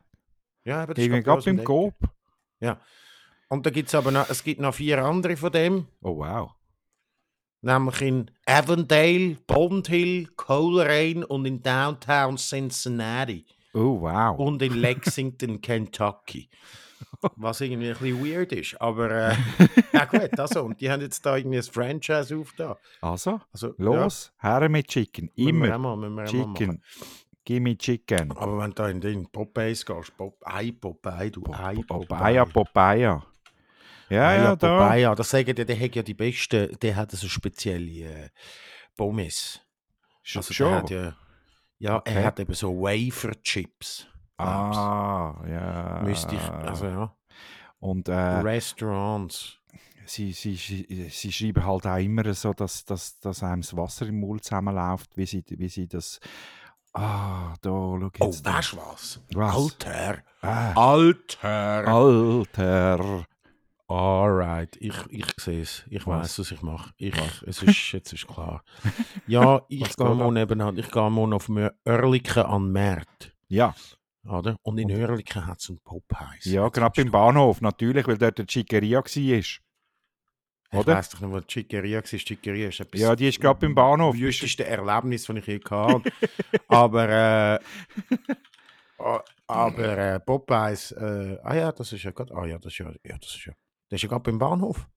ja, 0.64 0.84
aber 0.84 0.94
das 0.94 1.06
ist 1.06 1.24
gerade 1.24 1.42
beim 1.44 1.64
Coop. 1.64 1.96
Ecke. 2.60 2.78
Und 3.50 3.66
da 3.66 3.70
gibt 3.70 3.90
es 3.90 3.96
aber 3.96 4.10
noch, 4.12 4.30
es 4.30 4.44
gibt 4.44 4.60
noch 4.62 4.74
vier 4.74 5.04
andere 5.04 5.38
von 5.38 5.52
dem. 5.52 5.88
Oh, 6.02 6.18
wow. 6.18 6.52
Nämlich 7.64 8.02
in 8.02 8.30
Avondale, 8.46 9.38
Bond 9.48 9.88
Hill, 9.88 10.28
Coleraine 10.36 11.26
und 11.26 11.46
in 11.46 11.62
Downtown 11.64 12.38
Cincinnati 12.38 13.46
Oh, 13.74 14.02
wow. 14.02 14.38
und 14.38 14.62
in 14.62 14.74
Lexington, 14.82 15.60
Kentucky. 15.62 16.50
Was 17.36 17.62
irgendwie 17.62 17.90
ein 17.90 17.98
bisschen 17.98 18.24
weird 18.26 18.52
ist, 18.54 18.80
aber 18.82 19.10
äh, 19.32 19.36
ja 19.94 20.06
gut, 20.06 20.38
also, 20.40 20.64
und 20.64 20.80
die 20.80 20.90
haben 20.92 21.02
jetzt 21.02 21.26
da 21.26 21.36
irgendwie 21.38 21.58
ein 21.58 21.64
Franchise 21.64 22.36
aufgetan. 22.38 22.76
Also, 23.02 23.40
Also, 23.52 23.74
los, 23.78 24.32
her 24.42 24.68
mit 24.70 24.88
Chicken. 24.88 25.30
ja, 25.36 25.50
Immer 25.50 25.78
mal, 25.78 25.96
mal 26.10 26.26
Chicken. 26.26 26.68
machen. 26.68 26.82
Gimme 27.46 27.78
Chicken. 27.78 28.32
Aber 28.38 28.58
wenn 28.60 28.70
du 28.72 28.76
da 28.76 28.88
in 28.90 29.02
den 29.02 29.26
Popeyes 29.28 29.86
gehst, 29.86 30.16
Pop, 30.16 30.36
Ei 30.46 30.72
Popeye, 30.72 31.30
du 31.30 31.44
Ei 31.52 31.76
Popeye, 31.86 32.46
Popeye. 32.46 33.22
Ja, 34.10 34.34
ja, 34.36 34.56
da. 34.56 34.86
Popeye, 34.88 35.16
das 35.16 35.30
sagen 35.30 35.56
die, 35.56 35.66
der 35.66 35.80
hat 35.80 35.96
ja 35.96 36.04
die 36.04 36.14
beste, 36.14 36.68
der 36.78 36.96
hat 36.96 37.12
so 37.12 37.28
spezielle 37.28 38.26
äh, 38.26 38.30
Pommes. 38.96 39.62
Sch- 40.26 40.38
Also 40.38 40.54
Schon. 40.54 40.74
hat 40.74 40.90
ja, 40.90 41.16
ja, 41.80 41.96
Okay. 41.98 42.14
er 42.16 42.26
hat 42.26 42.40
eben 42.40 42.54
so 42.54 42.72
Wafer-Chips. 42.82 44.08
Ah, 44.38 45.42
ja. 45.48 46.02
Müsste 46.04 46.36
ich, 46.36 46.42
also 46.42 46.86
ja, 46.88 47.16
Und 47.80 48.10
äh, 48.10 48.14
Restaurants. 48.14 49.58
sie, 50.06 50.32
sie, 50.34 50.56
sie, 50.56 51.10
sie 51.10 51.32
schreiben 51.32 51.66
halt 51.66 51.86
auch 51.88 51.98
immer 51.98 52.34
so, 52.34 52.54
dass, 52.54 52.84
dass, 52.86 53.20
dass 53.20 53.44
einem 53.44 53.62
das 53.62 53.76
Wasser 53.76 54.08
im 54.08 54.20
Mund 54.20 54.44
zusammenläuft, 54.44 55.16
wie 55.18 55.26
sie, 55.26 55.44
wie 55.48 55.70
sie 55.70 55.88
das. 55.88 56.20
Ah, 56.94 57.56
da, 57.62 57.70
schau 57.70 58.10
Oh, 58.20 58.26
jetzt. 58.26 58.46
da. 58.46 58.54
weißt 58.58 58.74
du 58.74 58.78
was? 58.78 59.20
Was? 59.34 59.56
Alter! 59.56 60.24
Ah, 60.42 60.74
Alter! 60.76 61.88
Alter. 61.88 63.26
Alright, 63.88 64.78
ich, 64.78 64.96
ich 65.10 65.26
sehe 65.38 65.62
es. 65.62 65.84
Ich 65.90 66.08
weiß, 66.08 66.40
was 66.40 66.52
ich 66.52 66.62
mache. 66.62 66.92
Ich, 66.98 67.14
es 67.46 67.62
ist, 67.62 67.92
jetzt 67.92 68.14
ist 68.14 68.28
klar. 68.28 68.64
Ja, 69.28 69.62
ich 69.70 69.82
Was 69.82 69.98
gehe 69.98 70.16
mal 70.16 70.32
nebenan. 70.32 70.78
Ich 70.78 70.90
gehe 70.90 71.10
mal 71.12 71.34
auf 71.34 71.50
Oerlikon 71.50 72.44
an 72.44 72.72
Markt. 72.72 73.36
Ja, 73.50 73.76
Oder? 74.28 74.56
Und 74.64 74.78
in 74.78 74.90
Oerlikon 74.90 75.46
hat 75.46 75.60
es 75.60 75.70
einen 75.70 75.80
Popeyes. 75.82 76.46
ja 76.46 76.68
gerade 76.70 77.04
beim 77.04 77.12
Bahnhof, 77.12 77.60
natürlich, 77.62 78.08
weil 78.08 78.18
dort 78.18 78.38
der 78.38 78.46
Chiqueria 78.48 79.00
war. 79.00 79.04
du- 79.04 79.40
Ich 79.40 79.60
oder? 80.72 80.96
weiss 80.96 81.10
doch 81.10 81.20
nicht, 81.20 81.32
wo 81.32 81.40
die 81.42 81.48
Chiqueria 81.48 81.98
war. 81.98 82.04
Chiqueria 82.04 82.70
ist 82.70 82.80
etwas 82.80 83.02
Ja, 83.02 83.16
die 83.16 83.28
ist 83.28 83.40
gerade 83.42 83.60
beim 83.60 83.76
Bahnhof. 83.76 84.16
Das 84.16 84.22
wüsteste 84.22 84.66
Erlebnis, 84.66 85.26
das 85.26 85.36
ich 85.36 85.46
je 85.46 85.60
hatte. 85.70 86.10
aber, 86.70 87.10
äh, 87.10 87.60
aber 89.48 89.98
äh, 89.98 90.20
Popeyes, 90.22 90.92
äh, 90.94 91.38
ah 91.44 91.54
ja, 91.56 91.72
das 91.74 91.92
ist 91.92 92.04
ja 92.04 92.12
gerade, 92.12 92.34
ah 92.34 92.46
ja, 92.46 92.58
das 92.58 92.72
ist 92.72 92.80
ja, 92.80 92.90
ja, 93.04 93.18
das 93.18 93.36
ist 93.36 93.46
ja, 93.46 93.54
das 93.94 94.00
ist 94.00 94.04
ja 94.04 94.10
gerade 94.10 94.24
beim 94.24 94.40
Bahnhof. 94.40 94.88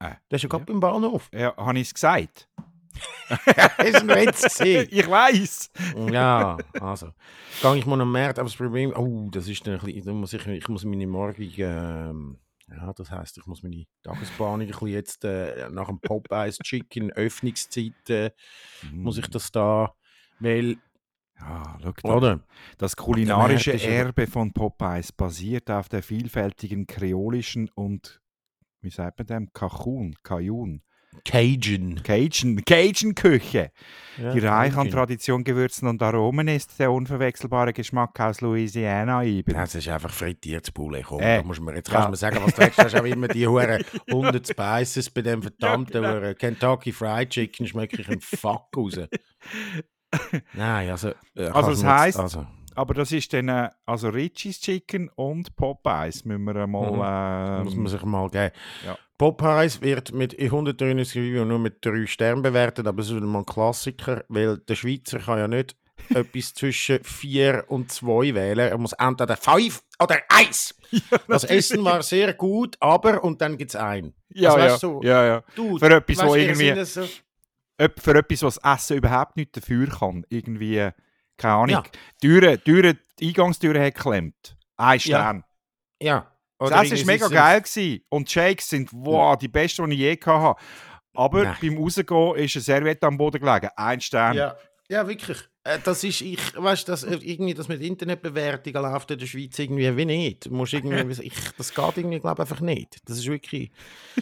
Äh, 0.00 0.14
Das 0.28 0.38
ist 0.38 0.42
ja 0.42 0.48
gerade 0.48 0.62
ja. 0.62 0.66
beim 0.66 0.80
Bahnhof. 0.80 1.30
Ja, 1.32 1.56
habe 1.56 1.78
ich 1.78 1.86
es 1.86 1.94
gesagt? 1.94 2.48
das 3.28 3.88
ist 3.90 4.02
ein 4.02 4.08
Witz 4.08 4.60
ich 4.60 5.08
weiß. 5.08 5.70
Ja, 6.10 6.56
also. 6.80 7.12
Gehe 7.62 7.76
ich 7.76 7.86
mal 7.86 8.00
am 8.00 8.10
Markt, 8.10 8.40
aber 8.40 8.48
das 8.48 8.56
Problem, 8.56 8.92
oh, 8.96 9.28
das 9.30 9.46
ist 9.46 9.64
dann 9.68 9.74
ein 9.78 9.86
bisschen, 9.86 10.04
da 10.04 10.12
muss 10.12 10.32
ich, 10.32 10.44
ich 10.48 10.68
muss 10.68 10.84
meine 10.84 11.06
morgige, 11.06 11.64
ähm, 11.64 12.38
ja, 12.68 12.92
das 12.92 13.08
heisst, 13.12 13.38
ich 13.38 13.46
muss 13.46 13.62
meine 13.62 13.84
Tagesplanung 14.02 14.62
ein 14.62 14.66
bisschen 14.66 14.88
jetzt 14.88 15.24
äh, 15.24 15.68
nach 15.70 15.86
dem 15.86 16.00
Popeyes 16.00 16.58
Chicken 16.58 17.12
Öffnungszeit, 17.12 18.10
äh, 18.10 18.32
muss 18.90 19.18
ich 19.18 19.28
das 19.28 19.52
da, 19.52 19.94
weil, 20.40 20.78
Ja, 21.40 21.78
schau 21.82 22.16
oder? 22.16 22.40
Das 22.78 22.96
kulinarische 22.96 23.80
Erbe 23.80 24.26
von 24.26 24.52
Popeyes 24.52 25.12
basiert 25.12 25.70
auf 25.70 25.88
der 25.88 26.02
vielfältigen 26.02 26.86
kreolischen 26.86 27.68
und, 27.74 28.20
wie 28.80 28.90
sagt 28.90 29.18
man 29.18 29.26
dem, 29.26 29.52
Cajun, 29.52 30.16
Cajun, 30.22 30.82
Cajun. 31.24 32.00
Cajun, 32.02 32.64
Cajun-Küche. 32.64 33.70
Ja, 34.18 34.32
Die 34.32 34.38
reich 34.40 34.76
an. 34.76 34.90
Tradition, 34.90 35.42
Gewürzen 35.42 35.88
und 35.88 36.02
Aromen 36.02 36.48
ist 36.48 36.78
der 36.78 36.92
unverwechselbare 36.92 37.72
Geschmack 37.72 38.18
aus 38.20 38.40
Louisiana 38.40 39.24
eben. 39.24 39.52
Das 39.52 39.74
ist 39.74 39.88
einfach 39.88 40.10
frittiertes 40.12 40.70
Poulet. 40.70 41.04
Komm, 41.04 41.20
Äh, 41.20 41.38
da 41.38 41.42
muss 41.44 41.60
man, 41.60 41.74
jetzt 41.76 41.90
ja. 41.90 42.02
kannst 42.02 42.22
du 42.22 42.26
sagen, 42.26 42.38
was 42.44 42.54
du 42.54 42.62
willst. 42.62 42.78
Du 42.78 42.84
hast 42.84 42.94
auch 42.94 43.04
immer 43.04 43.28
die 43.28 43.46
Huren 43.48 43.82
100 44.08 44.46
Spices 44.48 45.10
bei 45.10 45.22
dem 45.22 45.42
verdammten 45.42 46.02
genau. 46.02 46.14
Huren 46.14 46.36
Kentucky 46.36 46.92
Fried 46.92 47.30
Chicken 47.30 47.66
schmecke 47.66 48.00
ich 48.00 48.08
einen 48.08 48.20
Fuck 48.20 48.76
raus. 48.76 48.98
Nein, 50.54 50.90
also... 50.90 51.08
äh, 51.36 51.46
Also 51.52 51.70
das 51.70 51.84
heisst- 51.84 52.18
Also, 52.20 52.46
Aber 52.74 52.94
das 52.94 53.12
ist 53.12 53.32
dann, 53.32 53.48
äh, 53.48 53.70
also 53.86 54.08
Richie's 54.08 54.60
Chicken 54.60 55.10
und 55.16 55.54
Popeyes 55.56 56.24
müssen 56.24 56.44
wir 56.44 56.66
mal... 56.66 57.62
muss 57.64 57.74
Ähm, 57.74 57.82
man 57.82 57.86
sich 57.90 58.02
mal 58.04 58.28
geben. 58.30 58.52
ja. 58.86 58.96
Popeyes 59.18 59.80
wird 59.82 60.12
mit 60.12 60.38
193 60.38 61.16
Reviews 61.20 61.44
nur 61.48 61.58
mit 61.58 61.84
3 61.84 62.06
Sternen 62.06 62.40
bewertet, 62.42 62.86
aber 62.86 63.00
es 63.02 63.10
ist 63.10 63.20
mal 63.20 63.40
ein 63.40 63.46
Klassiker, 63.46 64.22
weil 64.28 64.58
der 64.58 64.76
Schweizer 64.76 65.18
kann 65.18 65.38
ja 65.40 65.48
nicht 65.48 65.74
etwas 66.14 66.54
zwischen 66.54 67.02
4 67.02 67.64
und 67.66 67.90
2 67.90 68.32
wählen. 68.34 68.70
Er 68.70 68.78
muss 68.78 68.92
entweder 68.92 69.36
5 69.36 69.82
oder 70.00 70.18
1. 70.28 70.74
das 71.26 71.42
Essen 71.42 71.84
war 71.84 72.00
sehr 72.04 72.32
gut, 72.34 72.76
aber 72.78 73.24
und 73.24 73.40
dann 73.42 73.58
gibt 73.58 73.70
es 73.72 73.76
ein. 73.76 74.14
ja, 74.32 74.50
also, 74.54 74.60
ja, 74.60 74.72
weißt 74.72 74.82
du, 74.84 75.00
ja, 75.02 75.24
ja. 75.26 75.42
Du, 75.56 75.78
Für 75.78 75.96
etwas, 75.96 76.18
weißt 76.18 76.28
wo 76.28 76.34
irgendwie- 76.36 76.84
So, 76.84 77.02
Für 77.78 78.14
etwas, 78.16 78.42
was 78.42 78.58
das 78.58 78.74
Essen 78.74 78.96
überhaupt 78.98 79.36
nicht 79.36 79.56
dafür 79.56 79.86
kann. 79.88 80.24
Irgendwie, 80.28 80.90
keine 81.36 81.54
Ahnung. 81.54 81.70
Ja. 81.70 81.82
Türe, 82.20 82.62
Türe, 82.62 82.96
die 83.18 83.28
Eingangstüre 83.28 83.84
hat 83.84 83.94
geklemmt. 83.94 84.56
Ein 84.76 85.00
Stern. 85.00 85.44
ja. 86.00 86.30
Das 86.60 86.72
Oder 86.72 86.82
Essen 86.82 86.98
war 86.98 87.06
mega 87.06 87.28
geil. 87.28 87.60
Gewesen. 87.60 88.00
Und 88.08 88.28
die 88.28 88.32
Shakes 88.32 88.68
sind 88.68 88.90
wow, 88.92 89.36
die 89.38 89.46
besten, 89.46 89.88
die 89.90 89.94
ich 89.94 90.00
je 90.00 90.18
hatte. 90.26 90.60
Aber 91.14 91.44
Nein. 91.44 91.56
beim 91.60 91.76
Rausgehen 91.78 92.34
ist 92.34 92.56
eine 92.56 92.62
Serviette 92.62 93.06
am 93.06 93.16
Boden 93.16 93.40
gelegen. 93.40 93.68
Ein 93.76 94.00
Stern. 94.00 94.36
Ja, 94.36 94.56
ja, 94.88 95.06
wirklich. 95.06 95.38
Äh, 95.62 95.78
Das 95.84 96.02
ist, 96.02 96.20
ich 96.20 96.40
weißt 96.56 96.88
das, 96.88 97.04
äh, 97.04 97.14
irgendwie 97.22 97.54
das 97.54 97.68
mit 97.68 97.80
Internetbewertungen 97.80 98.82
läuft 98.82 99.10
in 99.12 99.18
der 99.20 99.26
Schweiz 99.26 99.56
irgendwie 99.56 99.96
wie 99.96 100.04
nicht. 100.04 100.46
Du 100.46 100.50
musst 100.54 100.72
irgendwie, 100.72 101.22
ich, 101.22 101.32
das 101.56 101.72
geht 101.72 101.96
irgendwie, 101.96 102.18
glaube 102.18 102.42
einfach 102.42 102.60
nicht. 102.60 103.08
Das 103.08 103.18
ist 103.18 103.26
wirklich. 103.26 103.70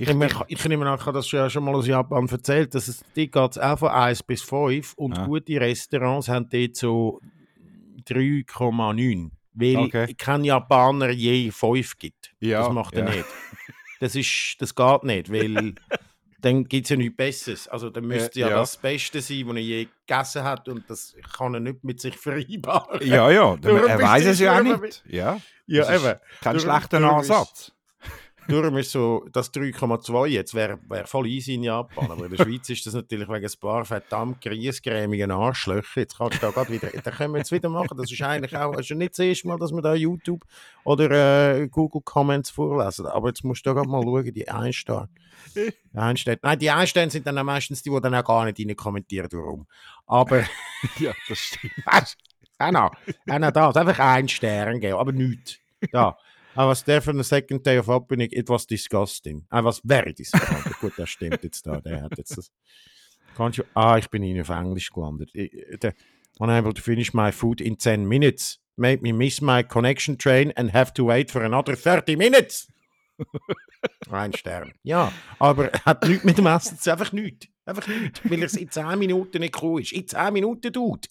Ich, 0.00 0.08
ich, 0.08 0.34
ich, 0.46 0.64
nehme 0.66 0.88
an, 0.88 0.96
ich 0.96 1.04
habe 1.06 1.18
das 1.18 1.28
ja 1.32 1.50
schon 1.50 1.64
mal 1.64 1.74
aus 1.74 1.88
Japan 1.88 2.28
erzählt, 2.28 2.72
dass 2.72 2.86
es 2.86 3.02
die 3.16 3.28
geht 3.28 3.58
auch 3.60 3.78
von 3.78 3.88
1 3.88 4.22
bis 4.22 4.42
5 4.42 4.94
und 4.94 5.18
Ah. 5.18 5.26
gute 5.26 5.60
Restaurants 5.60 6.28
haben 6.28 6.48
dort 6.48 6.76
so 6.76 7.20
3,9. 8.08 9.30
Weil 9.54 9.76
Okay. 9.76 10.14
kein 10.14 10.44
Japaner 10.44 11.10
je 11.10 11.50
5 11.50 11.98
gibt. 11.98 12.30
Ja, 12.38 12.62
das 12.62 12.72
macht 12.72 12.94
er 12.94 13.08
ja. 13.08 13.16
nicht. 13.16 13.24
Das, 13.98 14.14
ist, 14.14 14.54
das 14.60 14.72
geht 14.72 15.02
nicht, 15.02 15.32
weil 15.32 15.74
dann 16.40 16.64
gibt 16.64 16.84
es 16.86 16.90
ja 16.90 16.96
nichts 16.96 17.16
Besseres. 17.16 17.66
Also 17.66 17.90
dann 17.90 18.06
müsste 18.06 18.38
ja, 18.38 18.50
ja. 18.50 18.56
das 18.56 18.76
Beste 18.76 19.20
sein, 19.20 19.48
was 19.48 19.56
er 19.56 19.62
je 19.62 19.88
gegessen 20.06 20.44
hat 20.44 20.68
und 20.68 20.88
das 20.88 21.16
kann 21.36 21.54
er 21.54 21.60
nicht 21.60 21.82
mit 21.82 22.00
sich 22.00 22.16
vereinbaren. 22.16 23.04
Ja, 23.04 23.28
ja. 23.30 23.56
Er 23.60 24.00
weiß 24.00 24.26
es 24.26 24.38
ja 24.38 24.58
auch 24.58 24.62
nicht. 24.62 25.02
Ja. 25.08 25.40
ja 25.66 25.92
eben. 25.92 26.20
Kein 26.40 26.60
schlechter 26.60 27.02
Ansatz. 27.02 27.72
Darum 28.48 28.78
ist 28.78 28.92
so, 28.92 29.26
das 29.32 29.52
3,2 29.52 30.26
jetzt 30.28 30.54
wäre 30.54 30.78
wär 30.88 31.06
voll 31.06 31.26
easy 31.26 31.54
in 31.54 31.64
Japan. 31.64 32.10
Aber 32.10 32.24
in 32.24 32.30
der 32.34 32.42
Schweiz 32.42 32.68
ist 32.70 32.86
das 32.86 32.94
natürlich 32.94 33.28
wegen 33.28 33.44
ein 33.44 33.60
paar 33.60 33.84
verdammt 33.84 34.40
griesgrämigen 34.40 35.30
Arschlöcher. 35.30 36.00
Jetzt 36.00 36.16
kannst 36.16 36.38
du 36.42 36.46
da 36.46 36.50
gerade 36.50 36.72
wieder, 36.72 36.88
da 36.88 37.10
können 37.10 37.34
wir 37.34 37.38
jetzt 37.38 37.52
wieder 37.52 37.68
machen. 37.68 37.98
Das 37.98 38.10
ist 38.10 38.22
eigentlich 38.22 38.56
auch, 38.56 38.74
ist 38.78 38.88
ja 38.88 38.96
nicht 38.96 39.12
das 39.12 39.18
erste 39.18 39.48
Mal, 39.48 39.58
dass 39.58 39.70
wir 39.70 39.82
da 39.82 39.94
YouTube 39.94 40.44
oder 40.84 41.58
äh, 41.60 41.68
Google 41.68 42.00
Comments 42.02 42.48
vorlesen. 42.48 43.06
Aber 43.06 43.28
jetzt 43.28 43.44
musst 43.44 43.66
du 43.66 43.70
da 43.70 43.74
gerade 43.74 43.88
mal 43.88 44.02
schauen, 44.02 44.32
die 44.32 44.48
Einstein. 44.48 45.08
Die 45.54 45.72
Einstein. 45.94 46.38
Nein, 46.42 46.58
die 46.58 46.70
Einstein 46.70 47.10
sind 47.10 47.26
dann 47.26 47.44
meistens 47.44 47.82
die, 47.82 47.90
die 47.90 48.00
dann 48.00 48.14
auch 48.14 48.24
gar 48.24 48.44
nicht 48.46 48.58
rein 48.58 48.76
kommentieren, 48.76 49.28
warum. 49.32 49.66
Aber, 50.06 50.44
Ja, 50.98 51.12
das 51.28 51.38
stimmt. 51.38 51.72
weißt 51.84 52.16
du, 52.58 52.64
auch 52.64 52.70
noch, 52.72 52.92
auch 53.30 53.38
noch 53.38 53.50
das, 53.50 53.76
einfach 53.76 53.98
einen 53.98 54.28
Stern 54.28 54.80
geben, 54.80 54.98
aber 54.98 55.12
nichts. 55.12 55.58
Da. 55.92 56.16
I 56.56 56.60
was 56.66 56.82
there 56.84 57.00
for 57.00 57.12
the 57.14 57.22
second 57.24 57.64
day 57.64 57.78
of 57.78 57.88
opening. 57.88 58.28
It 58.32 58.48
was 58.48 58.66
disgusting. 58.66 59.44
I 59.52 59.60
was 59.62 59.80
very 59.84 60.12
disappointed. 60.12 60.72
Gut, 60.80 60.92
das 60.96 61.08
stimmt 61.10 61.42
jetzt 61.44 61.66
da. 61.66 61.80
Der 61.80 62.02
hat 62.02 62.16
jetzt 62.18 62.36
das. 62.36 62.50
Kannst 63.36 63.58
du, 63.58 63.62
ah, 63.74 63.96
ich 63.98 64.08
bin 64.10 64.22
Ihnen 64.24 64.40
auf 64.40 64.48
Englisch 64.48 64.90
gelandet. 64.90 65.30
Ich- 65.34 65.52
Der, 65.80 65.94
unable 66.40 66.74
to 66.74 66.82
finish 66.82 67.14
my 67.14 67.30
food 67.30 67.60
in 67.60 67.78
10 67.78 68.06
minutes. 68.08 68.58
Made 68.76 69.02
me 69.02 69.12
miss 69.12 69.40
my 69.40 69.62
connection 69.62 70.16
train 70.18 70.52
and 70.56 70.72
have 70.72 70.92
to 70.94 71.04
wait 71.06 71.30
for 71.30 71.42
another 71.42 71.76
30 71.76 72.16
minutes. 72.16 72.68
Ein 74.10 74.32
Stern. 74.32 74.72
Ja, 74.82 75.12
aber 75.38 75.72
er 75.72 75.84
hat 75.84 76.06
nichts 76.08 76.24
mit 76.24 76.38
dem 76.38 76.46
Essen 76.46 76.78
zu. 76.78 76.90
Einfach 76.90 77.12
nichts. 77.12 77.46
Einfach 77.64 77.86
nichts. 77.86 78.20
Weil 78.24 78.42
es 78.42 78.54
in 78.54 78.70
10 78.70 78.98
Minuten 78.98 79.38
nicht 79.40 79.60
cool 79.62 79.80
ist. 79.82 79.92
In 79.92 80.06
10 80.08 80.32
Minuten 80.32 80.72
tut. 80.72 81.06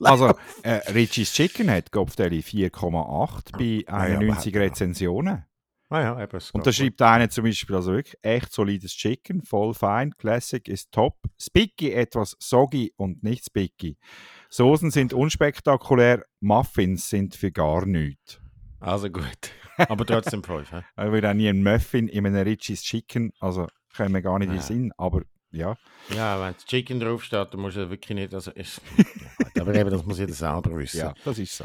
Also, 0.00 0.34
äh, 0.62 0.80
Richie's 0.92 1.32
Chicken 1.32 1.70
hat 1.70 1.90
Kopfdeli 1.92 2.40
4,8 2.42 3.52
bei 3.52 3.84
Ah 3.92 4.08
ja, 4.08 4.18
91 4.18 4.54
aber- 4.54 4.64
Rezensionen. 4.64 5.44
Ah 5.88 6.00
ja, 6.00 6.22
eben, 6.22 6.38
Und 6.54 6.66
da 6.66 6.72
schreibt 6.72 7.02
einer 7.02 7.28
zum 7.28 7.44
Beispiel, 7.44 7.76
also 7.76 7.92
wirklich 7.92 8.16
echt 8.22 8.50
solides 8.50 8.92
Chicken, 8.92 9.42
voll 9.42 9.74
fein, 9.74 10.16
Classic 10.16 10.66
ist 10.66 10.90
top, 10.90 11.18
Spicky 11.38 11.92
etwas 11.92 12.34
soggy 12.40 12.94
und 12.96 13.22
nicht 13.22 13.44
spicky. 13.44 13.98
Soßen 14.48 14.90
sind 14.90 15.12
unspektakulär, 15.12 16.24
Muffins 16.40 17.10
sind 17.10 17.34
für 17.34 17.52
gar 17.52 17.84
nichts. 17.84 18.40
Also 18.80 19.10
gut. 19.10 19.50
Aber 19.76 20.06
trotzdem 20.06 20.42
5. 20.44 20.72
hä? 20.72 20.78
Ich 20.96 21.12
würde 21.12 21.28
auch 21.28 21.34
nie 21.34 21.48
einen 21.50 21.62
Muffin 21.62 22.08
in 22.08 22.26
einem 22.26 22.36
Richie's 22.42 22.82
Chicken, 22.82 23.32
also 23.38 23.66
können 23.94 24.14
wir 24.14 24.22
gar 24.22 24.38
nicht 24.38 24.48
in 24.48 24.54
den. 24.54 24.62
Sinn, 24.62 24.92
aber 24.96 25.24
ja. 25.52 25.76
Ja, 26.10 26.40
wenn 26.40 26.54
das 26.54 26.64
Chicken 26.64 27.00
draufsteht, 27.00 27.48
dann 27.52 27.60
muss 27.60 27.76
er 27.76 27.90
wirklich 27.90 28.16
nicht. 28.16 28.34
Also 28.34 28.50
ist, 28.52 28.80
ja, 29.54 29.62
aber 29.62 29.74
eben, 29.74 29.90
das 29.90 30.04
muss 30.04 30.18
jeder 30.18 30.32
selber 30.32 30.76
wissen. 30.76 30.98
Ja, 30.98 31.14
das 31.24 31.38
ist 31.38 31.56
so. 31.56 31.64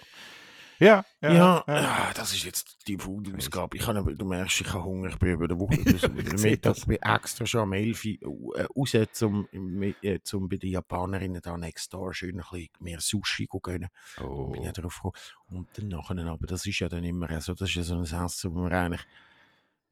Ja, 0.80 1.04
ja. 1.22 1.34
Ja, 1.34 1.64
ja. 1.68 1.74
ah, 1.74 2.14
das 2.14 2.34
ist 2.34 2.44
jetzt 2.44 2.88
die 2.88 2.98
Food-Ausgabe. 2.98 3.78
Ich 3.78 3.88
habe, 3.88 4.16
du 4.16 4.26
merkst, 4.26 4.62
ich 4.62 4.72
habe 4.72 4.84
Hunger. 4.84 5.10
Ich 5.10 5.18
bin 5.18 5.32
über 5.32 5.48
die 5.48 5.58
Woche, 5.58 5.76
sehe 5.98 6.52
Mittag, 6.52 6.86
bin 6.86 7.02
extra 7.02 7.48
schon 7.48 7.62
am 7.62 7.74
11 7.74 8.06
Uhr 8.24 8.60
äh, 8.60 8.68
raus, 8.76 9.22
um, 9.24 9.48
äh, 9.82 10.20
zum 10.22 10.48
bei 10.48 10.58
den 10.58 10.70
Japanerinnen 10.70 11.42
da 11.42 11.58
next 11.58 11.94
door 11.94 12.14
schön 12.14 12.40
ein 12.40 12.46
bisschen 12.52 12.70
mehr 12.80 13.00
Sushi 13.00 13.48
zu 13.50 13.60
gönnen. 13.60 13.90
Oh. 14.22 14.52
Bin 14.52 14.64
ja 14.64 14.72
drauf 14.72 15.02
gekommen. 15.02 15.14
Und 15.50 15.68
dann 15.74 15.88
nachher, 15.88 16.26
aber 16.28 16.46
das 16.46 16.66
ist 16.68 16.80
ja 16.80 16.90
dann 16.90 17.04
immer 17.04 17.42
so, 17.42 17.56
das 17.56 17.70
ist 17.70 17.76
ja 17.76 17.84
so 17.84 17.96
ein 17.96 18.04
Essen, 18.04 18.54
wo 18.54 18.60
man 18.60 18.74
eigentlich, 18.74 19.06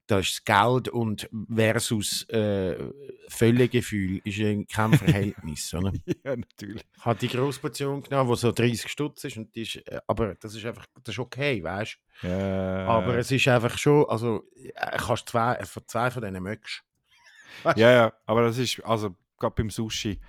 da 0.07 0.19
ist 0.19 0.35
das 0.37 0.43
Geld 0.45 0.89
und 0.89 1.29
versus 1.53 2.27
äh, 2.29 2.77
Völlegefühl 3.27 4.21
ist 4.23 4.37
ja 4.37 4.53
kein 4.65 4.93
Verhältnis, 4.97 5.73
oder? 5.73 5.91
ja, 6.23 6.35
natürlich. 6.35 6.83
Ich 6.97 7.05
habe 7.05 7.19
die 7.19 7.27
Großportion 7.27 8.03
genommen, 8.03 8.29
die 8.31 8.37
so 8.37 8.51
30 8.51 8.89
Stutz 8.89 9.23
ist, 9.23 9.37
und 9.37 9.53
die 9.55 9.63
ist, 9.63 9.75
äh, 9.87 9.99
aber 10.07 10.35
das 10.35 10.55
ist 10.55 10.65
einfach, 10.65 10.85
das 11.03 11.15
ist 11.15 11.19
okay, 11.19 11.63
weißt 11.63 11.97
du? 12.21 12.27
Ja, 12.27 12.85
Aber 12.87 13.17
es 13.17 13.31
ist 13.31 13.47
einfach 13.47 13.77
schon, 13.77 14.05
also, 14.07 14.43
äh, 14.55 14.97
kannst 14.97 15.29
zwei, 15.29 15.55
äh, 15.55 15.65
von 15.65 15.83
zwei 15.87 16.11
von 16.11 16.21
denen 16.21 16.43
mögst. 16.43 16.83
Ja, 17.75 17.91
ja, 17.91 18.13
aber 18.25 18.43
das 18.43 18.57
ist, 18.57 18.83
also 18.85 19.15
gerade 19.39 19.55
beim 19.55 19.69
Sushi, 19.69 20.19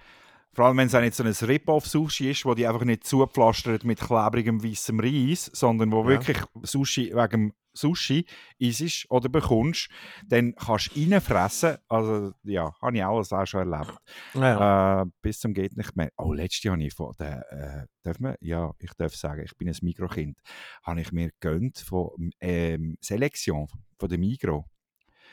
vor 0.53 0.65
allem 0.67 0.79
wenn 0.79 0.87
es 0.87 0.95
auch 0.95 1.01
nicht 1.03 1.15
so 1.15 1.23
ein 1.23 1.31
Rip-Off-Sushi 1.33 2.31
ist, 2.31 2.47
wo 2.47 2.55
die 2.55 2.67
einfach 2.67 2.85
nicht 2.85 3.05
zugepflastert 3.05 3.85
mit 3.85 4.01
klebrigem 4.01 4.65
weißem 4.65 4.99
Reis, 5.01 5.51
sondern 5.53 5.93
wo 5.93 6.03
Ja. 6.05 6.09
wirklich 6.09 6.39
Sushi 6.63 7.15
wegen 7.15 7.53
Sushi 7.77 8.27
isst 8.59 9.07
oder 9.11 9.29
bekommst, 9.29 9.89
dann 10.27 10.55
kannst 10.55 10.97
du 10.97 11.01
reinfressen. 11.01 11.77
Also, 11.89 12.33
ja, 12.43 12.73
habe 12.81 12.97
ich 12.97 13.05
alles 13.05 13.33
auch 13.33 13.47
schon 13.47 13.73
erlebt. 13.73 13.97
Ja. 14.35 15.03
Äh, 15.03 15.07
bis 15.23 15.41
zum 15.41 15.55
geht 15.55 15.77
nicht 15.77 15.95
mehr. 15.97 16.11
Oh, 16.17 16.33
letztes 16.33 16.63
Jahr 16.65 16.75
habe 16.75 16.85
ich 16.85 16.95
von 16.95 17.15
der, 17.19 17.53
äh, 17.53 17.87
darf 18.03 18.19
man? 18.21 18.35
Ja, 18.41 18.73
ich 18.79 18.93
darf 18.95 19.15
sagen, 19.15 19.43
ich 19.45 19.57
bin 19.57 19.69
ein 19.69 19.77
Mikrokind. 19.83 20.39
Habe 20.83 21.01
ich 21.01 21.13
mir 21.13 21.31
gönnt 21.41 21.79
von 21.79 22.31
ähm, 22.41 22.97
Selection, 23.01 23.67
von 23.99 24.09
der 24.09 24.19
Migro. 24.19 24.67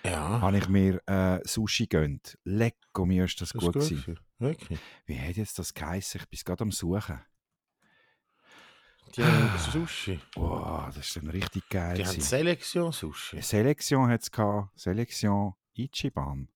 ja. 0.05 0.41
Habe 0.41 0.57
ich 0.57 0.67
mir 0.69 1.01
äh, 1.07 1.39
Sushi 1.45 1.87
gönnt. 1.87 2.37
Lecko, 2.43 3.05
mir 3.05 3.25
ist 3.25 3.39
das, 3.41 3.49
Das 3.49 3.55
ist 3.55 3.61
gut 3.61 3.73
gut 3.75 3.89
gewesen. 3.89 4.19
Wirklich. 4.39 4.79
Wie 5.05 5.19
hat 5.19 5.37
jetzt 5.37 5.57
das 5.59 5.73
geheißen? 5.73 6.21
Ich 6.21 6.29
bin 6.29 6.39
gerade 6.43 6.63
am 6.63 6.71
Suchen. 6.71 7.19
Die 9.15 9.23
haben 9.23 9.59
Sushi. 9.59 10.19
Wow, 10.35 10.85
das 10.87 10.97
ist 10.97 11.17
dann 11.17 11.29
richtig 11.29 11.69
geil. 11.69 11.97
Die 11.97 12.05
haben. 12.05 12.19
Selektion 12.19 12.91
Sushi. 12.91 13.41
Selection 13.43 14.09
hat 14.09 14.21
es 14.21 14.31
gehabt. 14.31 14.79
Selection 14.79 15.53
Ichiban. 15.75 16.47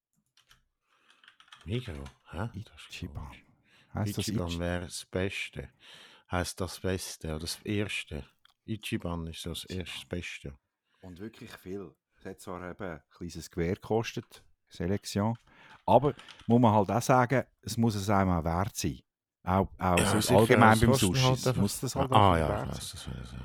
Migro. 1.65 2.03
Hä? 2.31 2.49
Ichiban. 2.89 3.31
Heißt 3.93 4.17
das 4.17 4.27
Ichiban 4.27 4.47
Ichi? 4.47 4.59
wäre 4.59 4.81
das 4.85 5.05
Beste. 5.05 5.69
Heißt 6.31 6.59
das 6.59 6.79
Beste 6.79 7.27
oder 7.29 7.39
das 7.39 7.59
Erste. 7.63 8.25
Ichiban 8.65 9.27
ist 9.27 9.45
das 9.45 9.63
erste 9.65 9.99
das 9.99 10.05
Beste. 10.05 10.57
Und 11.01 11.19
wirklich 11.19 11.51
viel. 11.51 11.93
Es 12.17 12.25
hat 12.25 12.41
zwar 12.41 12.67
eben 12.67 12.83
ein 12.83 13.01
kleines 13.11 13.51
Gewehr 13.51 13.75
gekostet, 13.75 14.43
Selektion. 14.67 15.37
Aber 15.85 16.15
muss 16.47 16.59
man 16.59 16.73
halt 16.73 16.89
auch 16.89 17.01
sagen, 17.01 17.43
es 17.61 17.77
muss 17.77 17.93
es 17.93 18.09
einem 18.09 18.31
auch 18.31 18.43
wert 18.43 18.75
sein. 18.75 18.99
Auch, 19.47 19.67
auch 19.79 19.97
so 19.99 20.19
sicher, 20.21 20.37
allgemein 20.39 20.79
beim 20.79 20.89
kostet 20.91 21.07
Sushi. 21.07 21.21
halt 21.21 21.37
Es 21.39 21.47
einfach- 21.47 21.61
muss 21.61 21.79
das 21.79 21.95
halt 21.95 22.11
ah, 22.11 22.33
einfach 22.33 22.39
ja, 22.49 22.49
wert 22.67 22.77
ich 22.77 22.83
sein. 22.83 23.01
weiss, 23.15 23.21
das 23.21 23.29
so. 23.31 23.37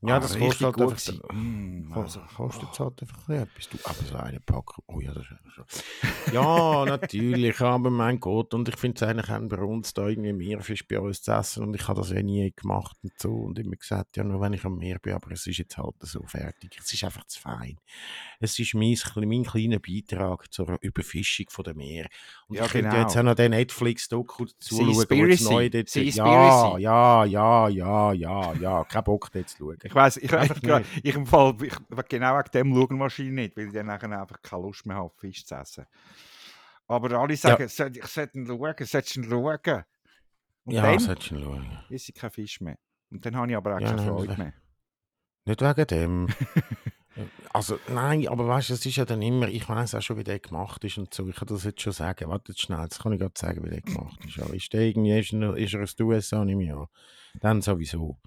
Ja, 0.00 0.14
Ah, 0.16 0.20
das 0.20 0.34
richtig 0.36 0.72
kostet 0.72 1.14
halt 1.16 1.24
einfach. 1.24 1.34
Mm, 1.34 1.90
Kostet, 1.92 2.22
also, 2.22 2.36
kostet 2.36 2.78
halt 2.78 3.02
einfach 3.02 3.28
etwas. 3.30 3.68
Du, 3.68 3.78
aber 3.82 3.94
so 4.08 4.16
eine 4.16 4.38
Packung. 4.38 4.84
Oh 4.86 5.00
ja, 5.00 5.12
das 5.12 5.24
ist 5.24 5.54
so. 5.56 5.64
Ja, 6.32 6.84
natürlich, 6.84 7.60
aber 7.60 7.90
mein 7.90 8.20
Gott. 8.20 8.54
Und 8.54 8.68
ich 8.68 8.76
finde 8.76 8.94
es 8.96 9.02
eigentlich 9.02 9.28
auch 9.28 9.40
bei 9.48 9.56
uns 9.60 9.92
da 9.94 10.06
irgendwie 10.06 10.32
Meerfisch 10.34 10.86
bei 10.86 11.00
uns 11.00 11.22
zu 11.22 11.32
essen. 11.32 11.64
Und 11.64 11.74
ich 11.74 11.88
habe 11.88 12.00
das 12.00 12.12
eh 12.12 12.22
nie 12.22 12.52
gemacht 12.54 12.96
und 13.02 13.12
so. 13.18 13.32
Und 13.34 13.58
immer 13.58 13.74
gesagt, 13.74 14.16
ja, 14.16 14.22
nur 14.22 14.40
wenn 14.40 14.52
ich 14.52 14.64
am 14.64 14.76
Meer 14.76 15.00
bin. 15.00 15.14
Aber 15.14 15.32
es 15.32 15.44
ist 15.48 15.58
jetzt 15.58 15.76
halt 15.76 15.96
so 16.02 16.22
fertig. 16.26 16.76
Es 16.78 16.92
ist 16.92 17.02
einfach 17.02 17.24
zu 17.26 17.40
fein. 17.40 17.76
Es 18.38 18.56
ist 18.56 18.74
mein, 18.74 18.96
mein 19.16 19.42
kleiner 19.42 19.80
Beitrag 19.80 20.52
zur 20.52 20.78
Überfischung 20.80 21.46
von 21.50 21.64
der 21.64 21.74
Meer. 21.74 22.06
Und 22.46 22.54
Ja, 22.56 22.66
ich 22.66 22.70
könnte 22.70 22.90
genau. 22.90 23.00
jetzt 23.02 23.16
auch 23.16 23.22
noch 23.24 23.34
den 23.34 23.50
Netflix-Doku 23.50 24.46
zuschauen. 24.60 25.08
Neu 25.44 25.68
dort 25.70 25.88
Ja, 25.94 26.02
Seaspiracy. 26.02 26.82
ja, 26.82 27.24
ja, 27.24 27.68
ja, 27.68 28.12
ja, 28.12 28.52
ja. 28.54 28.84
Kein 28.84 29.04
Bock, 29.04 29.30
dort 29.32 29.48
zu 29.48 29.56
schauen. 29.58 29.78
Ich 29.82 29.94
weiß, 29.94 30.16
ich, 30.18 30.32
ich, 30.32 30.50
ich, 30.62 31.04
ich, 31.04 31.14
im 31.14 31.26
Fall, 31.26 31.56
ich, 31.62 31.74
genau 32.08 32.38
wegen 32.38 32.50
dem 32.52 32.74
schauen 32.74 33.00
wahrscheinlich 33.00 33.34
nicht, 33.34 33.56
weil 33.56 33.66
ich 33.68 33.72
dann 33.72 33.86
nachher 33.86 34.20
einfach 34.20 34.40
keine 34.42 34.62
Lust 34.62 34.86
mehr 34.86 34.96
habe, 34.96 35.12
Fisch 35.16 35.44
zu 35.44 35.54
essen. 35.54 35.86
Aber 36.86 37.18
alle 37.18 37.36
sagen, 37.36 37.68
sollte- 37.68 37.98
ich 38.00 38.06
sollte 38.06 38.38
ihn 38.38 38.46
schauen, 38.46 38.74
ich 38.78 38.90
sollte 38.90 39.20
ihn 39.20 39.24
schauen. 39.28 39.84
Und 40.64 40.74
Ja, 40.74 40.82
dann 40.82 40.98
hättest 40.98 41.30
du 41.30 41.40
schauen. 41.42 41.78
esse 41.90 42.12
ich 42.12 42.14
keinen 42.14 42.30
Fisch 42.30 42.60
mehr. 42.60 42.78
Und 43.10 43.24
dann 43.24 43.36
habe 43.36 43.50
ich 43.50 43.56
aber 43.56 43.76
auch 43.76 43.80
Ja, 43.80 43.88
keine 43.94 44.02
Freude 44.02 44.36
mehr. 44.36 44.52
Nicht 45.46 45.60
wegen 45.62 45.86
dem. 45.86 46.28
also, 47.52 47.78
nein, 47.88 48.28
aber 48.28 48.46
weißt 48.46 48.70
du, 48.70 48.74
es 48.74 48.86
ist 48.86 48.96
ja 48.96 49.04
dann 49.04 49.22
immer, 49.22 49.48
ich 49.48 49.68
weiß 49.68 49.94
auch 49.94 50.02
schon, 50.02 50.18
wie 50.18 50.24
der 50.24 50.38
gemacht 50.38 50.84
ist 50.84 50.98
und 50.98 51.12
so. 51.12 51.26
Ich 51.28 51.36
kann 51.36 51.48
das 51.48 51.64
jetzt 51.64 51.80
schon 51.80 51.92
sagen. 51.92 52.28
Warte 52.28 52.52
jetzt 52.52 52.60
schnell, 52.60 52.86
das 52.88 52.98
kann 52.98 53.12
ich 53.12 53.20
gerade 53.20 53.34
sagen, 53.36 53.64
wie 53.64 53.70
der 53.70 53.80
gemacht 53.80 54.18
ist. 54.24 54.38
Aber 54.38 54.54
ist 54.54 54.72
der 54.72 54.82
irgendwie, 54.82 55.18
ist 55.18 55.32
er, 55.32 55.56
ist 55.56 55.74
er 55.74 55.82
aus 55.82 55.96
den 55.96 56.06
USA, 56.06 56.44
nicht 56.44 56.56
mehr? 56.56 56.88
Dann 57.40 57.62
sowieso. 57.62 58.18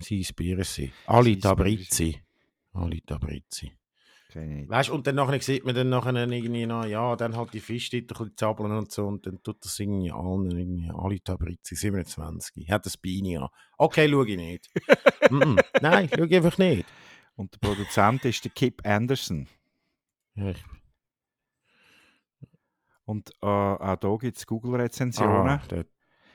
Seaspiracy. 0.00 0.92
Ali 1.06 1.34
Seaspiracy. 1.34 1.40
Tabrizi. 1.40 2.22
Ali 2.72 3.00
Tabrizi. 3.02 3.72
Weißt 4.34 4.88
du, 4.88 4.94
und 4.94 5.06
dann 5.06 5.16
nachher 5.16 5.40
sieht 5.40 5.64
man 5.64 5.74
dann 5.74 5.90
nachher 5.90 6.14
irgendwie 6.14 6.64
noch, 6.64 6.86
ja, 6.86 7.16
dann 7.16 7.36
halt 7.36 7.52
die 7.52 7.60
Fische 7.60 8.02
dort 8.02 8.12
ein 8.12 8.24
bisschen 8.24 8.36
zappeln 8.38 8.72
und 8.72 8.90
so, 8.90 9.06
und 9.06 9.26
dann 9.26 9.42
tut 9.42 9.62
das 9.62 9.78
irgendwie 9.78 10.10
allen, 10.10 10.50
irgendwie, 10.50 10.90
Ali 10.90 11.20
Tabrizi, 11.20 11.74
27, 11.74 12.70
hat 12.70 12.86
das 12.86 12.96
Beine 12.96 13.42
an. 13.42 13.48
Okay, 13.76 14.08
schau 14.10 14.24
ich 14.24 14.36
nicht. 14.36 14.70
mm 15.30 15.36
-mm. 15.36 15.64
Nein, 15.82 16.08
schau 16.14 16.24
ich 16.24 16.34
einfach 16.34 16.56
nicht. 16.56 16.86
Und 17.34 17.54
der 17.54 17.68
Produzent 17.68 18.24
ist 18.24 18.44
der 18.44 18.52
Kip 18.52 18.86
Anderson. 18.86 19.48
Ich, 20.34 20.62
Und 23.04 23.30
äh, 23.42 23.46
auch 23.46 23.98
hier 24.00 24.18
gibt 24.18 24.36
es 24.38 24.46
Google-Rezensionen. 24.46 25.48
ah, 25.48 25.60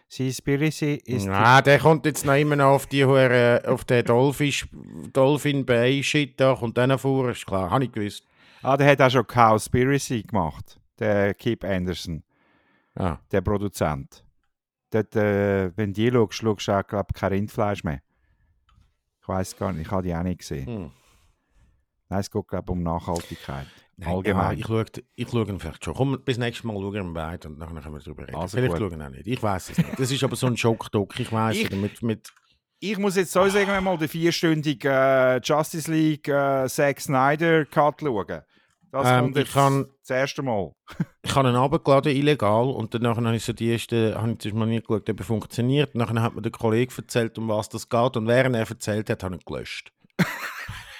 Seaspiracy 0.10 0.96
ist 1.04 1.26
Nein, 1.26 1.64
der 1.66 1.80
kommt 1.80 2.06
jetzt 2.06 2.26
noch 2.26 2.36
immer 2.36 2.56
noch 2.56 2.68
auf 2.76 2.88
die 2.88 3.04
Hure, 3.04 3.62
auf 3.66 3.84
den 3.84 4.06
Dolphin, 4.06 4.54
Dolphin 5.12 5.66
Bay 5.66 6.02
Shit 6.02 6.40
da, 6.40 6.56
kommt 6.56 6.78
dann 6.78 6.98
vor, 6.98 7.30
ist 7.30 7.46
klar, 7.46 7.70
habe 7.72 7.84
ich 7.84 7.92
gewusst. 7.92 8.26
Ah, 8.62 8.78
der 8.78 8.90
hat 8.90 9.02
auch 9.02 9.10
schon 9.12 9.28
Cowspiracy 9.28 10.24
gemacht. 10.24 10.80
Der 11.00 11.34
Kip 11.34 11.64
Anderson, 11.64 12.24
Ah, 12.96 13.20
der 13.32 13.42
Produzent. 13.42 14.24
Dort, 14.92 15.16
äh, 15.16 15.76
wenn 15.76 15.92
die 15.94 16.10
schaust, 16.10 16.36
schaust 16.36 16.68
du 16.68 16.72
auch, 16.72 16.88
glaube 16.88 17.08
ich, 17.14 17.20
kein 17.20 17.34
Rindfleisch 17.34 17.84
mehr. 17.84 18.02
Ich 19.28 19.34
weiß 19.34 19.58
gar 19.58 19.74
nicht, 19.74 19.88
ich 19.88 19.92
habe 19.92 20.04
die 20.04 20.16
auch 20.16 20.24
nicht 20.24 20.40
gesehen. 20.40 20.66
hm. 20.66 20.92
Nein, 22.10 22.20
es 22.22 22.32
geht, 22.32 22.48
glaube 22.48 22.64
ich, 22.66 22.72
um 22.72 22.82
Nachhaltigkeit. 22.84 23.68
Nein, 23.98 24.10
Allgemein. 24.10 24.46
Ja, 24.58 24.60
ich 24.62 24.66
schaue 24.66 24.86
ich 25.16 25.28
schau 25.30 25.44
ihn 25.44 25.60
vielleicht 25.60 25.84
schon. 25.84 25.94
Komm, 25.96 26.18
bis 26.24 26.38
nächstes 26.38 26.64
Mal 26.64 26.76
schauen 26.76 26.94
wir 26.94 27.14
beide 27.14 27.50
und 27.50 27.60
dann 27.60 27.68
können 27.82 27.94
wir 27.94 28.00
darüber 28.00 28.24
reden. 28.26 28.38
Also 28.38 28.56
vielleicht 28.56 28.78
gut. 28.78 28.80
schauen 28.92 29.00
wir 29.00 29.06
auch 29.06 29.10
nicht. 29.10 29.28
Ich 29.28 29.44
weiß 29.44 29.72
es 29.72 29.78
nicht. 29.80 30.00
Das 30.00 30.10
ist 30.10 30.24
aber 30.24 30.38
so 30.38 30.48
ein 30.48 30.56
Schockdock. 30.56 31.20
Ich 31.20 31.30
weiß 31.30 31.58
Ich- 31.58 31.70
es 31.70 31.76
mit, 31.76 32.02
mit 32.02 32.32
Ich 32.80 32.98
muss 32.98 33.18
jetzt 33.18 33.34
so 33.34 33.46
sagen, 33.50 33.84
mal 33.84 33.98
den 33.98 34.08
vierstündigen 34.08 34.90
äh, 34.90 35.42
Justice 35.44 35.92
League 35.92 36.30
äh, 36.30 36.68
Zack 36.70 37.02
Snyder 37.02 37.66
Cut 37.66 38.00
schauen. 38.00 38.42
Das 39.04 39.12
Ähm, 39.12 39.20
kommt 39.26 39.38
ich 39.38 39.52
kann- 39.54 39.86
das 40.02 40.10
erste 40.18 40.42
Mal. 40.44 40.72
Ich 41.24 41.36
habe 41.36 41.50
ihn 41.50 41.56
runtergeladen, 41.56 42.16
illegal, 42.16 42.68
und 42.70 42.94
dann 42.94 43.06
habe 43.06 43.36
ich 43.36 43.44
so 43.44 43.52
die 43.54 43.68
erste, 43.70 44.16
habe 44.16 44.32
ich 44.32 44.40
zuerst 44.40 44.56
mal 44.56 44.66
nie 44.66 44.80
geschaut, 44.82 45.10
ob 45.10 45.20
er 45.20 45.26
funktioniert. 45.26 45.94
Und 45.94 46.00
dann 46.08 46.22
hat 46.22 46.36
mir 46.36 46.42
der 46.42 46.52
Kollege 46.54 46.94
erzählt, 46.98 47.38
um 47.38 47.50
was 47.50 47.68
das 47.70 47.90
geht, 47.90 48.16
und 48.18 48.28
während 48.28 48.56
er 48.56 48.68
erzählt 48.70 49.10
hat, 49.10 49.24
habe 49.24 49.36
ich 49.36 49.42
ihn 49.42 49.46
gelöscht. 49.46 49.92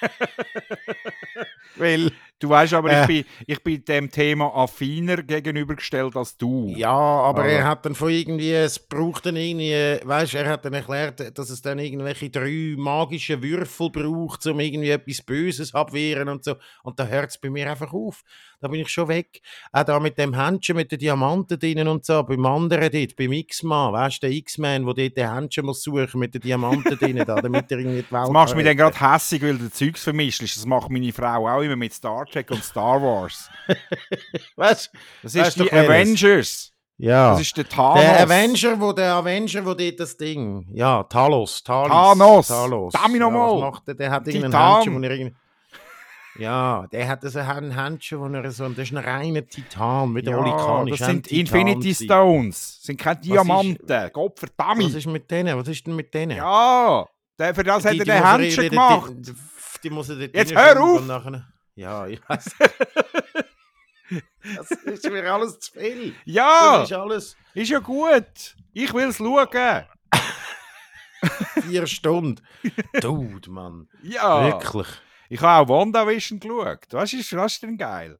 Weil, 1.76 2.12
Du 2.40 2.48
weißt 2.48 2.74
aber, 2.74 2.90
Äh. 2.92 3.00
ich, 3.00 3.06
bin, 3.06 3.24
ich 3.46 3.62
bin 3.64 3.84
dem 3.84 4.10
Thema 4.10 4.54
affiner 4.54 5.22
gegenübergestellt 5.22 6.14
als 6.16 6.36
du. 6.36 6.72
ja, 6.76 6.90
aber 6.90 7.40
Aber- 7.40 7.48
er 7.48 7.64
hat 7.64 7.84
dann 7.84 7.94
von 7.96 8.10
irgendwie, 8.10 8.52
es 8.52 8.78
braucht 8.78 9.26
dann 9.26 9.36
irgendwie, 9.36 9.72
weißt 10.06 10.34
er 10.34 10.48
hat 10.48 10.64
dann 10.64 10.74
erklärt, 10.74 11.36
dass 11.36 11.50
es 11.50 11.60
dann 11.62 11.78
irgendwelche 11.80 12.30
drei 12.30 12.74
magische 12.76 13.42
Würfel 13.42 13.90
braucht, 13.90 14.46
um 14.46 14.60
irgendwie 14.60 14.90
etwas 14.90 15.20
Böses 15.22 15.74
abwehren 15.74 16.28
und 16.28 16.44
so. 16.44 16.54
Und 16.84 16.98
da 17.00 17.06
hört 17.06 17.30
es 17.30 17.38
bei 17.38 17.50
mir 17.50 17.68
einfach 17.70 17.92
auf. 17.92 18.22
Da 18.60 18.66
bin 18.66 18.80
ich 18.80 18.88
schon 18.88 19.06
weg. 19.06 19.40
Auch 19.70 19.84
da 19.84 20.00
mit 20.00 20.18
dem 20.18 20.34
Händchen 20.34 20.74
mit 20.74 20.90
den 20.90 20.98
Diamanten 20.98 21.58
drinnen 21.60 21.86
und 21.86 22.04
so, 22.04 22.24
beim 22.24 22.44
anderen 22.44 22.90
dort, 22.90 23.14
beim 23.16 23.32
X-Man, 23.32 23.92
weißt 23.92 24.20
du, 24.22 24.26
der 24.26 24.36
X-Man, 24.36 24.84
der 24.84 24.94
dort 24.94 25.16
den 25.16 25.32
Händchen 25.32 25.64
muss 25.66 25.82
suchen 25.82 26.18
mit 26.18 26.34
den 26.34 26.40
Diamanten 26.40 26.96
drinnen, 26.98 27.24
da, 27.24 27.40
damit 27.40 27.70
er 27.70 27.78
irgendwie 27.78 28.02
die 28.02 28.10
Welt 28.12 28.22
Das 28.24 28.30
machst 28.30 28.52
du 28.54 28.56
mich 28.56 28.66
dann 28.66 28.76
gerade 28.76 28.98
hässig, 29.00 29.42
weil 29.42 29.58
du 29.58 29.70
Zeugs 29.70 30.02
vermischst. 30.02 30.42
Das 30.42 30.66
macht 30.66 30.90
meine 30.90 31.12
Frau 31.12 31.48
auch 31.48 31.60
immer 31.62 31.76
mit 31.76 31.92
Star 31.92 32.26
Trek 32.32 32.50
und 32.50 32.62
Star 32.64 33.00
Wars. 33.02 33.50
Du? 34.56 34.62
Das 34.62 34.88
ist 35.34 35.60
doch 35.60 35.66
die? 35.66 35.72
Avengers. 35.72 36.72
Ja. 36.96 37.30
Das 37.32 37.42
ist 37.42 37.56
der 37.56 37.68
Thanos. 37.68 38.00
Der 38.02 38.20
Avenger, 38.22 38.80
wo 38.80 38.92
der 38.92 39.14
Avenger, 39.14 39.64
wo 39.64 39.74
dort 39.74 40.00
das 40.00 40.16
Ding. 40.16 40.66
Ja, 40.72 41.04
Talos. 41.04 41.62
Talos. 41.62 41.90
Thanos. 41.90 42.48
Talos. 42.48 42.92
Damn 42.92 43.12
ja, 43.14 43.18
nochmal. 43.20 43.52
was 43.52 43.60
macht 43.60 43.86
der? 43.88 43.94
Der 43.94 44.10
hat 44.10 44.26
irgendein 44.26 44.50
Titan. 44.50 44.74
Händchen, 44.74 44.94
wo 44.96 45.00
er 45.04 45.10
irgendwie. 45.12 45.36
Ja, 46.40 46.86
der 46.92 47.08
hat 47.08 47.24
also 47.24 47.38
ein 47.40 47.70
Händchen, 47.70 48.20
wo 48.20 48.26
er 48.26 48.50
so. 48.50 48.68
Das 48.68 48.78
ist 48.78 48.92
ein 48.92 48.98
reiner 48.98 49.46
Titan, 49.46 50.14
wie 50.16 50.22
der 50.22 50.32
ja, 50.34 50.38
Oli 50.40 50.50
Kahn 50.50 50.86
das 50.88 50.98
sind 51.00 51.26
Infinity. 51.32 51.94
Stones. 51.94 52.76
Das 52.78 52.82
sind 52.86 53.00
keine 53.00 53.20
Diamanten. 53.20 54.10
Gott 54.12 54.32
Was 54.42 54.50
verdammt. 54.56 54.94
ist 54.94 55.06
mit 55.06 55.30
denen? 55.30 55.56
Was 55.58 55.68
ist 55.68 55.86
denn 55.86 55.94
mit 55.96 56.12
denen? 56.14 56.36
Ja, 56.36 57.06
der, 57.38 57.54
für 57.54 57.62
das 57.64 57.84
hat 57.84 57.92
Die- 57.94 57.98
er 58.00 58.04
die 58.04 58.10
den 58.10 58.18
muss 58.20 58.24
er 58.24 58.38
Händchen 58.38 58.62
wieder- 58.64 58.70
gemacht. 58.70 59.12
Die, 59.18 59.22
die, 59.22 59.34
die 59.84 59.90
muss 59.90 60.08
er 60.08 60.16
Jetzt 60.16 60.54
hör 60.54 60.80
auf! 60.82 61.02
Ja, 61.78 62.06
ich 62.08 62.20
weiß. 62.28 62.56
das 64.56 64.70
ist 64.72 65.08
mir 65.08 65.32
alles 65.32 65.60
zu 65.60 65.72
viel. 65.72 66.12
Ja, 66.24 66.78
Das 66.78 66.90
ist 66.90 66.96
alles 66.96 67.36
ist 67.54 67.70
ja 67.70 67.78
gut. 67.78 68.56
Ich 68.72 68.92
will 68.92 69.08
es 69.08 69.18
schauen. 69.18 69.84
vier 71.62 71.86
Stunden. 71.86 72.40
Dude, 73.00 73.48
Mann. 73.50 73.88
Ja. 74.02 74.44
Wirklich. 74.46 74.88
Ich 75.28 75.40
habe 75.40 75.72
auch 75.72 75.80
WandaVision 75.80 76.40
geschaut. 76.40 76.86
Was 76.90 77.12
ist, 77.12 77.32
was 77.36 77.52
ist 77.52 77.62
denn 77.62 77.78
geil? 77.78 78.18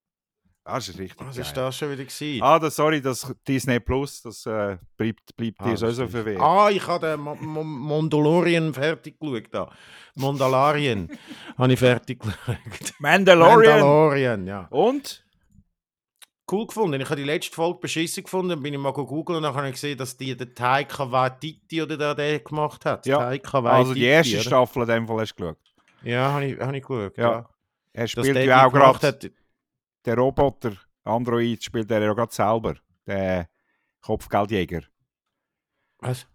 Das 0.69 0.89
ist 0.89 0.99
richtig 0.99 1.19
Was 1.27 1.35
geil. 1.37 1.45
ist 1.47 1.57
das 1.57 1.77
schon 1.77 1.91
wieder 1.93 2.05
gewesen? 2.05 2.43
Ah, 2.43 2.59
das, 2.59 2.77
sorry, 2.77 3.01
das 3.01 3.35
Disney 3.47 3.81
Plus, 3.81 4.21
das 4.23 4.45
äh, 4.47 4.77
bleibt, 4.97 5.35
bleibt 5.37 5.61
dir 5.65 5.71
das 5.71 5.81
sowieso 5.81 6.07
verwehrt. 6.09 6.41
Ah, 6.41 6.69
ich 6.71 6.87
habe 6.87 7.07
den 7.09 7.21
Mo- 7.21 7.35
Mo- 7.37 7.65
Mandalorian 7.65 8.75
fertig 8.75 9.19
geschaut. 9.19 9.45
Da. 9.51 9.71
Mandalorian 10.15 11.09
habe 11.59 11.73
ich 11.73 11.79
fertig 11.79 12.21
geschaut. 12.21 12.59
Mandalorian. 12.99 13.81
Mandalorian, 13.81 14.47
ja. 14.47 14.67
Und? 14.71 15.25
Cool 16.51 16.67
gefunden. 16.67 16.99
Ich 17.01 17.07
habe 17.11 17.17
die 17.21 17.25
letzte 17.27 17.55
Folge 17.55 17.79
beschissen 17.81 18.23
gefunden. 18.25 18.49
Dann 18.51 18.63
bin 18.63 18.73
ich 18.73 18.81
mal 18.81 18.93
googeln 18.93 19.37
und 19.37 19.43
dann 19.43 19.55
habe 19.55 19.67
ich 19.69 19.75
gesehen, 19.75 19.99
dass 19.99 20.17
die 20.17 20.35
der 20.37 20.55
Taika 20.55 21.11
Waititi 21.11 21.83
oder 21.83 21.97
der, 21.99 22.15
der 22.15 22.39
gemacht 22.41 22.85
hat. 22.87 23.05
Ja, 23.07 23.19
Taika 23.19 23.61
Also 23.65 23.93
die 23.95 24.05
erste 24.05 24.35
oder? 24.37 24.43
Staffel 24.45 24.83
in 24.83 24.89
dem 24.89 25.07
Fall 25.07 25.21
hast 25.21 25.35
du 25.35 25.45
geschaut. 25.45 25.59
Ja, 26.03 26.33
habe 26.33 26.47
ich, 26.47 26.59
hab 26.59 26.73
ich 26.75 26.83
geschaut. 26.83 27.17
Ja. 27.19 27.31
Ja. 27.31 27.49
Er 27.93 28.07
spielt 28.09 28.37
ja 28.47 28.67
auch 28.67 28.73
gerade, 28.73 29.31
der 30.05 30.17
Roboter, 30.17 30.73
Android, 31.05 31.63
spielt 31.63 31.91
er 31.91 32.03
ja 32.03 32.13
gerade 32.13 32.33
selber. 32.33 32.77
Der 33.07 33.49
Kopfgeldjäger. 34.01 34.83
Was? 35.99 36.27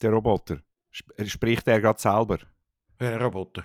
Der 0.00 0.10
Roboter. 0.10 0.58
Sp 0.92 1.10
er 1.16 1.26
spricht 1.26 1.68
er 1.68 1.80
gerade 1.80 2.00
selber. 2.00 2.38
Ein 2.98 3.20
Roboter. 3.20 3.64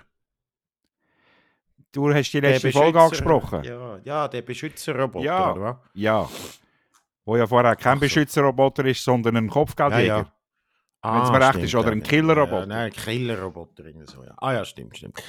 Du 1.92 2.12
hast 2.12 2.32
die 2.32 2.40
Der 2.40 2.50
letzte 2.52 2.72
Folge 2.72 3.00
angesprochen. 3.00 3.62
Ja, 3.62 3.98
ja, 4.02 4.28
der 4.28 4.42
Beschützerroboter, 4.42 5.24
Ja. 5.24 5.52
oder 5.52 5.62
was? 5.62 5.76
Ja. 5.94 6.28
Wo 7.24 7.36
ja 7.36 7.46
vorher 7.46 7.76
kein 7.76 7.98
so. 7.98 8.00
Beschützerroboter 8.00 8.84
ist, 8.86 9.04
sondern 9.04 9.36
ein 9.36 9.48
Kopfgeldjäger. 9.48 10.32
Wenn's 11.02 11.30
mir 11.30 11.38
recht 11.40 11.48
stimmt, 11.50 11.64
ist, 11.64 11.74
oder 11.74 11.92
ein 11.92 12.00
ja, 12.00 12.04
Killerroboter. 12.04 12.60
Ja, 12.60 12.66
nein, 12.66 12.84
ein 12.86 12.92
Killerroboter. 12.92 13.84
irgendwie 13.84 14.10
So, 14.10 14.24
ja. 14.24 14.34
Ah 14.38 14.54
ja, 14.54 14.64
stimmt, 14.64 14.96
stimmt. 14.96 15.22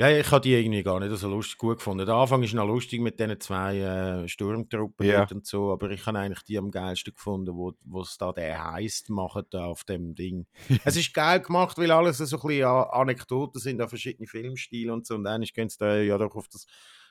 Ja, 0.00 0.08
ich 0.08 0.30
habe 0.30 0.40
die 0.40 0.54
irgendwie 0.54 0.82
gar 0.82 0.98
nicht 0.98 1.14
so 1.14 1.28
lustig 1.28 1.58
gut 1.58 1.76
gefunden. 1.76 2.06
Der 2.06 2.14
Anfang 2.14 2.42
ist 2.42 2.54
noch 2.54 2.66
lustig 2.66 3.02
mit 3.02 3.20
diesen 3.20 3.38
zwei 3.38 3.80
äh, 3.80 4.28
Sturmtruppen 4.28 5.06
Ja. 5.06 5.28
und 5.30 5.44
so, 5.44 5.72
aber 5.72 5.90
ich 5.90 6.06
habe 6.06 6.18
eigentlich 6.18 6.42
die 6.44 6.56
am 6.56 6.70
geilsten 6.70 7.12
gefunden, 7.12 7.54
wo 7.54 8.00
es 8.00 8.16
da 8.16 8.32
der 8.32 8.72
heisst 8.72 9.10
machen 9.10 9.42
da 9.50 9.66
auf 9.66 9.84
dem 9.84 10.14
Ding. 10.14 10.46
es 10.86 10.96
ist 10.96 11.12
geil 11.12 11.40
gemacht, 11.40 11.76
weil 11.76 11.90
alles 11.90 12.16
so 12.16 12.38
ein 12.38 12.46
bisschen 12.48 12.64
Anekdoten 12.64 13.60
sind, 13.60 13.78
an 13.82 13.90
verschiedene 13.90 14.26
Filmstile 14.26 14.90
und 14.90 15.06
so. 15.06 15.16
Und 15.16 15.24
dann 15.24 15.42
gehen 15.42 15.68
sie 15.68 15.76
da 15.76 15.98
ja 15.98 16.16
doch 16.16 16.34
auf 16.34 16.48
das 16.48 16.64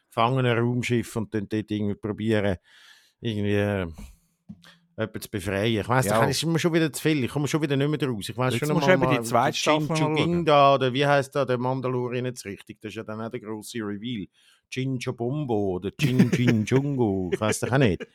gefangene 0.08 0.58
Raumschiff 0.58 1.16
und 1.16 1.32
dann 1.36 1.48
dort 1.48 1.70
irgendwie 1.70 1.94
probieren, 1.94 2.58
irgendwie 3.22 3.54
äh, 3.54 3.88
jemanden 5.00 5.22
zu 5.22 5.30
befreien. 5.30 5.80
Ich 5.80 5.88
weiss, 5.88 6.06
Ja. 6.06 6.20
das 6.22 6.30
ist 6.32 6.46
mir 6.46 6.60
schon 6.60 6.74
wieder 6.74 6.92
zu 6.92 7.02
viel. 7.02 7.24
Ich 7.24 7.32
komme 7.32 7.48
schon 7.48 7.62
wieder 7.62 7.76
nicht 7.76 7.90
mehr 7.90 8.10
raus. 8.10 8.30
Ich 8.30 8.38
weiss 8.38 8.54
Jetzt 8.54 8.68
schon 8.68 8.76
musst 8.76 8.88
eben 8.88 9.10
die 9.10 9.22
zweite 9.22 9.58
Staffel 9.58 10.44
da, 10.46 10.76
oder 10.76 10.94
wie 10.94 11.06
heißt 11.06 11.36
da 11.36 11.46
der 11.46 11.58
Mandalorian 11.58 12.26
jetzt 12.26 12.46
richtig? 12.46 12.80
Das 12.82 12.90
ist 12.90 12.96
ja 12.96 13.04
dann 13.04 13.22
auch 13.22 13.30
der 13.30 13.40
grosse 13.40 13.80
Reveal. 13.80 14.28
Jinja 14.72 15.12
Bombo 15.12 15.76
oder 15.76 15.92
Jin 16.00 16.32
Jin 16.32 16.66
Jungo. 16.66 17.30
Ich 17.34 17.40
weiß 17.40 17.62
doch 17.62 17.72
auch 17.72 17.78
nicht. 17.78 18.06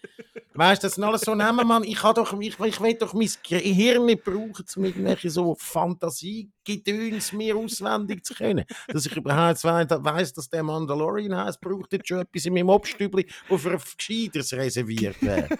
Weißt 0.56 0.82
du, 0.82 0.86
das 0.86 0.94
sind 0.94 1.04
alles 1.04 1.22
so 1.22 1.34
Namen, 1.34 1.66
Mann. 1.66 1.82
Ich, 1.82 2.00
doch, 2.00 2.40
ich, 2.40 2.58
ich 2.60 2.80
will 2.80 2.94
doch 2.94 3.12
mein 3.12 3.28
Gehirn 3.42 4.06
nicht 4.06 4.22
brauchen, 4.22 4.64
um 4.76 4.84
irgendwelche 4.84 5.28
so 5.28 5.56
Fantasiegedöns 5.58 7.32
mir 7.32 7.56
auswendig 7.56 8.24
zu 8.24 8.34
können. 8.34 8.64
Dass 8.86 9.04
ich 9.04 9.16
überhaupt 9.16 9.64
weiss, 9.64 10.32
dass 10.32 10.48
der 10.48 10.62
Mandalorian 10.62 11.36
heißt, 11.36 11.60
braucht 11.60 11.92
jetzt 11.92 12.06
schon 12.06 12.20
etwas 12.20 12.46
in 12.46 12.54
meinem 12.54 12.68
Obstübli, 12.68 13.26
das 13.48 13.60
für 13.60 13.72
ein 13.72 13.80
Gescheiteres 13.98 14.52
reserviert 14.52 15.20
wäre. 15.20 15.48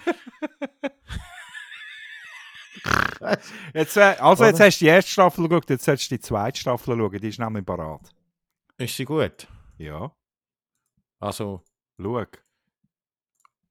Jetzt, 3.72 3.96
äh, 3.96 4.16
also, 4.18 4.44
jetzt 4.44 4.60
hast 4.60 4.80
du 4.80 4.84
die 4.84 4.90
erste 4.90 5.10
Staffel 5.10 5.48
geschaut, 5.48 5.70
jetzt 5.70 5.84
solltest 5.84 6.10
du 6.10 6.16
die 6.16 6.20
zweite 6.20 6.60
Staffel 6.60 6.96
schauen. 6.96 7.18
Die 7.18 7.28
ist 7.28 7.38
nämlich 7.38 7.64
parat. 7.64 8.02
Ist 8.76 8.96
sie 8.96 9.04
gut? 9.04 9.46
Ja. 9.78 10.12
Also, 11.24 11.62
Schau. 12.00 12.22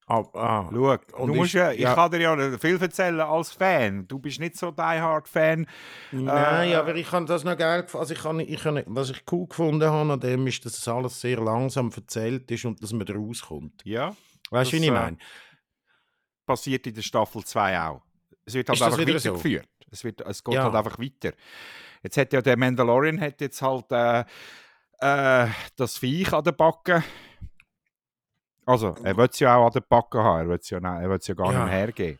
ah, 0.07 0.23
ah. 0.33 0.69
Schau. 0.71 0.97
Und 1.17 1.27
du 1.29 1.33
musst 1.35 1.53
ja, 1.53 1.71
ich 1.71 1.79
ja. 1.81 1.93
kann 1.93 2.11
dir 2.11 2.21
ja 2.21 2.57
viel 2.57 2.81
erzählen 2.81 3.19
als 3.21 3.51
Fan. 3.51 4.07
Du 4.07 4.19
bist 4.19 4.39
nicht 4.39 4.57
so 4.57 4.71
die 4.71 4.81
Hard-Fan. 4.81 5.67
Nein, 6.11 6.69
Äh, 6.71 6.75
aber 6.75 6.95
ich 6.95 7.11
habe 7.11 7.25
das 7.25 7.43
noch 7.43 7.57
geil 7.57 7.83
gefunden. 7.83 8.01
Also 8.01 8.13
ich 8.13 8.21
kann, 8.21 8.39
ich 8.39 8.61
kann, 8.61 8.83
was 8.87 9.09
ich 9.11 9.23
cool 9.31 9.47
gefunden 9.47 9.89
habe 9.89 10.13
an 10.13 10.19
dem 10.19 10.47
ist, 10.47 10.65
dass 10.65 10.77
es 10.77 10.87
alles 10.87 11.19
sehr 11.21 11.39
langsam 11.39 11.91
erzählt 11.95 12.49
ist 12.51 12.65
und 12.65 12.81
dass 12.81 12.91
man 12.93 13.05
da 13.05 13.13
rauskommt. 13.13 13.81
Ja. 13.85 14.15
Weißt 14.49 14.71
du, 14.71 14.77
wie 14.77 14.81
ich 14.81 14.87
äh, 14.87 14.91
meine? 14.91 15.17
Passiert 16.45 16.85
in 16.87 16.93
der 16.95 17.01
Staffel 17.01 17.43
2 17.43 17.79
auch. 17.81 18.01
Es 18.45 18.53
wird 18.53 18.67
halt 18.67 18.77
Ist 18.79 18.83
einfach 18.83 18.97
wieder 18.99 19.19
so? 19.19 19.29
weitergeführt. 19.29 19.69
Es, 19.91 20.03
wird, 20.03 20.21
es 20.21 20.43
geht 20.43 20.55
Ja. 20.55 20.63
halt 20.63 20.75
einfach 20.75 20.99
weiter. 20.99 21.33
Jetzt 22.01 22.17
hat 22.17 22.33
ja 22.33 22.41
der 22.41 22.57
Mandalorian 22.57 23.21
hat 23.21 23.39
jetzt 23.39 23.61
halt 23.61 23.89
äh, 23.91 24.25
äh, 24.99 25.47
das 25.77 25.97
Viech 25.97 26.33
an 26.33 26.43
der 26.43 26.51
Backe. 26.51 27.03
Also, 28.65 28.95
er 29.03 29.17
will 29.17 29.27
es 29.29 29.39
ja 29.39 29.55
auch 29.57 29.65
an 29.67 29.73
der 29.73 29.81
Backe 29.81 30.19
haben. 30.23 30.39
Er 30.41 30.49
will 30.49 30.57
es 30.59 30.69
ja, 30.69 30.77
er 30.79 31.09
will's 31.09 31.27
ja 31.27 31.33
gar 31.35 31.51
Ja. 31.51 31.59
nicht 31.59 31.65
mehr 31.69 31.73
hergeben. 31.79 32.19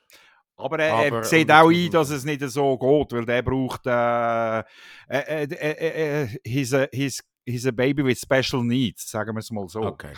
Aber 0.57 0.77
er, 0.79 0.87
er 1.05 1.07
Aber- 1.07 1.23
sieht 1.23 1.49
aber- 1.49 1.67
auch 1.67 1.71
ein, 1.71 1.89
dass 1.91 2.09
es 2.09 2.23
nicht 2.25 2.41
so 2.41 2.77
geht, 2.77 3.11
weil 3.13 3.25
der 3.25 3.41
braucht 3.41 3.85
äh, 3.87 4.59
äh, 4.59 4.63
äh, 5.09 5.43
äh, 5.53 6.23
äh, 6.23 6.27
he's, 6.45 6.73
a, 6.73 6.87
he's, 6.91 7.23
he's 7.45 7.65
a 7.65 7.71
baby 7.71 8.03
with 8.03 8.19
special 8.19 8.63
needs, 8.63 9.09
sagen 9.09 9.35
wir 9.35 9.39
es 9.39 9.51
mal 9.51 9.67
so. 9.67 9.81
Okay. 9.81 10.13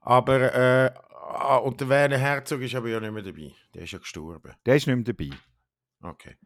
aber, 0.00 0.54
äh, 0.54 0.90
ah, 1.12 1.56
und 1.58 1.80
der 1.80 1.88
Werner 1.88 2.18
Herzog 2.18 2.60
ist 2.62 2.74
aber 2.74 2.88
ja 2.88 3.00
nicht 3.00 3.12
mehr 3.12 3.22
dabei. 3.22 3.52
Der 3.74 3.82
ist 3.82 3.92
ja 3.92 3.98
gestorben. 3.98 4.52
Der 4.64 4.76
ist 4.76 4.86
nicht 4.86 4.96
mehr 4.96 5.04
dabei. 5.14 5.30
Okay. 6.02 6.36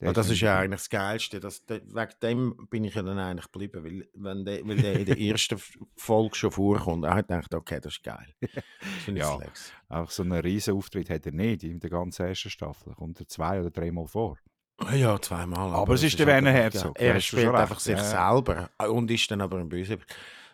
Der 0.00 0.08
Ja, 0.08 0.12
das 0.14 0.30
ist 0.30 0.40
ja 0.40 0.58
eigentlich 0.58 0.80
das 0.80 0.88
Geilste. 0.88 1.40
Das, 1.40 1.62
wegen 1.68 2.12
dem 2.22 2.68
bin 2.70 2.84
ich 2.84 2.94
ja 2.94 3.02
dann 3.02 3.18
eigentlich 3.18 3.50
geblieben, 3.52 3.84
weil, 3.84 4.08
wenn 4.14 4.44
der, 4.44 4.66
weil 4.66 4.76
der 4.76 5.00
in 5.00 5.04
der 5.04 5.18
ersten 5.20 5.60
Folge 5.94 6.34
schon 6.36 6.50
vorkommt, 6.50 7.04
habe 7.06 7.20
ich 7.20 7.26
gedacht, 7.26 7.54
okay, 7.54 7.80
das 7.80 7.94
ist 7.94 8.02
geil. 8.02 8.34
Das 8.40 9.14
Ja. 9.14 9.38
Auch 9.88 10.10
so 10.10 10.22
einen 10.22 10.40
riesen 10.40 10.74
Auftritt 10.74 11.10
hat 11.10 11.26
er 11.26 11.32
nicht 11.32 11.64
in 11.64 11.80
der 11.80 11.90
ganzen 11.90 12.26
ersten 12.26 12.48
Staffel. 12.48 12.94
Kommt 12.94 13.20
er 13.20 13.28
zwei 13.28 13.60
oder 13.60 13.70
dreimal 13.70 14.06
vor. 14.06 14.38
Ja, 14.92 15.20
zweimal. 15.20 15.74
Aber 15.74 15.94
es 15.94 16.00
das 16.00 16.10
ist 16.10 16.18
der 16.18 16.26
Werner 16.26 16.52
Herzog, 16.52 16.94
da 16.96 17.04
Er 17.04 17.20
spielt 17.20 17.54
einfach 17.54 17.80
sich 17.80 17.98
ja. 17.98 18.02
selber 18.02 18.70
und 18.90 19.10
ist 19.10 19.30
dann 19.30 19.42
aber 19.42 19.58
ein 19.58 19.68
Böse. 19.68 19.98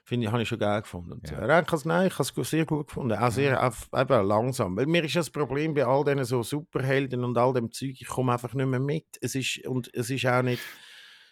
Finde 0.06 0.26
ich, 0.26 0.32
habe 0.32 0.40
ich 0.40 0.48
schon 0.48 0.60
geil 0.60 0.82
gefunden. 0.82 1.20
Ja. 1.26 1.48
Ja. 1.48 1.60
Ich 1.60 1.72
has, 1.72 1.84
nein, 1.84 2.06
ich 2.06 2.16
habe 2.16 2.40
es 2.40 2.50
sehr 2.50 2.64
gut 2.64 2.86
gefunden. 2.86 3.18
Auch 3.18 3.32
sehr 3.32 3.66
auf, 3.66 3.88
eben 3.92 4.26
langsam. 4.28 4.76
Weil 4.76 4.86
mir 4.86 5.02
ist 5.02 5.16
das 5.16 5.30
Problem 5.30 5.74
bei 5.74 5.84
all 5.84 6.04
diesen 6.04 6.24
so 6.24 6.44
Superhelden 6.44 7.24
und 7.24 7.36
all 7.36 7.52
dem 7.52 7.72
Zeug, 7.72 7.96
ich 8.00 8.06
komme 8.06 8.32
einfach 8.32 8.54
nicht 8.54 8.68
mehr 8.68 8.78
mit. 8.78 9.06
Es 9.20 9.34
ist, 9.34 9.66
und 9.66 9.92
es 9.92 10.08
ist 10.08 10.24
auch 10.26 10.42
nicht. 10.42 10.62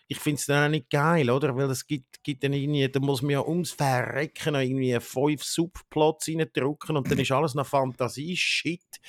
Ich 0.08 0.18
finde 0.18 0.40
es 0.40 0.46
dann 0.46 0.66
auch 0.66 0.70
nicht 0.70 0.90
geil, 0.90 1.30
oder? 1.30 1.54
Weil 1.54 1.70
es 1.70 1.86
gibt, 1.86 2.24
gibt 2.24 2.42
dann 2.42 2.52
irgendwie, 2.52 2.88
da 2.88 2.98
muss 2.98 3.22
man 3.22 3.30
ja 3.30 3.46
ums 3.46 3.70
Verrecken 3.70 4.54
noch 4.54 4.60
irgendwie 4.60 4.98
fünf 4.98 5.44
Subplots 5.44 6.28
reindrücken 6.28 6.96
und 6.96 7.08
dann 7.08 7.18
ist 7.20 7.30
alles 7.30 7.54
noch 7.54 7.66
Fantasie-Shit. 7.66 9.00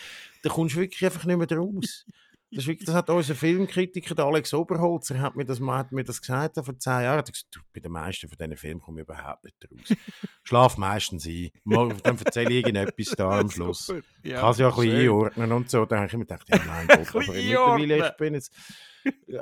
Da 0.44 0.50
kommst 0.50 0.76
du 0.76 0.82
wirklich 0.82 1.04
einfach 1.04 1.26
nicht 1.26 1.38
mehr 1.38 1.58
raus. 1.58 2.06
Das, 2.56 2.68
wirklich, 2.68 2.86
das 2.86 2.96
hat 2.96 3.10
unser 3.10 3.36
Filmkritiker, 3.36 4.16
der 4.16 4.26
Alex 4.26 4.54
Oberholzer, 4.54 5.20
hat 5.20 5.36
mir 5.36 5.44
das, 5.44 5.60
hat 5.60 5.92
mir 5.92 6.06
das 6.06 6.22
gesagt 6.22 6.56
vor 6.56 6.80
zehn 6.80 6.94
Jahren. 6.94 7.06
Er 7.06 7.18
hat 7.18 7.32
gesagt, 7.32 7.54
du, 7.54 7.60
bei 7.74 7.82
den 7.82 7.92
meisten 7.92 8.30
von 8.30 8.38
diesen 8.38 8.56
Filmen 8.56 8.82
komme 8.82 9.02
ich 9.02 9.04
überhaupt 9.04 9.44
nicht 9.44 9.58
raus. 9.70 9.98
Schlaf 10.44 10.78
meistens 10.78 11.26
ein. 11.26 11.50
Mal, 11.66 11.90
dann 12.02 12.18
erzähle 12.18 12.50
ich 12.52 12.56
irgendetwas 12.58 13.16
da 13.18 13.40
am 13.40 13.50
Schluss. 13.52 13.94
Ich 14.24 14.34
kann 14.34 14.52
es 14.52 14.58
ja 14.58 14.70
ein 14.70 14.76
bisschen 14.76 14.96
einordnen 14.96 15.52
und 15.52 15.70
so. 15.70 15.86
Da 15.86 15.98
habe 15.98 16.08
ich 16.08 16.14
mir 16.14 16.20
gedacht, 16.20 16.48
ja, 16.48 16.60
mein 16.66 16.88
Gott, 16.88 17.10
aber 17.10 17.34
mittlerweile, 17.34 18.08
ich 18.08 18.18
bin 18.18 18.34
jetzt, 18.36 18.54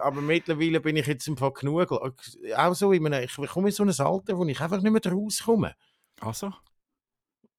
aber 0.01 0.22
mittlerweile 0.22 0.80
bin 0.82 0.95
ich 0.95 1.05
jetzt 1.05 1.28
im 1.28 1.38
Fall 1.38 1.53
genug. 1.53 1.91
Auch 1.91 2.74
so, 2.74 2.93
in 2.93 3.05
einem, 3.05 3.24
ich 3.24 3.36
komme 3.36 3.68
in 3.68 3.74
so 3.74 3.84
ein 3.84 3.89
Alter, 3.89 4.38
wo 4.38 4.45
ich 4.45 4.59
einfach 4.59 4.82
nicht 4.82 4.91
mehr 4.91 5.14
rauskomme. 5.14 5.76
Also? 6.20 6.51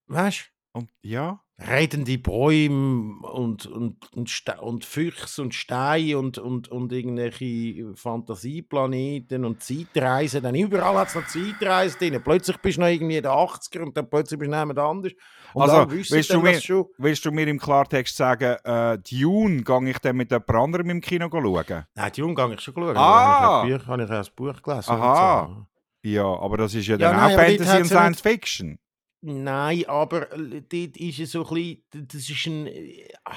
Weißt 0.08 0.50
Und 0.72 0.90
ja? 1.02 1.43
Redende 1.56 2.18
Bäume 2.18 3.24
und, 3.28 3.66
und, 3.66 4.12
und, 4.12 4.28
Ste 4.28 4.60
und 4.60 4.84
Füchse 4.84 5.40
und 5.40 5.54
Steine 5.54 6.18
und, 6.18 6.36
und, 6.36 6.66
und 6.68 6.92
irgendwelche 6.92 7.94
Fantasieplaneten 7.94 9.44
und 9.44 9.62
Zeitreisen. 9.62 10.42
Dann 10.42 10.56
überall 10.56 10.96
hat 10.96 11.08
es 11.08 11.14
noch 11.14 11.26
Zeitreisen 11.28 11.98
drin. 11.98 12.20
Plötzlich 12.24 12.56
bist 12.58 12.76
du 12.78 12.80
noch 12.82 12.88
irgendwie 12.88 13.18
in 13.18 13.22
den 13.22 13.30
80er 13.32 13.82
und 13.82 13.96
dann 13.96 14.10
plötzlich 14.10 14.38
bist 14.40 14.50
du 14.52 14.56
jemand 14.58 14.78
anders. 14.78 15.12
Und 15.52 15.62
Also, 15.62 15.90
willst 15.90 16.32
du 16.32 16.40
mir- 16.40 16.60
schon... 16.60 16.86
Willst 16.98 17.24
du 17.24 17.30
mir 17.30 17.46
im 17.46 17.60
Klartext 17.60 18.16
sagen, 18.16 18.56
äh, 18.64 18.98
Dune 18.98 19.62
gehe 19.62 19.90
ich 19.90 19.98
dann 19.98 20.16
mit 20.16 20.32
jemand 20.32 20.50
anderem 20.50 20.90
im 20.90 21.00
Kino 21.00 21.28
schauen? 21.30 21.84
Nein, 21.94 22.12
Jungen 22.16 22.36
habe 22.36 22.54
ich 22.54 22.60
schon 22.60 22.74
geschaut. 22.74 22.96
Ah! 22.96 23.62
Habe 23.62 24.04
ich 24.04 24.10
ein 24.10 24.26
Buch 24.34 24.60
gelesen. 24.60 24.90
Aha. 24.90 25.46
So. 25.56 25.66
Ja, 26.08 26.24
aber 26.26 26.56
das 26.58 26.74
ist 26.74 26.86
ja 26.88 26.96
Ja, 26.96 27.10
dann 27.12 27.16
nein, 27.16 27.32
auch 27.32 27.40
Fantasy 27.40 27.76
und 27.78 27.86
Science 27.86 28.24
nicht- 28.24 28.32
Fiction. 28.34 28.78
Nein, 29.26 29.84
aber 29.88 30.30
äh, 30.32 30.60
dort 30.68 30.96
ist 30.98 31.18
es 31.18 31.32
so 31.32 31.46
ein 31.48 31.54
bisschen... 31.54 32.08
Das 32.08 32.28
ist 32.28 32.46
ein... 32.46 32.66
äh, 32.66 33.08
ah, 33.24 33.32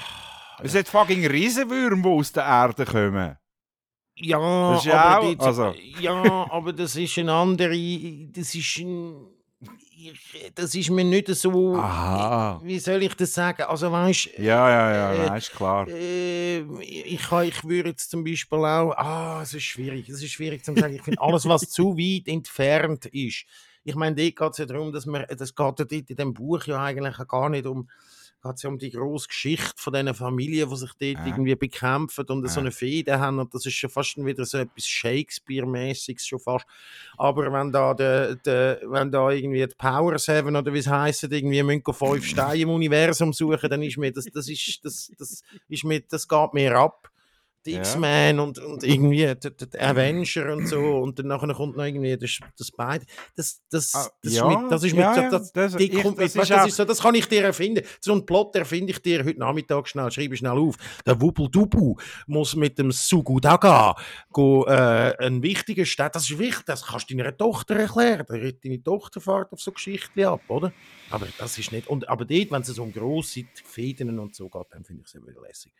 Es 0.62 0.74
hat 0.74 0.86
fucking 0.86 1.26
Riesenwürmer, 1.26 2.02
die 2.02 2.08
aus 2.08 2.30
der 2.32 2.44
Erde 2.44 2.84
kommen. 2.84 3.36
Ja, 4.16 4.70
Das 4.72 4.80
ist 4.80 4.86
ja 4.86 5.02
aber 5.02 5.18
auch- 5.26 5.34
dort, 5.34 5.42
also- 5.42 5.74
ja, 6.00 6.50
aber 6.50 6.72
das 6.74 6.94
ist 6.96 7.16
ein 7.18 7.30
andere... 7.30 7.74
Das 8.32 8.54
ist 8.54 8.78
ein... 8.78 9.14
Ich, 10.00 10.52
das 10.54 10.74
ist 10.74 10.90
mir 10.90 11.04
nicht 11.04 11.26
so... 11.28 11.74
Aha. 11.76 12.60
Wie 12.62 12.78
soll 12.78 13.02
ich 13.02 13.14
das 13.14 13.32
sagen? 13.32 13.62
Also 13.62 13.90
weißt 13.90 14.38
Ja, 14.38 14.68
ja, 14.70 14.92
ja, 14.94 15.12
Äh, 15.14 15.26
nein, 15.28 15.38
ist 15.38 15.50
klar. 15.52 15.88
Äh, 15.88 16.58
ich, 16.82 17.32
ich 17.32 17.64
würde 17.64 17.88
jetzt 17.88 18.10
zum 18.10 18.22
Beispiel 18.24 18.58
auch, 18.58 18.92
ah, 18.96 19.40
es 19.42 19.54
ist 19.54 19.64
schwierig, 19.64 20.08
es 20.08 20.22
ist 20.22 20.30
schwierig 20.32 20.64
zu 20.64 20.74
sagen. 20.76 20.94
Ich 20.94 21.02
finde 21.02 21.20
alles, 21.20 21.46
was 21.48 21.62
zu 21.70 21.96
weit 21.96 22.28
entfernt 22.28 23.06
ist. 23.06 23.46
Ich 23.88 23.94
meine, 23.94 24.14
dort 24.14 24.36
geht 24.36 24.50
es 24.52 24.58
ja 24.58 24.66
darum, 24.66 24.92
dass 24.92 25.06
man, 25.06 25.24
das 25.30 25.54
geht 25.54 25.78
ja 25.78 25.84
dort 25.86 25.92
in 25.92 26.16
dem 26.16 26.34
Buch 26.34 26.64
ja 26.66 26.82
eigentlich 26.82 27.16
gar 27.26 27.48
nicht 27.48 27.64
um, 27.66 27.88
geht's 28.44 28.62
ja 28.62 28.68
um 28.68 28.78
die 28.78 28.90
grosse 28.90 29.28
Geschichte 29.28 29.72
von 29.76 29.94
diesen 29.94 30.12
Familien, 30.14 30.68
die 30.68 30.76
sich 30.76 30.90
dort 30.90 31.26
Äh. 31.26 31.28
irgendwie 31.28 31.54
bekämpfen 31.56 32.26
und 32.26 32.46
so 32.50 32.60
Äh. 32.60 32.64
eine 32.64 32.70
Fehde 32.70 33.18
haben. 33.18 33.38
Und 33.38 33.54
das 33.54 33.64
ist 33.64 33.72
schon 33.74 33.88
fast 33.88 34.16
wieder 34.18 34.44
so 34.44 34.58
etwas 34.58 34.86
Shakespeare-mäßiges 34.86 36.26
schon 36.26 36.38
fast. 36.38 36.66
Aber 37.16 37.50
wenn 37.50 37.72
da, 37.72 37.94
der, 37.94 38.36
der, 38.36 38.80
wenn 38.84 39.10
da 39.10 39.30
irgendwie 39.30 39.66
die 39.66 39.74
Power 39.76 40.18
Seven 40.18 40.54
oder 40.54 40.72
wie 40.74 40.78
es 40.80 40.86
heisst, 40.86 41.22
irgendwie 41.24 41.62
müssen 41.62 41.82
fünf 41.92 42.26
Steine 42.32 42.60
im 42.62 42.68
Universum 42.70 43.32
suchen, 43.32 43.70
dann 43.70 43.82
ist 43.82 43.96
mir 43.96 44.12
das, 44.12 44.26
das 44.26 44.48
ist, 44.48 44.84
das, 44.84 45.10
das 45.18 45.42
ist 45.68 45.84
mir, 45.84 46.00
das 46.02 46.28
geht 46.28 46.52
mir 46.54 46.76
ab. 46.76 47.10
Die 47.66 47.72
Ja. 47.72 47.78
X-Men 47.80 48.38
und, 48.40 48.58
und 48.58 48.82
irgendwie 48.84 49.18
der, 49.22 49.34
der 49.36 49.50
der 49.66 49.88
Avenger 49.88 50.52
und 50.54 50.66
so 50.68 50.78
und 50.98 51.18
dann 51.18 51.26
nachher 51.26 51.52
kommt 51.54 51.76
noch 51.76 51.84
irgendwie 51.84 52.16
das, 52.16 52.38
das 52.56 52.70
beide. 52.70 53.04
Das, 53.36 53.60
das, 53.70 53.94
Ah, 53.94 54.10
das 54.22 54.32
ja, 54.34 54.50
ist 54.50 54.58
mit, 54.62 54.72
das 54.72 54.82
ist 54.84 54.92
ja, 54.94 54.98
mit 55.12 55.30
so, 55.32 55.38
das, 55.52 55.74
ich- 55.80 55.92
ist 55.92 56.50
das, 56.50 56.76
so, 56.76 56.84
das 56.84 57.00
kann 57.00 57.14
ich 57.14 57.26
dir 57.26 57.42
erfinden. 57.44 57.84
So 58.00 58.12
einen 58.12 58.24
Plot 58.24 58.54
erfinde 58.56 58.92
ich 58.92 59.00
dir 59.02 59.24
heute 59.24 59.38
Nachmittag 59.40 59.88
schnell, 59.88 60.10
schreibe 60.10 60.36
schnell 60.36 60.52
auf. 60.58 60.76
Der 61.04 61.20
Wubbel-Dubu 61.20 61.96
muss 62.26 62.54
mit 62.56 62.78
dem 62.78 62.90
Sugudaga 62.92 63.94
go, 64.32 64.64
äh, 64.66 65.14
einen 65.18 65.42
wichtigen 65.42 65.84
Stadt, 65.84 66.14
das 66.14 66.30
ist 66.30 66.38
wichtig, 66.38 66.64
das 66.66 66.86
kannst 66.86 67.10
du 67.10 67.16
deiner 67.16 67.36
Tochter 67.36 67.76
erklären. 67.76 68.24
Deine 68.62 68.82
Tochter 68.82 69.20
fährt 69.20 69.52
auf 69.52 69.60
so 69.60 69.72
Geschichten 69.72 70.24
ab, 70.24 70.40
oder? 70.48 70.72
Aber 71.10 71.26
das 71.38 71.58
ist 71.58 71.72
nicht, 71.72 71.88
und, 71.88 72.08
aber 72.08 72.24
dort, 72.24 72.50
wenn 72.50 72.62
es 72.62 72.68
so 72.68 72.82
um 72.82 72.92
grosse 72.92 73.44
Fäden 73.64 74.18
und 74.18 74.34
so 74.34 74.48
geht, 74.48 74.66
dann 74.70 74.84
finde 74.84 75.02
ich 75.06 75.14
es 75.14 75.20
wieder 75.20 75.40
lässig. 75.42 75.72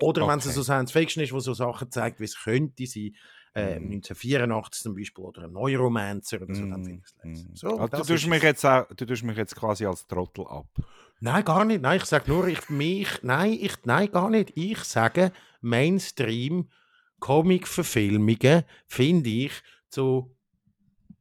Oder 0.00 0.26
wenn 0.26 0.38
es 0.38 0.44
Okay. 0.46 0.54
so 0.54 0.62
Science 0.62 0.92
Fiction 0.92 1.22
ist, 1.22 1.32
wo 1.32 1.40
so 1.40 1.54
Sachen 1.54 1.90
zeigt, 1.90 2.20
wie 2.20 2.24
es 2.24 2.36
könnte 2.42 2.86
sein, 2.86 3.14
äh, 3.54 3.80
Mm. 3.80 3.88
1984 3.90 4.82
zum 4.82 4.94
Beispiel, 4.94 5.24
oder 5.24 5.44
ein 5.44 5.52
Neuromancer 5.52 6.42
oder 6.42 6.54
so, 6.54 6.66
dann 6.66 6.80
Mm, 6.80 6.84
finde 6.84 7.02
ich 7.04 7.12
es. 7.52 7.60
So, 7.60 7.78
Also, 7.78 8.02
du, 8.02 8.04
tust 8.04 8.26
mich 8.26 8.42
jetzt 8.42 8.64
auch, 8.66 8.86
du 8.94 9.06
tust 9.06 9.22
mich 9.24 9.36
jetzt 9.36 9.56
quasi 9.56 9.86
als 9.86 10.06
Trottel 10.06 10.46
ab. 10.46 10.68
Nein, 11.20 11.44
gar 11.44 11.64
nicht. 11.64 11.80
Nein, 11.80 11.96
ich 11.96 12.04
sage 12.04 12.30
nur, 12.30 12.46
ich 12.48 12.68
mich, 12.68 13.08
nein, 13.22 13.52
ich, 13.58 13.76
nein, 13.84 14.10
gar 14.10 14.28
nicht. 14.30 14.52
Ich 14.54 14.78
sage, 14.84 15.32
Mainstream 15.62 16.68
Comic-Verfilmungen 17.20 18.64
finde 18.86 19.30
ich 19.30 19.52
zu 19.88 20.36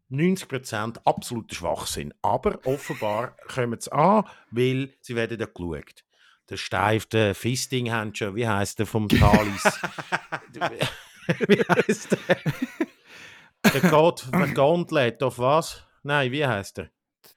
90% 0.09 0.99
absoluter 1.05 1.55
Schwachsinn. 1.55 2.13
Aber 2.21 2.59
offenbar 2.65 3.37
kommen 3.47 3.79
sie 3.79 3.91
an, 3.91 4.25
weil 4.51 4.93
sie 5.01 5.15
werden 5.15 5.39
ja 5.39 5.45
geschaut. 5.47 6.04
Der 6.49 6.57
steifte 6.57 7.33
Fisting-Handschuh, 7.33 8.35
wie 8.35 8.47
heißt 8.47 8.77
der 8.79 8.85
vom 8.85 9.09
Talis? 9.09 9.63
wie 11.47 11.63
heißt 11.63 12.11
der? 12.11 12.37
Der 13.73 13.81
Gott, 13.89 14.27
der 14.31 14.47
Gauntlet, 14.49 15.23
auf 15.23 15.39
was? 15.39 15.83
Nein, 16.03 16.31
wie 16.31 16.45
heißt 16.45 16.77
der? 16.77 16.91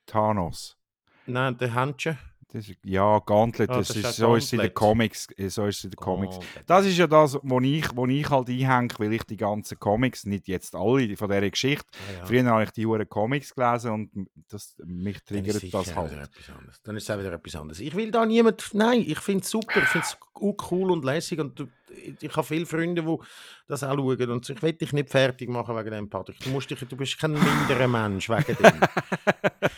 Thanos. 0.05 0.77
Nein, 1.25 1.57
der 1.57 1.73
Handschuh. 1.73 2.17
Das 2.51 2.67
ist, 2.67 2.79
ja, 2.83 3.19
Gauntlet, 3.27 3.69
Ah, 3.69 3.77
das 3.79 3.89
das 3.89 3.97
ist, 3.99 4.05
ist 4.07 4.17
so 4.17 4.35
ist 4.35 4.45
es 4.45 4.53
in 4.55 4.61
den. 4.61 4.73
Comics. 4.73 5.27
äh, 5.37 5.49
So 5.51 5.67
ist 5.67 5.85
in 5.85 5.91
den 5.91 5.97
Comics. 5.97 6.39
Das 6.67 6.87
ist 6.87 6.97
ja 6.97 7.07
das, 7.07 7.39
wo 7.43 7.61
ich, 7.61 7.85
wo 7.95 8.07
ich 8.07 8.31
halt 8.31 8.49
einhänge, 8.49 8.89
weil 8.97 9.13
ich 9.13 9.23
die 9.25 9.37
ganzen 9.37 9.79
Comics, 9.79 10.25
nicht 10.25 10.49
jetzt 10.49 10.75
alle 10.75 11.15
von 11.17 11.29
dieser 11.29 11.51
Geschichte, 11.51 11.85
Ah, 11.93 12.19
ja. 12.21 12.25
früher 12.27 12.45
habe 12.47 12.65
ich 12.65 12.71
die 12.71 12.87
Huren 12.87 13.07
Comics 13.07 13.55
gelesen 13.55 13.91
und 13.93 14.29
das, 14.49 14.77
mich 14.87 15.23
triggert 15.25 15.57
das 15.57 15.63
wieder 15.63 15.95
halt. 15.95 16.13
Etwas 16.13 16.57
anderes. 16.57 16.83
Dann 16.83 16.97
ist 16.97 17.03
es 17.03 17.11
auch 17.11 17.19
wieder 17.21 17.33
etwas 17.35 17.55
anderes. 17.57 17.81
Ich 17.81 17.95
will 17.95 18.11
da 18.11 18.25
niemand. 18.25 18.71
Nein, 18.73 19.05
ich 19.07 19.19
finde 19.21 19.43
es 19.45 19.51
super. 19.51 19.83
Ich 19.83 19.89
finde 19.89 20.07
es 20.07 20.17
cool 20.71 20.91
und 20.91 21.05
lässig. 21.05 21.39
Und 21.41 21.67
ich 22.21 22.35
habe 22.35 22.47
viele 22.47 22.65
Freunde, 22.65 23.03
die 23.03 23.17
das 23.67 23.85
auch 23.85 23.95
schauen. 23.95 24.31
Und 24.31 24.49
ich 24.49 24.63
will 24.63 24.73
dich 24.73 24.95
nicht 24.95 25.11
fertig 25.11 25.51
machen 25.51 25.77
wegen 25.77 25.91
dem 25.91 26.09
Patrick. 26.09 26.39
Du, 26.41 26.49
musst 26.49 26.71
dich, 26.71 26.79
du 26.81 26.97
bist 26.97 27.19
kein 27.19 27.33
minderer 27.33 27.89
Mensch 27.89 28.31
wegen 28.31 28.57
dem. 28.57 28.81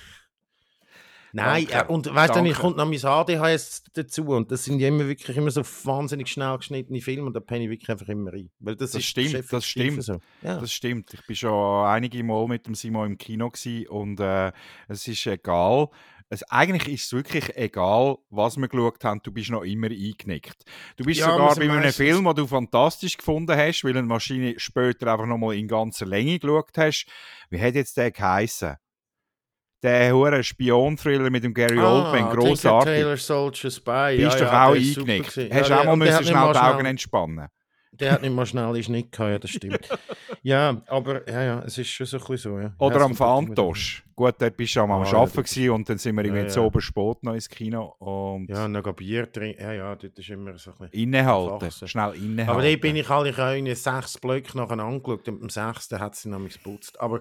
Nein, 1.33 1.66
Danke. 1.70 1.89
äh, 1.89 1.93
und 1.93 2.12
weißt 2.14 2.35
du, 2.35 2.45
ich 2.45 2.55
kommt 2.55 2.76
noch 2.76 2.87
mein 2.87 3.05
ADHS 3.05 3.85
dazu 3.93 4.24
und 4.26 4.51
das 4.51 4.64
sind 4.64 4.81
ja 4.81 4.89
immer 4.89 5.07
wirklich 5.07 5.37
immer 5.37 5.51
so 5.51 5.62
wahnsinnig 5.62 6.28
schnell 6.28 6.57
geschnittene 6.59 7.01
Filme 7.01 7.26
und 7.26 7.35
da 7.35 7.41
penne 7.41 7.64
ich 7.64 7.70
wirklich 7.70 7.89
einfach 7.91 8.09
immer 8.09 8.33
rein. 8.33 8.51
Weil 8.59 8.76
das, 8.76 8.93
Das 8.93 9.05
stimmt, 9.05 9.53
das 9.53 9.64
stimmt. 9.66 10.03
So. 10.03 10.20
Ja. 10.43 10.59
Das 10.59 10.72
stimmt. 10.72 11.14
Ich 11.14 11.26
bin 11.26 11.37
schon 11.37 11.87
einige 11.87 12.22
Mal 12.24 12.47
mit 12.49 12.66
dem 12.66 12.74
Simon 12.74 13.07
im 13.12 13.18
Kino 13.18 13.51
und 13.89 14.20
äh, 14.20 14.53
es 14.89 15.07
ist 15.07 15.26
egal. 15.26 15.89
Es, 16.33 16.45
eigentlich 16.45 16.87
ist 16.95 17.07
es 17.07 17.12
wirklich 17.12 17.57
egal, 17.57 18.16
was 18.31 18.57
wir 18.57 18.68
geschaut 18.68 19.03
haben, 19.03 19.20
du 19.20 19.33
bist 19.33 19.51
noch 19.51 19.62
immer 19.64 19.89
eingenickt. 19.89 20.62
Du 20.97 21.05
bist 21.05 21.18
Ja, 21.18 21.31
sogar 21.33 21.57
bei 21.57 21.62
einem 21.62 21.74
meistens- 21.81 21.97
Film, 21.97 22.24
den 22.24 22.35
du 22.37 22.47
fantastisch 22.47 23.16
gefunden 23.16 23.57
hast, 23.57 23.83
weil 23.83 23.93
du 23.95 23.99
eine 23.99 24.07
Maschine 24.07 24.55
später 24.59 25.12
einfach 25.12 25.26
nochmal 25.26 25.57
in 25.57 25.66
ganzer 25.66 26.07
Länge 26.07 26.39
geschaut 26.39 26.70
hast. 26.76 27.07
Wie 27.51 27.61
hat 27.61 27.74
jetzt 27.74 27.97
der 27.97 28.12
geheißen? 28.12 28.76
Der 29.83 30.14
hohe 30.14 30.43
Spion-Thriller 30.43 31.31
mit 31.31 31.43
dem 31.43 31.55
Gary 31.55 31.78
Oldman, 31.78 32.12
Tinker 32.12 32.37
großartig. 32.37 32.93
Tailor 32.93 33.16
Soldier 33.16 33.70
Spy. 33.70 34.16
Bist 34.18 34.39
ja, 34.39 34.45
doch 34.45 34.53
ja, 34.53 34.66
auch 34.66 34.74
eingenickt. 34.74 35.37
Hast 35.53 35.68
Ja, 35.70 35.81
auch 35.81 35.85
mal 35.85 35.97
müssen 35.97 36.24
schnell 36.24 36.53
die 36.53 36.59
Augen 36.59 36.87
entspannen. 36.87 37.49
Der 37.93 38.12
hat 38.12 38.22
nicht 38.22 38.33
mal 38.35 38.47
schnell 38.47 38.74
in 38.76 38.83
Schnitt 38.83 39.12
gehabt, 39.12 39.31
ja, 39.31 39.39
das 39.39 39.51
stimmt. 39.51 39.89
ja, 40.43 40.81
aber 40.87 41.28
ja, 41.28 41.43
ja, 41.43 41.62
es 41.66 41.76
ist 41.76 41.89
schon 41.91 42.07
so 42.07 42.16
ein 42.16 42.20
bisschen 42.20 42.53
so, 42.53 42.59
ja. 42.59 42.72
Oder 42.78 42.99
ja, 42.99 43.05
am 43.05 43.14
Fantosch. 43.14 44.05
Gut, 44.14 44.37
dort 44.39 44.57
bist 44.57 44.76
du 44.76 44.81
am 44.81 44.93
Ah, 44.93 44.97
am 44.97 45.05
ja, 45.05 45.12
Arbeiten 45.12 45.43
gewesen 45.43 45.70
und 45.70 45.89
dann 45.89 45.99
sind 45.99 46.14
wir 46.16 46.24
irgendwie 46.24 46.43
Ja, 46.49 46.55
ja. 46.55 46.62
Obersport 46.62 47.22
noch 47.24 47.35
ins 47.35 47.49
Kino 47.49 47.95
und 47.99 48.49
Ja, 48.49 48.68
noch 48.68 48.85
ein 48.87 48.95
Bier 48.95 49.31
trinken. 49.31 49.61
Ja, 49.61 49.72
ja, 49.72 49.97
dort 49.97 50.18
ist 50.18 50.31
immer 50.31 50.57
so 50.57 50.70
ein 50.70 50.78
bisschen... 50.78 50.93
innehalten. 51.09 51.89
Schnell 51.89 52.14
innehalten. 52.14 52.51
Aber 52.51 52.62
dort 52.62 52.81
bin 52.81 52.97
ich 52.97 53.09
halt, 53.09 53.26
ich 53.26 53.37
habe 53.37 53.57
irgendwie 53.57 53.74
sechs 53.74 54.18
Blöcke 54.18 54.57
nachher 54.57 54.78
angeschaut 54.78 55.28
und 55.28 55.43
am 55.43 55.51
sechsten 55.51 55.99
hat 55.99 56.14
sie 56.14 56.31
nämlich 56.31 56.62
geputzt. 56.62 56.99
Aber, 57.01 57.20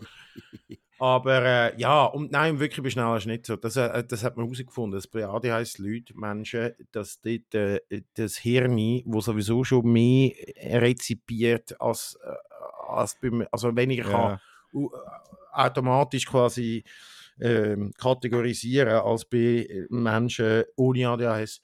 aber 1.00 1.43
äh, 1.74 1.80
ja, 1.80 2.06
und 2.06 2.32
nein, 2.32 2.60
wirklich 2.60 2.84
bei 2.84 2.89
schnell 2.89 3.18
ist 3.18 3.26
nicht 3.26 3.45
so. 3.45 3.56
Das, 3.56 3.76
äh, 3.76 4.04
das 4.04 4.24
hat 4.24 4.36
man 4.38 4.45
herausgefunden. 4.45 4.97
Das 4.97 5.08
bei 5.08 5.26
ADHS 5.26 5.78
Leute, 5.78 6.14
Menschen, 6.18 6.74
dass 6.91 7.22
dort, 7.22 7.56
äh, 7.56 7.80
das 8.16 8.38
Hirn, 8.38 8.78
wo 9.06 9.22
sowieso 9.22 9.64
schon 9.64 9.91
mehr 9.91 10.32
rezipiert 10.74 11.80
als, 11.80 12.18
äh, 12.24 12.34
als 12.89 13.16
beim, 13.22 13.45
also 13.52 13.76
weniger 13.76 14.04
kann 14.04 14.12
ja. 14.32 14.41
u- 14.74 14.91
automatisch 15.52 16.26
quasi 16.26 16.84
ähm, 17.42 17.92
kategorisieren 17.98 18.90
als 18.90 19.26
bei 19.26 19.86
Menschen 19.90 20.64
ohne 20.76 21.10
ADHS. 21.10 21.62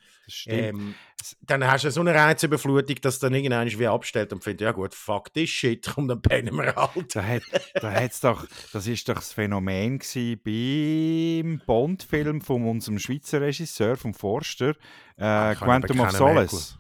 Ähm, 0.48 0.96
dann 1.42 1.66
hast 1.66 1.86
du 1.86 1.92
so 1.92 2.02
eine 2.02 2.14
Reizüberflutung, 2.14 2.96
dass 3.02 3.20
dann 3.20 3.34
irgendwann 3.34 3.68
wie 3.68 3.88
abstellt 3.88 4.34
und 4.34 4.44
findest, 4.44 4.62
ja 4.62 4.72
gut, 4.72 4.94
fuck 4.94 5.34
this 5.34 5.50
shit, 5.50 5.88
und 5.98 6.08
dann 6.08 6.22
pennen 6.22 6.56
wir 6.56 6.76
halt. 6.76 7.16
da 7.16 7.24
hat, 7.24 7.44
da 7.76 7.92
hat's 7.92 8.22
doch, 8.22 8.46
das 8.74 8.88
ist 8.88 9.08
doch 9.08 9.16
das 9.16 9.34
Phänomen 9.34 10.00
beim 10.44 11.62
Bond-Film 11.66 12.42
von 12.42 12.68
unserem 12.68 13.00
Schweizer 13.00 13.42
Regisseur, 13.42 13.96
vom 13.98 14.14
Forster, 14.14 14.76
äh, 15.18 15.24
Ah, 15.24 15.56
Quantum 15.56 16.00
of 16.00 16.12
Solace. 16.12 16.78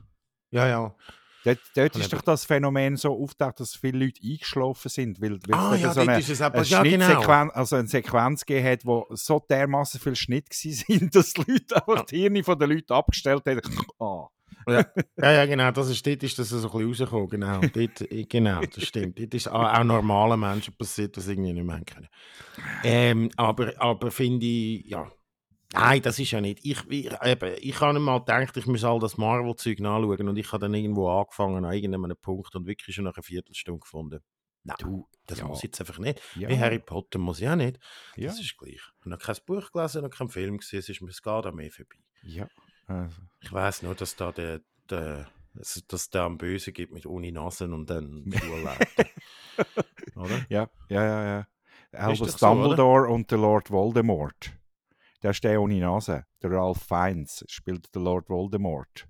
Ja, 0.52 0.68
ja. 0.68 0.96
Dort, 1.46 1.60
dort 1.76 1.96
ist 1.96 2.06
aber- 2.12 2.18
doch 2.18 2.22
das 2.24 2.44
Phänomen 2.44 2.98
so 2.98 3.18
auftaucht, 3.22 3.60
dass 3.62 3.76
viele 3.76 4.06
Leute 4.06 4.20
eingeschlafen 4.24 4.90
sind, 4.90 5.22
weil, 5.22 5.40
weil 5.48 5.54
Ah, 5.54 5.76
ja, 5.76 5.94
so 5.94 6.02
eine, 6.02 6.20
ist 6.20 6.30
es 6.30 6.42
eben, 6.42 6.54
eine 6.56 6.66
ja, 6.66 6.84
genau. 6.84 7.22
Also 7.54 7.76
eine 7.78 7.88
Sequenz 7.88 8.46
gegeben 8.46 8.68
hat, 8.68 8.86
wo 8.86 9.06
so 9.12 9.40
dermaßen 9.50 10.00
viel 10.00 10.16
Schnitt 10.16 10.48
sind, 10.52 11.16
dass 11.16 11.34
die 11.34 11.44
Leute 11.52 11.76
einfach 11.76 12.06
die 12.06 12.18
Hirne 12.18 12.44
von 12.44 12.60
den 12.60 12.72
Leuten 12.72 12.92
abgestellt 12.92 13.44
haben. 13.46 13.62
Ah. 14.00 14.28
Ja, 14.68 15.32
ja, 15.32 15.46
genau, 15.46 15.70
das 15.70 15.90
ist, 15.90 16.06
dort 16.08 16.24
ist 16.24 16.40
das 16.40 16.50
so 16.50 16.56
ein 16.58 16.64
bisschen 16.64 16.88
rausgekommen, 16.88 17.30
genau. 17.30 17.62
Dort, 17.62 18.04
genau, 18.30 18.62
das 18.62 18.84
stimmt. 18.84 19.20
Dort 19.20 19.34
ist 19.36 19.48
auch, 19.48 19.64
auch 19.64 19.84
normalen 19.84 20.40
Menschen 20.40 20.74
passiert, 20.76 21.16
das 21.18 21.28
irgendwie 21.28 21.54
nicht 21.54 21.64
mehr 21.64 21.82
können. 21.86 22.08
Ähm, 22.84 23.30
aber, 23.38 23.74
aber 23.78 24.10
finde 24.10 24.44
ich, 24.44 24.86
ja, 24.88 25.08
nein, 25.74 26.02
das 26.02 26.20
ist 26.20 26.32
ja 26.32 26.42
nicht. 26.42 26.60
Ich, 26.64 26.80
ich, 26.90 27.12
eben, 27.24 27.56
ich 27.60 27.82
habe 27.82 28.00
mal 28.00 28.20
gedacht, 28.20 28.58
ich 28.58 28.66
muss 28.66 28.84
all 28.84 29.00
das 29.00 29.18
Marvel-Zeug 29.18 29.80
nachschauen 29.80 30.30
und 30.30 30.38
ich 30.38 30.52
habe 30.52 30.62
dann 30.62 30.74
irgendwo 30.74 31.10
angefangen 31.10 31.64
an 31.66 31.74
irgendeinem 31.74 32.16
Punkt 32.18 32.56
und 32.56 32.66
wirklich 32.68 32.96
schon 32.96 33.06
nach 33.06 33.16
einer 33.16 33.24
Viertelstunde 33.24 33.80
gefunden. 33.80 34.20
Nein, 34.64 34.78
Du, 34.80 35.08
das 35.28 35.40
ja. 35.40 35.46
muss 35.46 35.60
ich 35.60 35.66
jetzt 35.66 35.80
einfach 35.80 36.00
nicht. 36.00 36.22
Ja. 36.36 36.50
Wie 36.50 36.58
Harry 36.58 36.80
Potter 36.80 37.20
muss 37.20 37.40
ich 37.40 37.48
auch 37.48 37.56
nicht. 37.56 37.80
Ja. 38.16 38.28
Das 38.30 38.40
ist 38.40 38.58
gleich. 38.58 38.82
Ich 39.06 39.12
habe 39.12 39.18
kein 39.18 39.36
Buch 39.46 39.72
gelesen, 39.72 40.02
noch 40.02 40.10
keinen 40.10 40.30
Film 40.30 40.58
gesehen, 40.58 40.80
es 40.80 40.90
ist 40.90 41.02
mir 41.02 41.12
geht 41.12 41.28
an 41.28 41.56
mir 41.56 41.72
vorbei. 41.72 41.98
Ja. 42.24 42.48
Also. 42.88 43.22
Ich 43.42 43.52
weiß 43.52 43.84
nur, 43.84 43.96
dass 43.96 44.16
da 44.16 44.32
der, 44.32 44.62
der 44.90 45.28
dass, 45.56 45.84
dass 45.88 46.10
da 46.10 46.26
am 46.26 46.38
Böse 46.38 46.72
gibt 46.72 46.92
mit 46.92 47.06
ohne 47.06 47.32
Nasen 47.32 47.74
und 47.74 47.90
dann 47.90 48.26
Schulleiter. 48.36 49.06
oder? 50.16 50.46
Ja, 50.50 50.70
ja, 50.90 51.04
ja, 51.04 51.26
ja. 51.26 51.48
Albus 51.94 52.34
doch 52.34 52.38
so? 52.38 52.46
Dumbledore 52.48 53.10
und 53.10 53.32
der 53.32 53.38
Lord 53.38 53.72
Voldemort. 53.72 54.52
Der 55.26 55.32
ist 55.32 55.44
der 55.44 55.60
ohne 55.60 55.80
Nase. 55.80 56.24
Der 56.44 56.52
Ralph 56.52 56.84
Fiennes 56.88 57.44
spielt 57.48 57.96
der 57.96 58.04
Lord 58.04 58.30
Voldemort. 58.30 59.08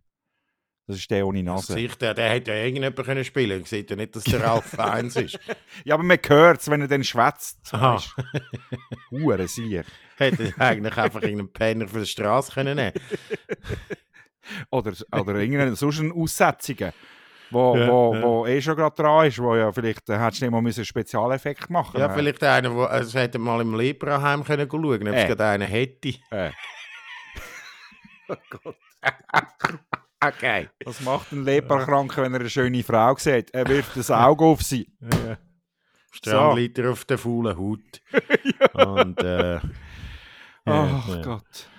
Das 0.87 0.95
ist 0.95 1.11
der 1.11 1.27
ohne 1.27 1.43
Das 1.43 1.53
Nase. 1.67 1.73
Gesicht, 1.73 2.01
der, 2.01 2.13
der 2.13 2.29
hätte 2.29 2.51
ja 2.51 2.57
irgendjemand 2.57 2.95
können 2.95 3.25
spielen. 3.25 3.59
Ich 3.59 3.67
sehe 3.67 3.85
ja 3.85 3.97
nicht, 3.97 4.15
dass 4.15 4.23
der 4.23 4.41
Ralph 4.41 4.79
eins 4.79 5.17
ist. 5.17 5.37
Ja, 5.83 5.95
aber 5.95 6.03
man 6.03 6.17
hört 6.25 6.61
es, 6.61 6.69
wenn 6.69 6.79
er 6.79 6.87
dann 6.87 7.03
schwätzt. 7.03 7.59
Hure 9.11 9.45
Sier. 9.49 9.83
Hätte 10.15 10.53
eigentlich 10.57 10.95
einfach 10.95 11.21
irgendeinen 11.21 11.51
Penner 11.51 11.89
für 11.89 11.99
die 11.99 12.05
Straße 12.05 12.53
können 12.53 12.77
nehmen. 12.77 12.93
Oder, 14.69 14.93
oder 15.11 15.35
irgendeine 15.35 15.75
sonst 15.75 15.99
eine 15.99 16.13
Aussetzungen, 16.13 16.93
wo, 17.55 17.75
Ja, 17.77 17.87
wo, 17.87 18.13
ja. 18.13 18.21
wo 18.21 18.45
eh 18.47 18.61
schon 18.61 18.75
gerade 18.75 18.95
dran 18.95 19.27
ist, 19.27 19.39
wo 19.39 19.55
ja 19.55 19.71
vielleicht 19.71 20.07
äh, 20.09 20.17
hättest 20.19 20.41
du 20.41 20.45
nicht 20.45 20.51
mal 20.51 20.61
müssen 20.61 20.81
einen 20.81 20.85
Spezialeffekt 20.85 21.69
machen 21.69 21.99
Ja, 21.99 22.09
vielleicht 22.09 22.43
einer, 22.43 22.73
wo, 22.75 22.83
also 22.83 23.17
hätte 23.17 23.39
mal 23.39 23.61
im 23.61 23.73
Lepraheim 23.75 24.43
können 24.43 24.67
schauen, 24.69 24.83
ob 25.07 25.13
es 25.15 25.23
Äh. 25.23 25.27
gerade 25.27 25.45
einen 25.45 25.67
hätte. 25.67 26.13
Äh, 26.31 26.51
Okay. 30.23 30.69
was 30.83 31.01
macht 31.01 31.31
ein 31.33 31.43
Leberkranker, 31.43 32.23
wenn 32.23 32.33
er 32.33 32.39
eine 32.39 32.49
schöne 32.49 32.83
Frau 32.83 33.15
sieht? 33.17 33.53
Er 33.53 33.67
wirft 33.67 33.95
das 33.95 34.09
Auge 34.09 34.43
auf 34.45 34.63
sie. 34.63 34.89
Strandleiter 36.11 36.89
auf 36.91 37.05
der 37.05 37.17
faulen 37.19 37.55
Haut. 37.57 38.01
Und 38.73 39.21
äh, 39.21 39.59
Ach 40.65 41.07
ja, 41.09 41.21
Gott. 41.21 41.69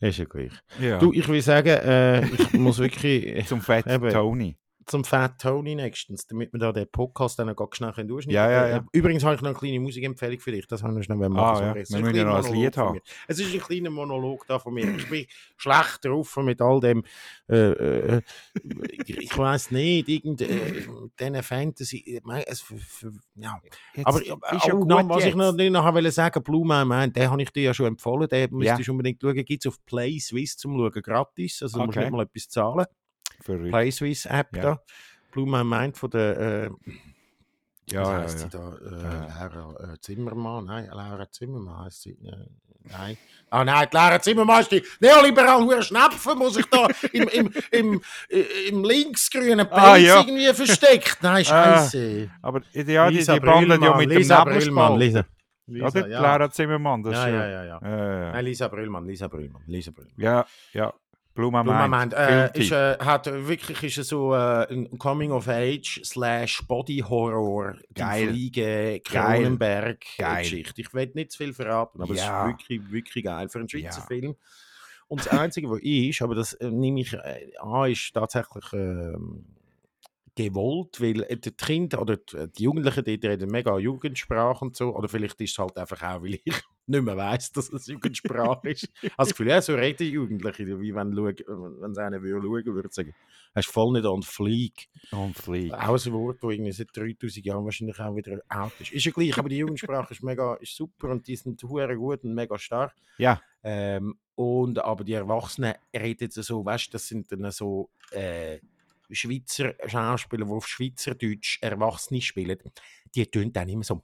ist 0.00 0.18
ja 0.18 0.24
gleich. 0.26 0.52
Ja. 0.80 0.98
Du, 0.98 1.12
ich 1.14 1.26
will 1.28 1.40
sagen, 1.40 1.68
äh, 1.68 2.26
ich 2.26 2.52
muss 2.54 2.78
wirklich 2.78 3.46
Zum 3.46 3.62
fetten. 3.62 4.10
Tony. 4.10 4.58
Zum 4.88 5.04
Fat 5.04 5.40
Tony 5.40 5.74
nächstens, 5.74 6.26
damit 6.26 6.52
wir 6.52 6.58
da 6.58 6.72
den 6.72 6.88
Podcast 6.90 7.38
dann 7.38 7.46
noch 7.48 7.68
schnell 7.72 7.92
können 7.92 8.08
durchschneiden 8.08 8.34
Ja, 8.34 8.50
ja, 8.50 8.66
Äh, 8.66 8.70
ja. 8.70 8.84
Übrigens 8.92 9.22
habe 9.24 9.34
ich 9.34 9.40
noch 9.42 9.50
eine 9.50 9.58
kleine 9.58 9.80
Musikempfehlung 9.80 10.40
für 10.40 10.52
dich, 10.52 10.66
das 10.66 10.82
habe 10.82 10.98
ich 10.98 11.04
schnell 11.04 11.16
machen. 11.16 11.36
Ah, 11.38 11.54
so 11.56 11.62
ja. 11.62 11.74
Wir 11.74 12.00
müssen 12.00 12.14
ja 12.16 12.24
noch 12.24 12.44
ein 12.44 12.54
Lied 12.54 12.76
haben. 12.76 13.00
Es 13.26 13.38
ist 13.38 13.52
ein 13.54 13.60
kleiner 13.60 13.90
Monolog 13.90 14.46
da 14.46 14.58
von 14.58 14.74
mir. 14.74 14.94
Ich 14.96 15.08
bin 15.08 15.26
schlecht 15.56 16.04
drauf 16.04 16.36
mit 16.38 16.60
all 16.60 16.80
dem, 16.80 17.04
äh, 17.48 17.56
äh, 17.56 18.22
ich 19.06 19.36
weiß 19.36 19.70
nicht, 19.70 20.08
irgend, 20.08 20.40
äh, 20.42 21.42
Fantasy, 21.42 22.20
es, 22.46 22.64
ja. 23.34 23.60
Jetzt 23.94 24.06
Aber 24.06 24.20
ist 24.20 24.28
äh, 24.28 24.68
ja 24.68 24.74
gut 24.74 24.88
noch, 24.88 25.08
was 25.08 25.24
ich 25.24 25.34
noch, 25.34 25.52
noch 25.52 25.94
wollte 25.94 26.10
sagen, 26.10 26.42
Blue 26.42 26.66
Man 26.66 26.88
Man, 26.88 27.12
den 27.12 27.30
habe 27.30 27.42
ich 27.42 27.50
dir 27.50 27.62
ja 27.64 27.74
schon 27.74 27.86
empfohlen, 27.86 28.28
den 28.28 28.50
müsstest 28.54 28.80
Ja. 28.80 28.84
du 28.84 28.90
unbedingt 28.92 29.20
schauen. 29.22 29.34
Gibt 29.44 29.64
es 29.64 29.68
auf 29.72 29.84
Play 29.84 30.18
Swiss 30.18 30.56
zum 30.56 30.76
Schauen, 30.76 31.02
gratis, 31.02 31.62
also 31.62 31.78
du 31.78 31.84
musst 31.86 31.96
Okay. 31.98 32.06
nicht 32.06 32.16
mal 32.16 32.22
etwas 32.24 32.48
zahlen. 32.48 32.86
Verrückt. 33.40 33.70
Play 33.70 33.90
Swiss 33.90 34.26
App 34.26 34.54
Ja. 34.56 34.62
da. 34.62 34.80
Blue 35.32 35.46
Mind 35.46 35.96
von 35.96 36.10
der, 36.10 36.38
äh, 36.38 36.70
Ja, 37.90 38.02
was 38.02 38.08
ja, 38.08 38.18
heisst 38.22 38.38
ja. 38.40 38.44
sie 38.44 38.50
da? 38.50 38.76
Äh, 38.76 38.88
Äh. 38.88 39.28
Lara 39.28 39.92
äh, 39.94 39.98
Zimmermann, 40.00 40.64
nein, 40.66 40.88
Lara 40.92 41.30
Zimmermann 41.30 41.84
heisst 41.84 42.02
sie. 42.02 42.10
Äh, 42.12 42.46
nein. 42.90 43.16
Ah 43.50 43.64
nein, 43.64 43.88
die 43.90 43.96
Lara 43.96 44.20
Zimmermann 44.20 44.60
ist 44.60 44.72
die 44.72 44.82
neoliberal 45.00 45.62
hure 45.64 45.82
Schnepfen, 45.82 46.36
muss 46.38 46.56
ich 46.58 46.66
da 46.66 46.86
im, 47.12 47.28
im, 47.28 47.52
im, 47.70 48.02
äh, 48.28 48.68
im 48.68 48.84
linksgrünen 48.84 49.66
Pelz 49.68 49.82
Ah, 49.82 49.96
ja. 49.96 50.20
irgendwie 50.20 50.52
versteckt. 50.52 51.18
Nein, 51.22 51.44
Ah, 51.48 51.78
scheiße. 51.78 52.30
Aber 52.42 52.60
ja, 52.74 53.10
die, 53.10 53.18
die 53.24 53.40
bandet 53.40 53.82
ja 53.82 53.96
mit 53.96 54.08
Lisa 54.10 54.44
dem 54.44 54.48
Nebelspalt. 54.52 54.98
Lisa. 54.98 55.24
Lisa, 55.66 56.06
ja. 56.06 56.18
Clara 56.18 56.50
Zimmermann. 56.50 57.02
Das 57.02 57.14
Ja, 57.14 57.28
ja, 57.28 57.46
ja, 57.48 57.64
ja. 57.64 57.80
ja. 57.82 58.32
Nein, 58.32 58.44
Lisa 58.44 58.68
Brühlmann, 58.68 59.06
Lisa 59.06 59.28
Brühlmann, 59.28 59.62
Lisa 59.66 59.90
Brühlmann. 59.92 60.14
ja, 60.16 60.46
ja. 60.72 60.92
Bluma. 61.38 61.62
Moment, 61.62 62.14
äh, 62.14 62.50
ist, 62.58 62.72
äh, 62.72 62.98
hat 62.98 63.26
wirklich 63.26 63.82
ist 63.84 64.08
so 64.08 64.34
äh, 64.34 64.66
ein 64.72 64.98
Coming 64.98 65.30
of 65.30 65.46
Age 65.46 66.00
slash 66.04 66.66
Body 66.66 66.98
Horror, 67.08 67.76
Geil. 67.94 68.28
Fliege. 68.30 69.00
Kronenberg 69.04 70.04
Geil. 70.18 70.42
Geschichte. 70.42 70.80
Ich 70.80 70.92
will 70.92 71.10
nicht 71.14 71.30
zu 71.30 71.38
viel 71.38 71.54
verraten, 71.54 72.02
aber 72.02 72.14
Ja. 72.14 72.46
es 72.48 72.52
ist 72.54 72.68
wirklich, 72.68 72.90
wirklich 72.92 73.24
geil 73.24 73.48
für 73.48 73.60
einen 73.60 73.68
Schweizer 73.68 74.00
Ja. 74.00 74.06
Film. 74.06 74.34
Und 75.06 75.20
das 75.20 75.28
Einzige, 75.28 75.70
was 75.70 75.80
ist, 75.80 76.20
aber 76.22 76.34
das 76.34 76.54
äh, 76.54 76.70
nehme 76.70 77.00
ich 77.00 77.12
äh, 77.14 77.52
an, 77.60 77.90
ist 77.90 78.12
tatsächlich 78.12 78.64
ähm, 78.72 79.44
gewollt, 80.38 81.00
weil 81.00 81.22
äh, 81.22 81.36
die 81.36 81.50
Kinder 81.50 82.00
oder 82.00 82.16
die 82.16 82.48
die 82.56 82.62
Jugendlichen, 82.64 83.04
die 83.04 83.26
reden 83.26 83.50
mega 83.50 83.76
Jugendsprache 83.78 84.64
und 84.64 84.76
so, 84.76 84.94
oder 84.94 85.08
vielleicht 85.08 85.40
ist 85.40 85.52
es 85.52 85.58
halt 85.58 85.76
einfach 85.76 86.02
auch, 86.02 86.22
weil 86.22 86.34
ich 86.34 86.42
nicht 86.86 87.02
mehr 87.02 87.16
weiss, 87.16 87.52
dass 87.52 87.72
es 87.72 87.86
Jugendsprache 87.86 88.70
ist. 88.70 88.88
Also 89.02 89.12
das 89.16 89.28
Gefühl, 89.30 89.48
ja, 89.48 89.60
so 89.60 89.74
reden 89.74 90.06
Jugendliche, 90.06 90.80
wie 90.80 90.94
wenn, 90.94 91.16
wenn 91.16 91.94
sie 91.94 92.02
einen 92.02 92.22
würde 92.22 92.46
schauen 92.46 92.74
würde, 92.74 92.88
sagen, 92.90 93.14
hast 93.54 93.68
voll 93.68 93.92
nicht 93.92 94.06
an 94.06 94.22
Fleek. 94.22 94.88
Und 95.10 95.36
fliegt. 95.36 95.74
Auch 95.74 96.06
ein 96.06 96.12
Wort, 96.12 96.38
das 96.42 96.50
irgendwie 96.50 96.72
seit 96.72 96.96
3000 96.96 97.44
Jahren 97.44 97.64
wahrscheinlich 97.64 97.98
auch 98.00 98.14
wieder 98.14 98.40
out 98.48 98.72
ist. 98.80 98.92
Ist 98.92 99.04
ja 99.04 99.12
gleich, 99.12 99.36
aber 99.36 99.48
die 99.48 99.58
Jugendsprache 99.58 100.14
ist 100.14 100.22
mega 100.22 100.54
ist 100.54 100.76
super 100.76 101.08
und 101.08 101.26
die 101.26 101.36
sind 101.36 101.62
hure 101.62 101.96
gut 101.96 102.24
und 102.24 102.34
mega 102.34 102.58
stark. 102.58 102.94
Ja. 103.18 103.40
Ähm, 103.62 104.18
und 104.36 104.78
aber 104.78 105.04
die 105.04 105.14
Erwachsenen 105.14 105.74
reden 105.94 106.30
so, 106.30 106.64
weißt 106.64 106.86
du, 106.86 106.92
das 106.92 107.08
sind 107.08 107.30
dann 107.32 107.50
so 107.50 107.90
äh, 108.12 108.60
Schweizer 109.14 109.74
Schauspieler, 109.86 110.44
die 110.46 110.52
auf 110.52 110.66
Schweizerdeutsch 110.68 111.58
Erwachsene 111.62 112.20
spielen. 112.20 112.58
Die 113.14 113.26
tun 113.26 113.52
dann 113.52 113.68
immer 113.68 113.84
so, 113.84 114.02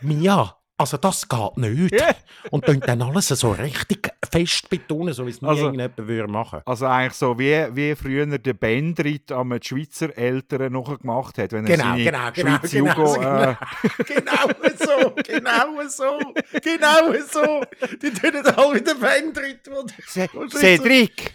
Mia, 0.00 0.56
also 0.76 0.96
das 0.96 1.28
geht 1.28 1.56
nicht. 1.58 1.92
Ja. 1.94 2.10
Und 2.50 2.64
tun 2.66 2.80
dann 2.80 3.02
alles 3.02 3.28
so 3.28 3.52
richtig 3.52 4.10
fest 4.28 4.68
betonen, 4.68 5.14
so 5.14 5.26
wie 5.26 5.30
es 5.30 5.40
nie 5.40 5.48
Also- 5.48 5.64
irgendjemand 5.66 5.96
würde 6.08 6.32
machen. 6.32 6.60
Also 6.64 6.86
eigentlich 6.86 7.12
so, 7.12 7.38
wie, 7.38 7.66
wie 7.76 7.94
früher 7.94 8.26
der 8.26 8.54
Bendrit 8.54 9.30
an 9.30 9.50
die 9.50 9.66
Schweizer 9.66 10.16
Eltern 10.16 10.72
noch 10.72 10.98
gemacht 10.98 11.38
hat, 11.38 11.52
wenn 11.52 11.66
er 11.66 11.76
Genau, 11.76 11.84
seine 11.90 12.04
genau, 12.04 12.30
genau, 12.32 12.56
Schweiz 12.58 12.70
genau, 12.72 12.88
Jugo, 12.94 13.12
genau. 13.14 13.42
äh, 13.50 13.56
genau 14.06 14.48
so, 14.78 15.14
genau 15.22 15.88
so, 15.88 16.18
genau 16.62 17.12
so. 17.30 17.62
Die 18.02 18.10
tun 18.10 18.46
alle 18.46 18.74
wieder 18.74 18.94
Bendrit. 18.96 19.70
Cedric, 20.50 21.32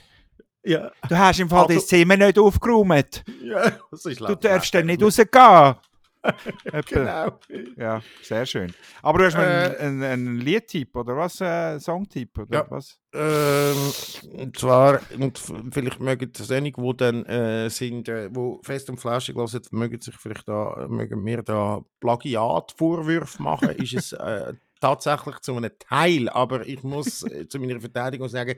Ja, 0.68 0.92
du 1.08 1.18
hast 1.18 1.40
im 1.40 1.50
Fall 1.50 1.62
Also- 1.66 1.76
das 1.76 1.88
Zimmer 1.88 2.18
nicht 2.18 2.38
aufgeräumt. 2.38 3.24
ja, 3.42 3.72
das 3.92 4.06
ist 4.06 4.20
Du 4.20 4.36
darfst 4.36 4.74
dann 4.74 4.86
nicht 4.88 5.02
rausgehen. 5.02 5.76
Genau. 6.90 7.40
Ja, 7.78 8.02
sehr 8.22 8.46
schön. 8.46 8.74
Aber 9.02 9.20
du 9.20 9.26
hast 9.26 9.38
mir 9.38 9.44
Äh, 9.44 9.78
einen, 9.78 10.04
einen, 10.04 10.04
einen 10.04 10.38
Liedtipp 10.40 10.94
oder 10.96 11.16
was? 11.16 11.40
Äh, 11.40 11.80
Songtipp 11.80 12.38
oder 12.40 12.58
Ja. 12.58 12.66
was? 12.70 13.00
Ähm, 13.14 14.38
und 14.42 14.58
zwar, 14.60 15.00
und 15.18 15.40
vielleicht 15.72 16.02
mögen 16.02 16.30
das 16.34 16.52
einige, 16.52 16.82
die 16.82 16.98
dann 16.98 17.26
äh, 17.28 17.70
sind, 17.70 18.10
äh, 18.10 18.30
wo 18.34 18.60
fest 18.64 18.90
und 18.90 18.98
flauschig 19.00 19.36
hören, 19.38 19.62
mögen 19.72 20.02
sich 20.02 20.16
vielleicht 20.18 20.50
da, 20.50 20.86
mögen 20.90 21.24
mir 21.24 21.44
da 21.44 21.82
Plagiatvorwürfe 22.02 23.42
machen, 23.42 23.70
ist 23.70 23.94
es 23.94 24.12
äh, 24.14 24.54
tatsächlich 24.82 25.40
zu 25.40 25.56
einem 25.56 25.72
Teil, 25.80 26.28
aber 26.30 26.68
ich 26.68 26.84
muss 26.84 27.24
äh, 27.24 27.48
zu 27.48 27.58
meiner 27.60 27.80
Verteidigung 27.80 28.28
sagen, 28.28 28.56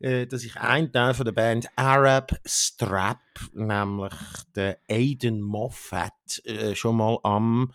dass 0.00 0.44
ich 0.44 0.56
einen 0.56 0.90
Teil 0.92 1.12
von 1.12 1.26
der 1.26 1.32
Band 1.32 1.68
Arab 1.76 2.32
Strap, 2.46 3.20
nämlich 3.52 4.14
der 4.54 4.78
Aiden 4.88 5.42
Moffat, 5.42 6.40
äh, 6.44 6.74
schon 6.74 6.96
mal 6.96 7.18
am 7.22 7.72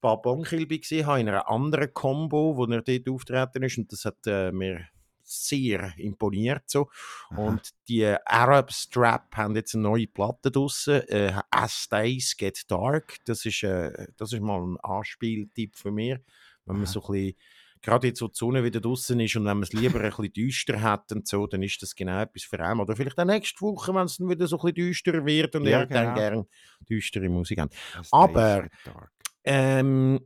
Babonkilby 0.00 0.80
gesehen 0.80 1.06
habe, 1.06 1.20
in 1.20 1.28
einer 1.28 1.48
anderen 1.48 1.92
Combo, 1.94 2.56
wo 2.56 2.64
er 2.66 2.82
dort 2.82 3.08
auftreten 3.08 3.62
ist 3.62 3.78
und 3.78 3.92
das 3.92 4.04
hat 4.04 4.26
äh, 4.26 4.50
mir 4.50 4.88
sehr 5.30 5.92
imponiert 5.96 6.64
so. 6.66 6.90
Und 7.36 7.70
die 7.88 8.04
Arab 8.04 8.72
Strap 8.72 9.36
haben 9.36 9.54
jetzt 9.54 9.74
eine 9.74 9.84
neue 9.84 10.08
Platte 10.08 10.50
draussen, 10.50 11.06
äh, 11.08 11.32
As 11.50 11.88
Days 11.88 12.36
Get 12.36 12.68
Dark. 12.68 13.18
Das 13.26 13.46
ist, 13.46 13.62
äh, 13.62 14.08
das 14.16 14.32
ist 14.32 14.40
mal 14.40 14.60
ein 14.60 14.76
Anspieltipp 14.80 15.76
von 15.76 15.94
mir, 15.94 16.20
wenn 16.64 16.76
man 16.76 16.84
Aha. 16.84 16.92
so 16.92 17.00
ein 17.02 17.12
bisschen 17.12 17.36
gerade 17.82 18.08
jetzt, 18.08 18.20
wo 18.22 18.28
die 18.28 18.36
Sonne 18.36 18.64
wieder 18.64 18.80
draußen 18.80 19.18
ist 19.20 19.36
und 19.36 19.44
wenn 19.44 19.56
man 19.56 19.62
es 19.62 19.72
lieber 19.72 20.00
ein 20.00 20.10
bisschen 20.10 20.32
düster 20.32 20.80
hat 20.80 21.10
und 21.12 21.26
so, 21.26 21.46
dann 21.46 21.62
ist 21.62 21.82
das 21.82 21.94
genau 21.94 22.20
etwas 22.20 22.44
für 22.44 22.60
einen. 22.60 22.80
Oder 22.80 22.96
vielleicht 22.96 23.18
auch 23.18 23.24
nächste 23.24 23.60
Woche, 23.62 23.94
wenn 23.94 24.04
es 24.04 24.16
dann 24.16 24.28
wieder 24.28 24.46
so 24.46 24.56
ein 24.56 24.60
bisschen 24.60 24.74
düsterer 24.74 25.24
wird 25.24 25.56
und 25.56 25.66
Ja, 25.66 25.80
ihr 25.80 25.86
dann 25.86 26.04
genau. 26.06 26.14
gerne 26.14 26.46
düstere 26.88 27.28
Musik. 27.28 27.62
Das 27.94 28.12
aber-. 28.12 28.68
Ähm, 29.44 30.20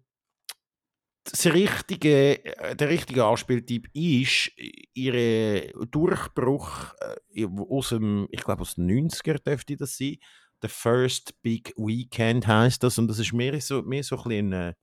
das 1.24 1.46
richtige, 1.46 2.44
äh, 2.44 2.76
der 2.76 2.88
richtige 2.90 3.24
Anspieltyp 3.24 3.88
ist 3.94 4.50
ihre 4.92 5.72
Durchbruch 5.90 6.92
äh, 7.34 7.46
aus 7.46 7.88
dem, 7.90 8.28
ich 8.30 8.44
glaube 8.44 8.62
aus 8.62 8.74
den 8.74 9.08
90er 9.08 9.42
dürfte 9.42 9.76
das 9.76 9.96
sein. 9.96 10.16
The 10.60 10.68
First 10.68 11.40
Big 11.42 11.72
Weekend 11.76 12.46
heißt 12.46 12.82
das 12.82 12.98
und 12.98 13.08
das 13.08 13.18
ist 13.18 13.32
mehr 13.32 13.58
so, 13.60 13.82
mehr 13.82 14.02
so 14.02 14.16
ein 14.16 14.22
bisschen 14.24 14.52
äh, 14.52 14.74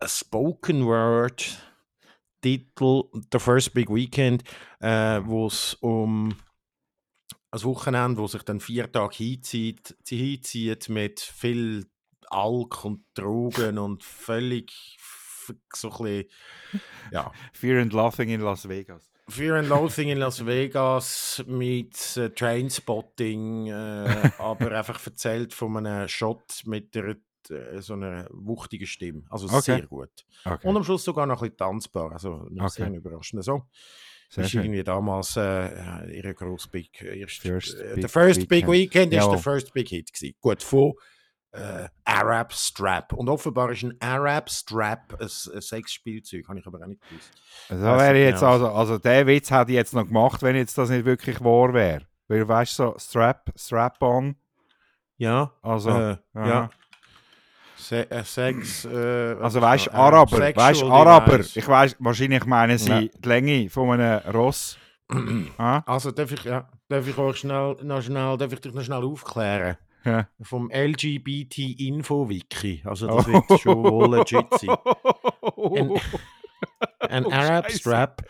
ein 0.00 0.08
Spoken 0.08 0.86
Word 0.86 1.58
Titel, 2.42 3.04
The 3.32 3.38
First 3.38 3.74
Big 3.74 3.90
Weekend, 3.90 4.44
äh, 4.80 5.20
wo 5.24 5.46
es 5.46 5.74
um 5.74 6.34
ein 7.50 7.62
Wochenende, 7.64 8.20
wo 8.20 8.26
sich 8.26 8.42
dann 8.42 8.60
vier 8.60 8.90
Tage 8.90 9.16
hinzieht, 9.16 9.96
hinzieht 10.08 10.88
mit 10.88 11.20
viel 11.20 11.86
Alk 12.28 12.84
und 12.84 13.04
Drogen 13.14 13.78
und 13.78 14.04
völlig 14.04 14.72
so 15.74 15.90
ein 15.90 15.98
bisschen, 15.98 16.24
ja, 17.10 17.32
Fear 17.52 17.82
and 17.82 17.92
Laughing 17.92 18.30
in 18.30 18.40
Las 18.40 18.68
Vegas. 18.68 19.10
Fear 19.28 19.58
and 19.58 19.68
Loathing 19.68 20.08
in 20.08 20.18
Las 20.18 20.44
Vegas 20.44 21.42
mit 21.46 22.16
äh, 22.16 22.30
Trainspotting, 22.30 23.68
äh, 23.68 24.30
aber 24.38 24.72
einfach 24.72 25.04
erzählt 25.06 25.54
von 25.54 25.76
einem 25.76 26.08
Shot 26.08 26.62
mit 26.64 26.94
der, 26.96 27.16
äh, 27.48 27.80
so 27.80 27.94
einer 27.94 28.26
wuchtigen 28.30 28.86
Stimme. 28.86 29.22
Also 29.30 29.46
Okay. 29.46 29.60
sehr 29.60 29.86
gut. 29.86 30.10
Okay. 30.44 30.66
Und 30.68 30.76
am 30.76 30.84
Schluss 30.84 31.04
sogar 31.04 31.26
noch 31.26 31.40
ein 31.42 31.50
bisschen 31.50 31.56
tanzbar. 31.56 32.12
Also 32.12 32.46
ein 32.50 32.60
Okay. 32.60 32.82
sehr 32.82 32.92
überraschender 32.92 33.42
Song. 33.42 33.68
Sehr 34.28 34.44
ist 34.44 34.50
schön. 34.50 34.62
irgendwie 34.64 34.84
damals 34.84 35.36
äh, 35.36 36.16
ihre 36.16 36.34
grosse 36.34 36.68
Big, 36.68 37.00
äh, 37.02 37.18
erst, 37.20 37.38
First 37.38 37.80
äh, 37.80 37.94
Big 37.94 38.00
der 38.02 38.08
First 38.08 38.48
Big 38.48 38.68
Weekend. 38.68 39.12
Ist 39.12 39.26
der 39.26 39.38
First 39.38 39.72
Big 39.72 39.88
Hit 39.88 40.12
gewesen. 40.12 40.36
Gut, 40.40 40.62
von 40.62 40.92
äh, 41.52 41.88
Arab 42.04 42.52
Strap. 42.52 43.12
Und 43.12 43.28
offenbar 43.28 43.70
ist 43.72 43.82
ein 43.82 43.96
Arab 44.00 44.48
Strap 44.50 45.14
ein, 45.20 45.26
ein 45.26 45.60
Sexspielzeug, 45.60 46.46
habe 46.48 46.60
ich 46.60 46.66
aber 46.66 46.80
auch 46.80 46.86
nicht 46.86 47.00
gewusst. 47.08 47.32
Also, 47.68 47.82
wäre 47.84 48.18
jetzt 48.18 48.40
genau. 48.40 48.52
also, 48.52 48.68
also 48.68 48.98
der 48.98 49.26
Witz 49.26 49.50
hätte 49.50 49.72
ich 49.72 49.76
jetzt 49.76 49.94
noch 49.94 50.06
gemacht, 50.06 50.42
wenn 50.42 50.54
jetzt 50.54 50.78
das 50.78 50.90
nicht 50.90 51.04
wirklich 51.04 51.40
wahr 51.42 51.74
wäre. 51.74 52.06
Weil 52.28 52.46
weißt 52.46 52.78
du, 52.78 52.82
so 52.84 52.94
Strap, 52.98 53.50
Strap-on, 53.56 54.36
Ja, 55.16 55.52
also, 55.62 55.90
äh, 55.90 56.16
ja. 56.34 56.70
Se 57.90 58.08
äh, 58.08 58.22
Sex. 58.22 58.84
Äh, 58.84 59.34
was 59.36 59.42
also 59.56 59.60
weißt 59.62 59.86
du, 59.88 59.94
Araber, 59.94 60.36
Sexual 60.36 60.54
weißt 60.68 60.82
Araber, 60.84 61.40
ich 61.40 61.66
weiß, 61.68 61.96
wahrscheinlich 61.98 62.46
meinen 62.46 62.78
sie 62.78 62.88
Ja. 62.88 63.00
die 63.00 63.28
Länge 63.28 63.68
von 63.68 63.90
einem 64.00 64.20
Ross. 64.32 64.78
ah? 65.58 65.82
Also 65.86 66.12
darf 66.12 66.30
ich, 66.30 66.44
ja, 66.44 66.68
darf 66.88 67.08
ich 67.08 67.18
euch 67.18 67.38
schnell, 67.38 67.76
noch 67.82 68.00
schnell, 68.00 68.36
darf 68.38 68.52
ich 68.52 68.60
dich 68.60 68.72
noch 68.72 68.84
schnell 68.84 69.02
aufklären? 69.02 69.76
Ja. 70.04 70.28
Vom 70.40 70.70
LGBT 70.72 71.58
Info 71.80 72.28
Wiki. 72.28 72.80
Also 72.84 73.08
das 73.08 73.26
Oh. 73.26 73.32
wird 73.32 73.60
schon 73.60 73.82
wohl 73.82 74.16
legit 74.18 74.46
sein. 74.60 74.70
An, 75.56 76.00
an 77.10 77.24
Oh, 77.26 77.30
Arab 77.32 77.70
strap 77.72 78.22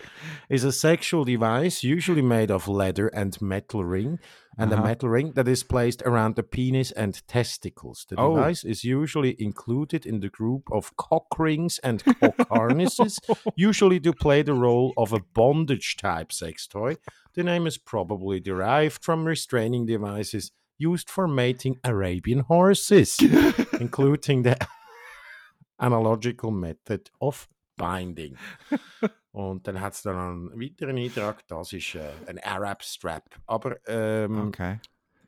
is 0.49 0.65
a 0.65 0.73
sexual 0.73 1.25
device 1.25 1.83
usually 1.85 2.23
made 2.23 2.51
of 2.51 2.67
leather 2.67 3.11
and 3.15 3.41
metal 3.43 3.83
ring 3.85 4.19
and 4.59 4.73
a 4.73 4.75
Uh-huh. 4.77 4.85
metal 4.85 5.09
ring 5.09 5.33
that 5.33 5.49
is 5.49 5.63
placed 5.63 6.03
around 6.03 6.35
the 6.37 6.43
penis 6.43 6.91
and 6.93 7.27
testicles. 7.29 8.05
The 8.09 8.17
Oh. 8.19 8.35
device 8.37 8.65
is 8.65 8.85
usually 8.85 9.37
included 9.39 10.05
in 10.07 10.21
the 10.21 10.29
group 10.29 10.65
of 10.73 10.97
cock 10.97 11.39
rings 11.39 11.79
and 11.83 12.03
cock 12.05 12.35
harnesses, 12.51 13.19
usually 13.57 14.01
to 14.01 14.13
play 14.13 14.43
the 14.43 14.55
role 14.55 14.93
of 14.97 15.13
a 15.13 15.21
bondage 15.35 15.97
type 15.97 16.33
sex 16.33 16.67
toy. 16.67 16.97
The 17.35 17.43
name 17.45 17.67
is 17.67 17.79
probably 17.79 18.41
derived 18.41 19.05
from 19.05 19.25
restraining 19.25 19.87
devices 19.87 20.53
used 20.79 21.09
for 21.11 21.29
mating 21.29 21.77
Arabian 21.85 22.41
horses, 22.41 23.17
including 23.81 24.43
the 24.43 24.57
analogical 25.81 26.51
method 26.51 27.11
of 27.21 27.49
binding. 27.81 28.37
Und 29.33 29.67
dann 29.69 29.81
hat 29.81 29.93
es 29.95 30.03
dann 30.03 30.17
einen 30.17 30.61
weiteren 30.61 30.97
Eintrag, 30.99 31.47
das 31.47 31.73
ist 31.73 31.95
äh, 31.95 32.11
ein 32.27 32.39
Arab 32.41 32.83
Strap. 32.83 33.25
Aber 33.47 33.77
ähm, 33.89 34.49
Okay. 34.49 34.81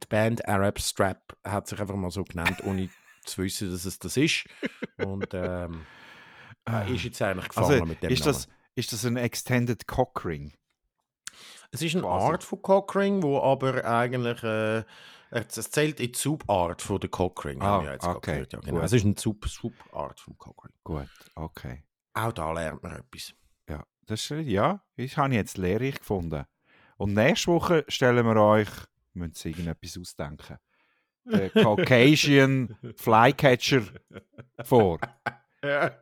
die 0.03 0.07
Band 0.09 0.47
Arab 0.49 0.81
Strap 0.81 1.37
hat 1.45 1.69
sich 1.69 1.81
einfach 1.81 1.95
mal 1.95 2.11
so 2.11 2.25
genannt, 2.25 2.63
ohne 2.65 2.89
zu 3.25 3.43
wissen, 3.43 3.71
dass 3.71 3.85
es 3.85 3.99
das 4.01 4.17
ist. 4.17 4.45
Und 4.99 5.29
ähm, 5.35 5.87
äh, 6.69 6.93
ist 6.95 7.05
jetzt 7.05 7.23
eigentlich 7.23 7.49
gefangen 7.49 7.71
Also, 7.73 7.85
mit 7.87 8.03
dem 8.03 8.11
ist 8.11 8.21
Namen. 8.27 8.33
das, 8.35 8.49
ist 8.75 8.93
das 8.93 9.05
ein 9.05 9.17
Extended 9.17 9.87
Cock 9.87 10.25
Ring? 10.25 10.53
Es 11.71 11.81
ist 11.81 11.95
eine 11.95 12.03
quasi? 12.03 12.27
Art 12.27 12.45
von 12.45 12.61
Cockring, 12.61 13.23
wo 13.23 13.41
aber 13.41 13.85
eigentlich 13.85 14.43
äh, 14.43 14.85
es 15.31 15.71
zählt 15.71 16.01
in 16.01 16.13
die 16.13 16.19
Subart 16.19 16.83
von 16.83 17.01
der 17.01 17.09
Cockring. 17.09 17.63
Ah, 17.63 17.79
okay, 17.79 18.33
gehört, 18.33 18.53
Ja, 18.53 18.59
genau. 18.61 18.75
gut. 18.75 18.85
Es 18.85 18.93
ist 18.93 19.05
eine 19.07 19.15
Sub 19.17 19.47
Subart 19.49 20.21
vom 20.21 20.37
Cockring. 20.37 20.73
Gut, 20.85 21.09
okay. 21.37 21.83
Auch 22.15 22.33
da 22.33 22.53
lernt 22.53 22.83
man 22.83 22.93
etwas. 22.93 23.35
Ja, 23.69 23.85
das 24.07 24.31
ist, 24.31 24.47
ja, 24.47 24.83
das 24.97 25.17
habe 25.17 25.31
ich 25.31 25.37
jetzt 25.37 25.59
lehrreich 25.59 25.99
gefunden. 25.99 26.45
Und 26.97 27.15
nächste 27.15 27.49
Woche 27.49 27.85
stellen 27.89 28.27
wir 28.27 28.37
euch, 28.37 28.69
müssen 29.15 29.31
uns 29.31 29.45
irgendetwas 29.45 29.99
ausdenken, 29.99 30.59
den 31.25 31.53
Caucasian 31.63 32.77
Flycatcher 32.97 33.83
vor. 34.63 34.99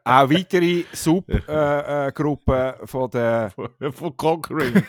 Auch 0.04 0.30
weitere 0.30 0.84
Subgruppen 0.92 2.54
äh, 2.54 2.70
äh, 2.70 2.86
von 2.86 3.10
der. 3.10 3.52
von 3.92 4.16
Cockring. 4.16 4.82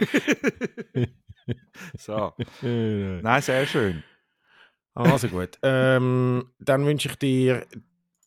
So. 1.97 2.33
Nein, 2.61 3.41
sehr 3.41 3.65
schön. 3.65 4.03
Also 4.93 5.27
gut. 5.27 5.57
Ähm, 5.63 6.53
dann 6.59 6.85
wünsche 6.85 7.09
ich 7.09 7.15
dir, 7.15 7.65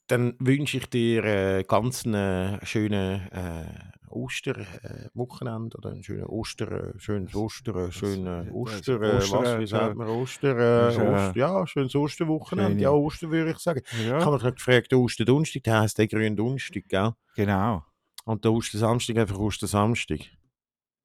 dann 0.06 0.34
wünsche 0.38 0.76
ich 0.78 0.86
dir 0.90 1.24
äh, 1.24 1.64
ganz 1.66 2.04
einen 2.06 2.58
schönen 2.64 3.20
äh, 3.32 3.64
Osterwochenende 4.08 5.76
oder 5.78 5.90
einen 5.90 6.02
schönen 6.02 6.24
Oster, 6.24 6.94
äh, 6.94 6.98
schönes 6.98 7.34
Oster, 7.34 7.90
schönen 7.90 8.50
Oster, 8.50 9.00
äh, 9.02 9.30
was, 9.30 9.58
wie 9.58 9.66
sagt 9.66 9.94
äh, 9.94 9.98
man, 9.98 10.08
Oster, 10.08 10.56
äh, 10.58 10.94
äh, 10.94 11.08
Oster, 11.14 11.38
ja, 11.38 11.66
schönes 11.66 11.94
Osterwochenende, 11.94 12.70
schöne- 12.72 12.82
ja, 12.82 12.90
Oster 12.90 13.30
würde 13.30 13.50
ich 13.50 13.58
sagen. 13.58 13.80
Ich 13.84 14.06
Ja, 14.06 14.20
habe 14.20 14.32
mich 14.34 14.42
gerade 14.42 14.54
gefragt, 14.54 14.92
Osterdonnerstag, 14.92 15.62
der 15.64 15.80
heisst 15.80 15.98
der 15.98 16.06
grüne 16.06 16.36
Donnerstag, 16.36 16.84
gell? 16.88 17.12
genau. 17.34 17.84
Und 18.24 18.44
der 18.44 18.52
Ostersamstag 18.52 19.16
einfach 19.18 19.38
Ostersamstag. 19.38 20.20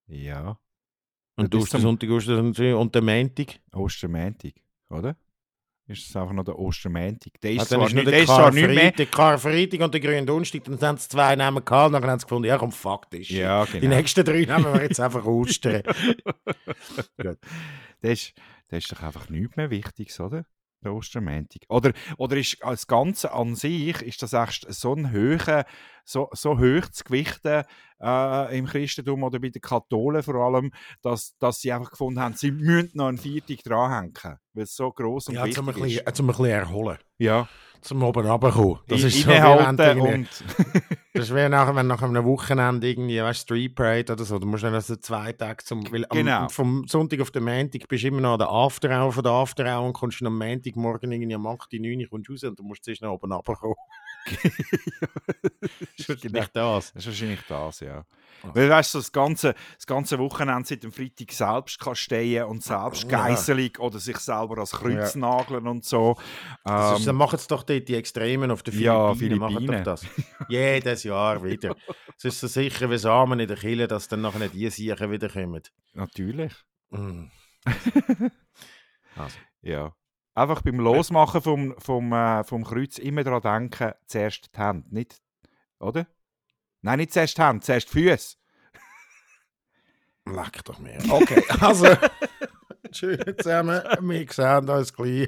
Ja. 0.08 0.58
Und 1.36 1.54
der 1.54 1.62
Ostersonntag, 1.62 2.10
Ostersonntag 2.10 2.76
und 2.76 2.94
der 2.96 3.02
Montag. 3.02 3.60
Ostermäntig, 3.74 4.62
oder? 4.90 5.16
Ist 5.90 6.08
es 6.08 6.16
einfach 6.16 6.34
noch 6.34 6.44
der 6.44 6.60
Ostermäntig? 6.60 7.42
Der 7.42 7.54
ist 7.54 7.72
dann 7.72 7.80
zwar 7.80 7.90
nicht, 7.90 7.96
der 7.96 8.04
der 8.04 8.20
ist 8.22 8.28
zwar 8.28 8.52
nicht 8.52 8.68
mehr. 8.68 8.76
Karfreitag, 8.92 9.12
Karfreitag 9.12 9.82
und 9.82 9.94
der 9.96 10.02
grüne 10.02 10.26
Donnerstag, 10.26 10.64
dann 10.66 10.80
haben 10.82 10.98
sie 11.00 11.10
zwei 11.10 11.36
Namen 11.36 11.66
gehabt, 11.66 11.88
und 11.88 11.94
dann 11.94 12.12
haben 12.12 12.20
sie 12.20 12.26
gefunden, 12.28 12.48
ja 12.48 12.60
komm, 12.60 12.72
fuck 12.72 13.10
das 13.10 13.26
shit. 13.26 13.38
Ja, 13.38 13.66
Die 13.66 13.80
genau. 13.80 13.96
nächsten 13.96 14.24
drei 14.24 14.42
nehmen 14.42 14.72
wir 14.72 14.84
jetzt 14.84 15.00
einfach 15.00 15.26
Ostern. 15.26 15.82
Der 18.02 18.12
ist, 18.14 18.34
der 18.72 18.78
ist 18.78 18.90
doch 18.92 19.02
einfach 19.02 19.30
nichts 19.30 19.58
mehr 19.58 19.70
Wichtiges, 19.70 20.20
oder? 20.22 20.46
Der 20.82 20.94
Ostermäntig. 20.94 21.66
Oder, 21.68 21.92
oder 22.18 22.38
ist 22.38 22.58
das 22.62 22.88
Ganze 22.88 23.34
an 23.34 23.56
sich, 23.56 24.02
ist 24.02 24.24
das 24.24 24.32
echt 24.32 24.72
so 24.74 24.94
ein 24.94 25.12
höher, 25.12 25.66
so, 26.06 26.30
so 26.32 26.58
hoch 26.60 26.88
zu 26.92 27.04
gewichten 27.04 27.64
äh, 28.02 28.58
im 28.58 28.66
Christentum 28.66 29.24
oder 29.24 29.40
bei 29.40 29.50
den 29.50 29.62
Katholen 29.62 30.24
vor 30.24 30.36
allem, 30.36 30.72
dass, 31.02 31.36
dass 31.40 31.62
sie 31.62 31.72
einfach 31.72 31.92
gefunden 31.92 32.20
haben, 32.20 32.36
sie 32.36 32.52
müssen 32.52 32.92
noch 32.94 33.08
einen 33.08 33.18
Viertag 33.18 33.64
dranhängen, 33.64 34.40
weil 34.54 34.64
es 34.64 34.76
so 34.76 34.92
gross 34.92 35.28
und 35.28 35.36
ja, 35.36 35.46
wichtig 35.46 35.56
zum 35.56 35.70
ein, 35.70 35.76
ist. 35.76 35.82
bisschen, 35.82 36.14
zum 36.14 36.26
ein 36.26 36.36
bisschen 36.36 36.46
erholen. 36.46 36.98
Ja, 37.18 37.48
Zum 37.82 38.04
oben 38.04 38.26
runterkommen. 38.26 38.80
Das 38.88 39.04
ist 39.04 39.22
so, 39.22 39.30
wie 39.30 40.02
und... 40.02 40.30
das 41.14 41.34
wäre 41.34 41.50
nachher, 41.50 41.76
wenn 41.76 41.88
nach 41.88 42.02
einem 42.02 42.26
Wochenende 42.26 42.90
irgendwie, 42.90 43.22
weißt 43.22 43.42
Street 43.42 43.76
Parade 43.76 44.14
oder 44.14 44.26
so, 44.26 44.38
du 44.38 44.46
musst 44.46 44.64
dann 44.64 44.74
also 44.74 44.96
zwei 44.98 45.32
Tage 45.34 45.64
zum, 45.64 45.90
weil 45.92 46.06
Genau. 46.10 46.44
am, 46.44 46.50
vom 46.50 46.88
Sonntag 46.88 47.22
auf 47.22 47.32
den 47.32 47.44
Montag 47.44 47.88
bist 47.88 48.04
du 48.04 48.08
immer 48.08 48.22
noch 48.22 48.34
an 48.34 48.40
der 48.40 48.50
Afterhour 48.50 49.12
von 49.12 49.24
der 49.24 49.32
Afterhour 49.32 49.86
und 49.86 49.94
kommst 49.94 50.22
dann 50.22 50.28
am 50.28 50.38
Montagmorgen 50.38 51.12
irgendwie 51.12 51.36
um 51.36 51.48
8, 51.48 51.74
9 51.74 52.02
Uhr 52.02 52.10
kommst 52.10 52.30
raus 52.30 52.44
und 52.44 52.60
du 52.60 52.64
musst 52.64 52.84
zuerst 52.84 53.02
noch 53.02 53.14
oben 53.14 53.32
runterkommen. 53.32 53.76
Nicht 55.98 56.56
das. 56.56 56.94
Das 56.94 56.96
ist 56.96 57.08
wahrscheinlich 57.08 57.42
das, 57.48 57.80
ja. 57.82 58.06
Ah. 58.42 58.52
Weil 58.54 58.70
weißt 58.70 58.94
du, 58.94 59.00
das 59.00 59.12
ganze, 59.12 59.54
das 59.76 59.86
ganze 59.86 60.18
Wochenende 60.18 60.66
seit 60.68 60.84
dem 60.84 60.92
Freitag 60.94 61.32
selbst 61.34 61.78
kann 61.80 61.96
stehen 61.96 62.46
und 62.46 62.64
selbst 62.64 63.04
Ja. 63.04 63.10
Geiselung 63.28 63.72
oder 63.80 64.00
sich 64.00 64.18
selber 64.18 64.60
als 64.60 64.72
Kreuz 64.72 65.14
Ja. 65.16 65.20
nageln 65.20 65.68
und 65.68 65.84
so. 65.84 66.14
Ist, 66.14 66.72
Ähm, 66.72 67.06
dann 67.06 67.16
machen 67.16 67.36
es 67.36 67.48
doch 67.48 67.64
dort 67.64 67.88
die 67.88 67.96
Extremen 67.96 68.50
auf 68.52 68.64
den 68.64 68.80
Ja, 68.80 69.14
Philippinen. 69.14 69.40
machen 69.40 69.56
Philippinen. 69.58 69.84
Doch 69.84 70.00
das. 70.00 70.06
Jedes 70.50 71.04
Jahr 71.04 71.44
wieder. 71.44 71.76
Es 72.18 72.24
ist 72.26 72.40
so 72.40 72.48
sicher 72.48 72.90
wie 72.90 72.98
Samen 72.98 73.40
in 73.42 73.48
der 73.48 73.58
Kille, 73.58 73.88
dass 73.88 74.08
dann 74.08 74.22
nachher 74.22 74.48
die 74.48 74.70
Siechen 74.70 75.12
wieder 75.12 75.30
kommen. 75.30 75.62
natürlich, 75.94 76.54
Mm. 76.92 77.26
Also. 79.16 79.38
ja. 79.62 79.94
Einfach 80.40 80.62
beim 80.62 80.80
Losmachen 80.80 81.42
vom, 81.42 81.76
vom, 81.80 82.14
äh, 82.14 82.46
vom 82.46 82.64
Kreuz 82.64 82.98
immer 82.98 83.26
daran 83.26 83.70
denken, 83.70 83.92
zuerst 84.06 84.56
die 84.56 84.58
Hände, 84.58 84.88
nicht, 84.90 85.22
oder? 85.82 86.08
Nein, 86.82 87.00
nicht 87.00 87.12
zuerst 87.12 87.38
die 87.38 87.42
Hände, 87.42 87.60
zuerst 87.60 87.94
die 87.94 88.04
Füße. 88.04 88.38
Leck 90.28 90.64
doch 90.64 90.80
mehr. 90.80 91.02
Okay, 91.10 91.44
also. 91.60 91.88
Tschüss 92.92 93.20
zusammen. 93.36 93.84
Wir 94.00 94.28
sehen 94.32 94.70
uns 94.70 94.94
gleich. 94.94 95.28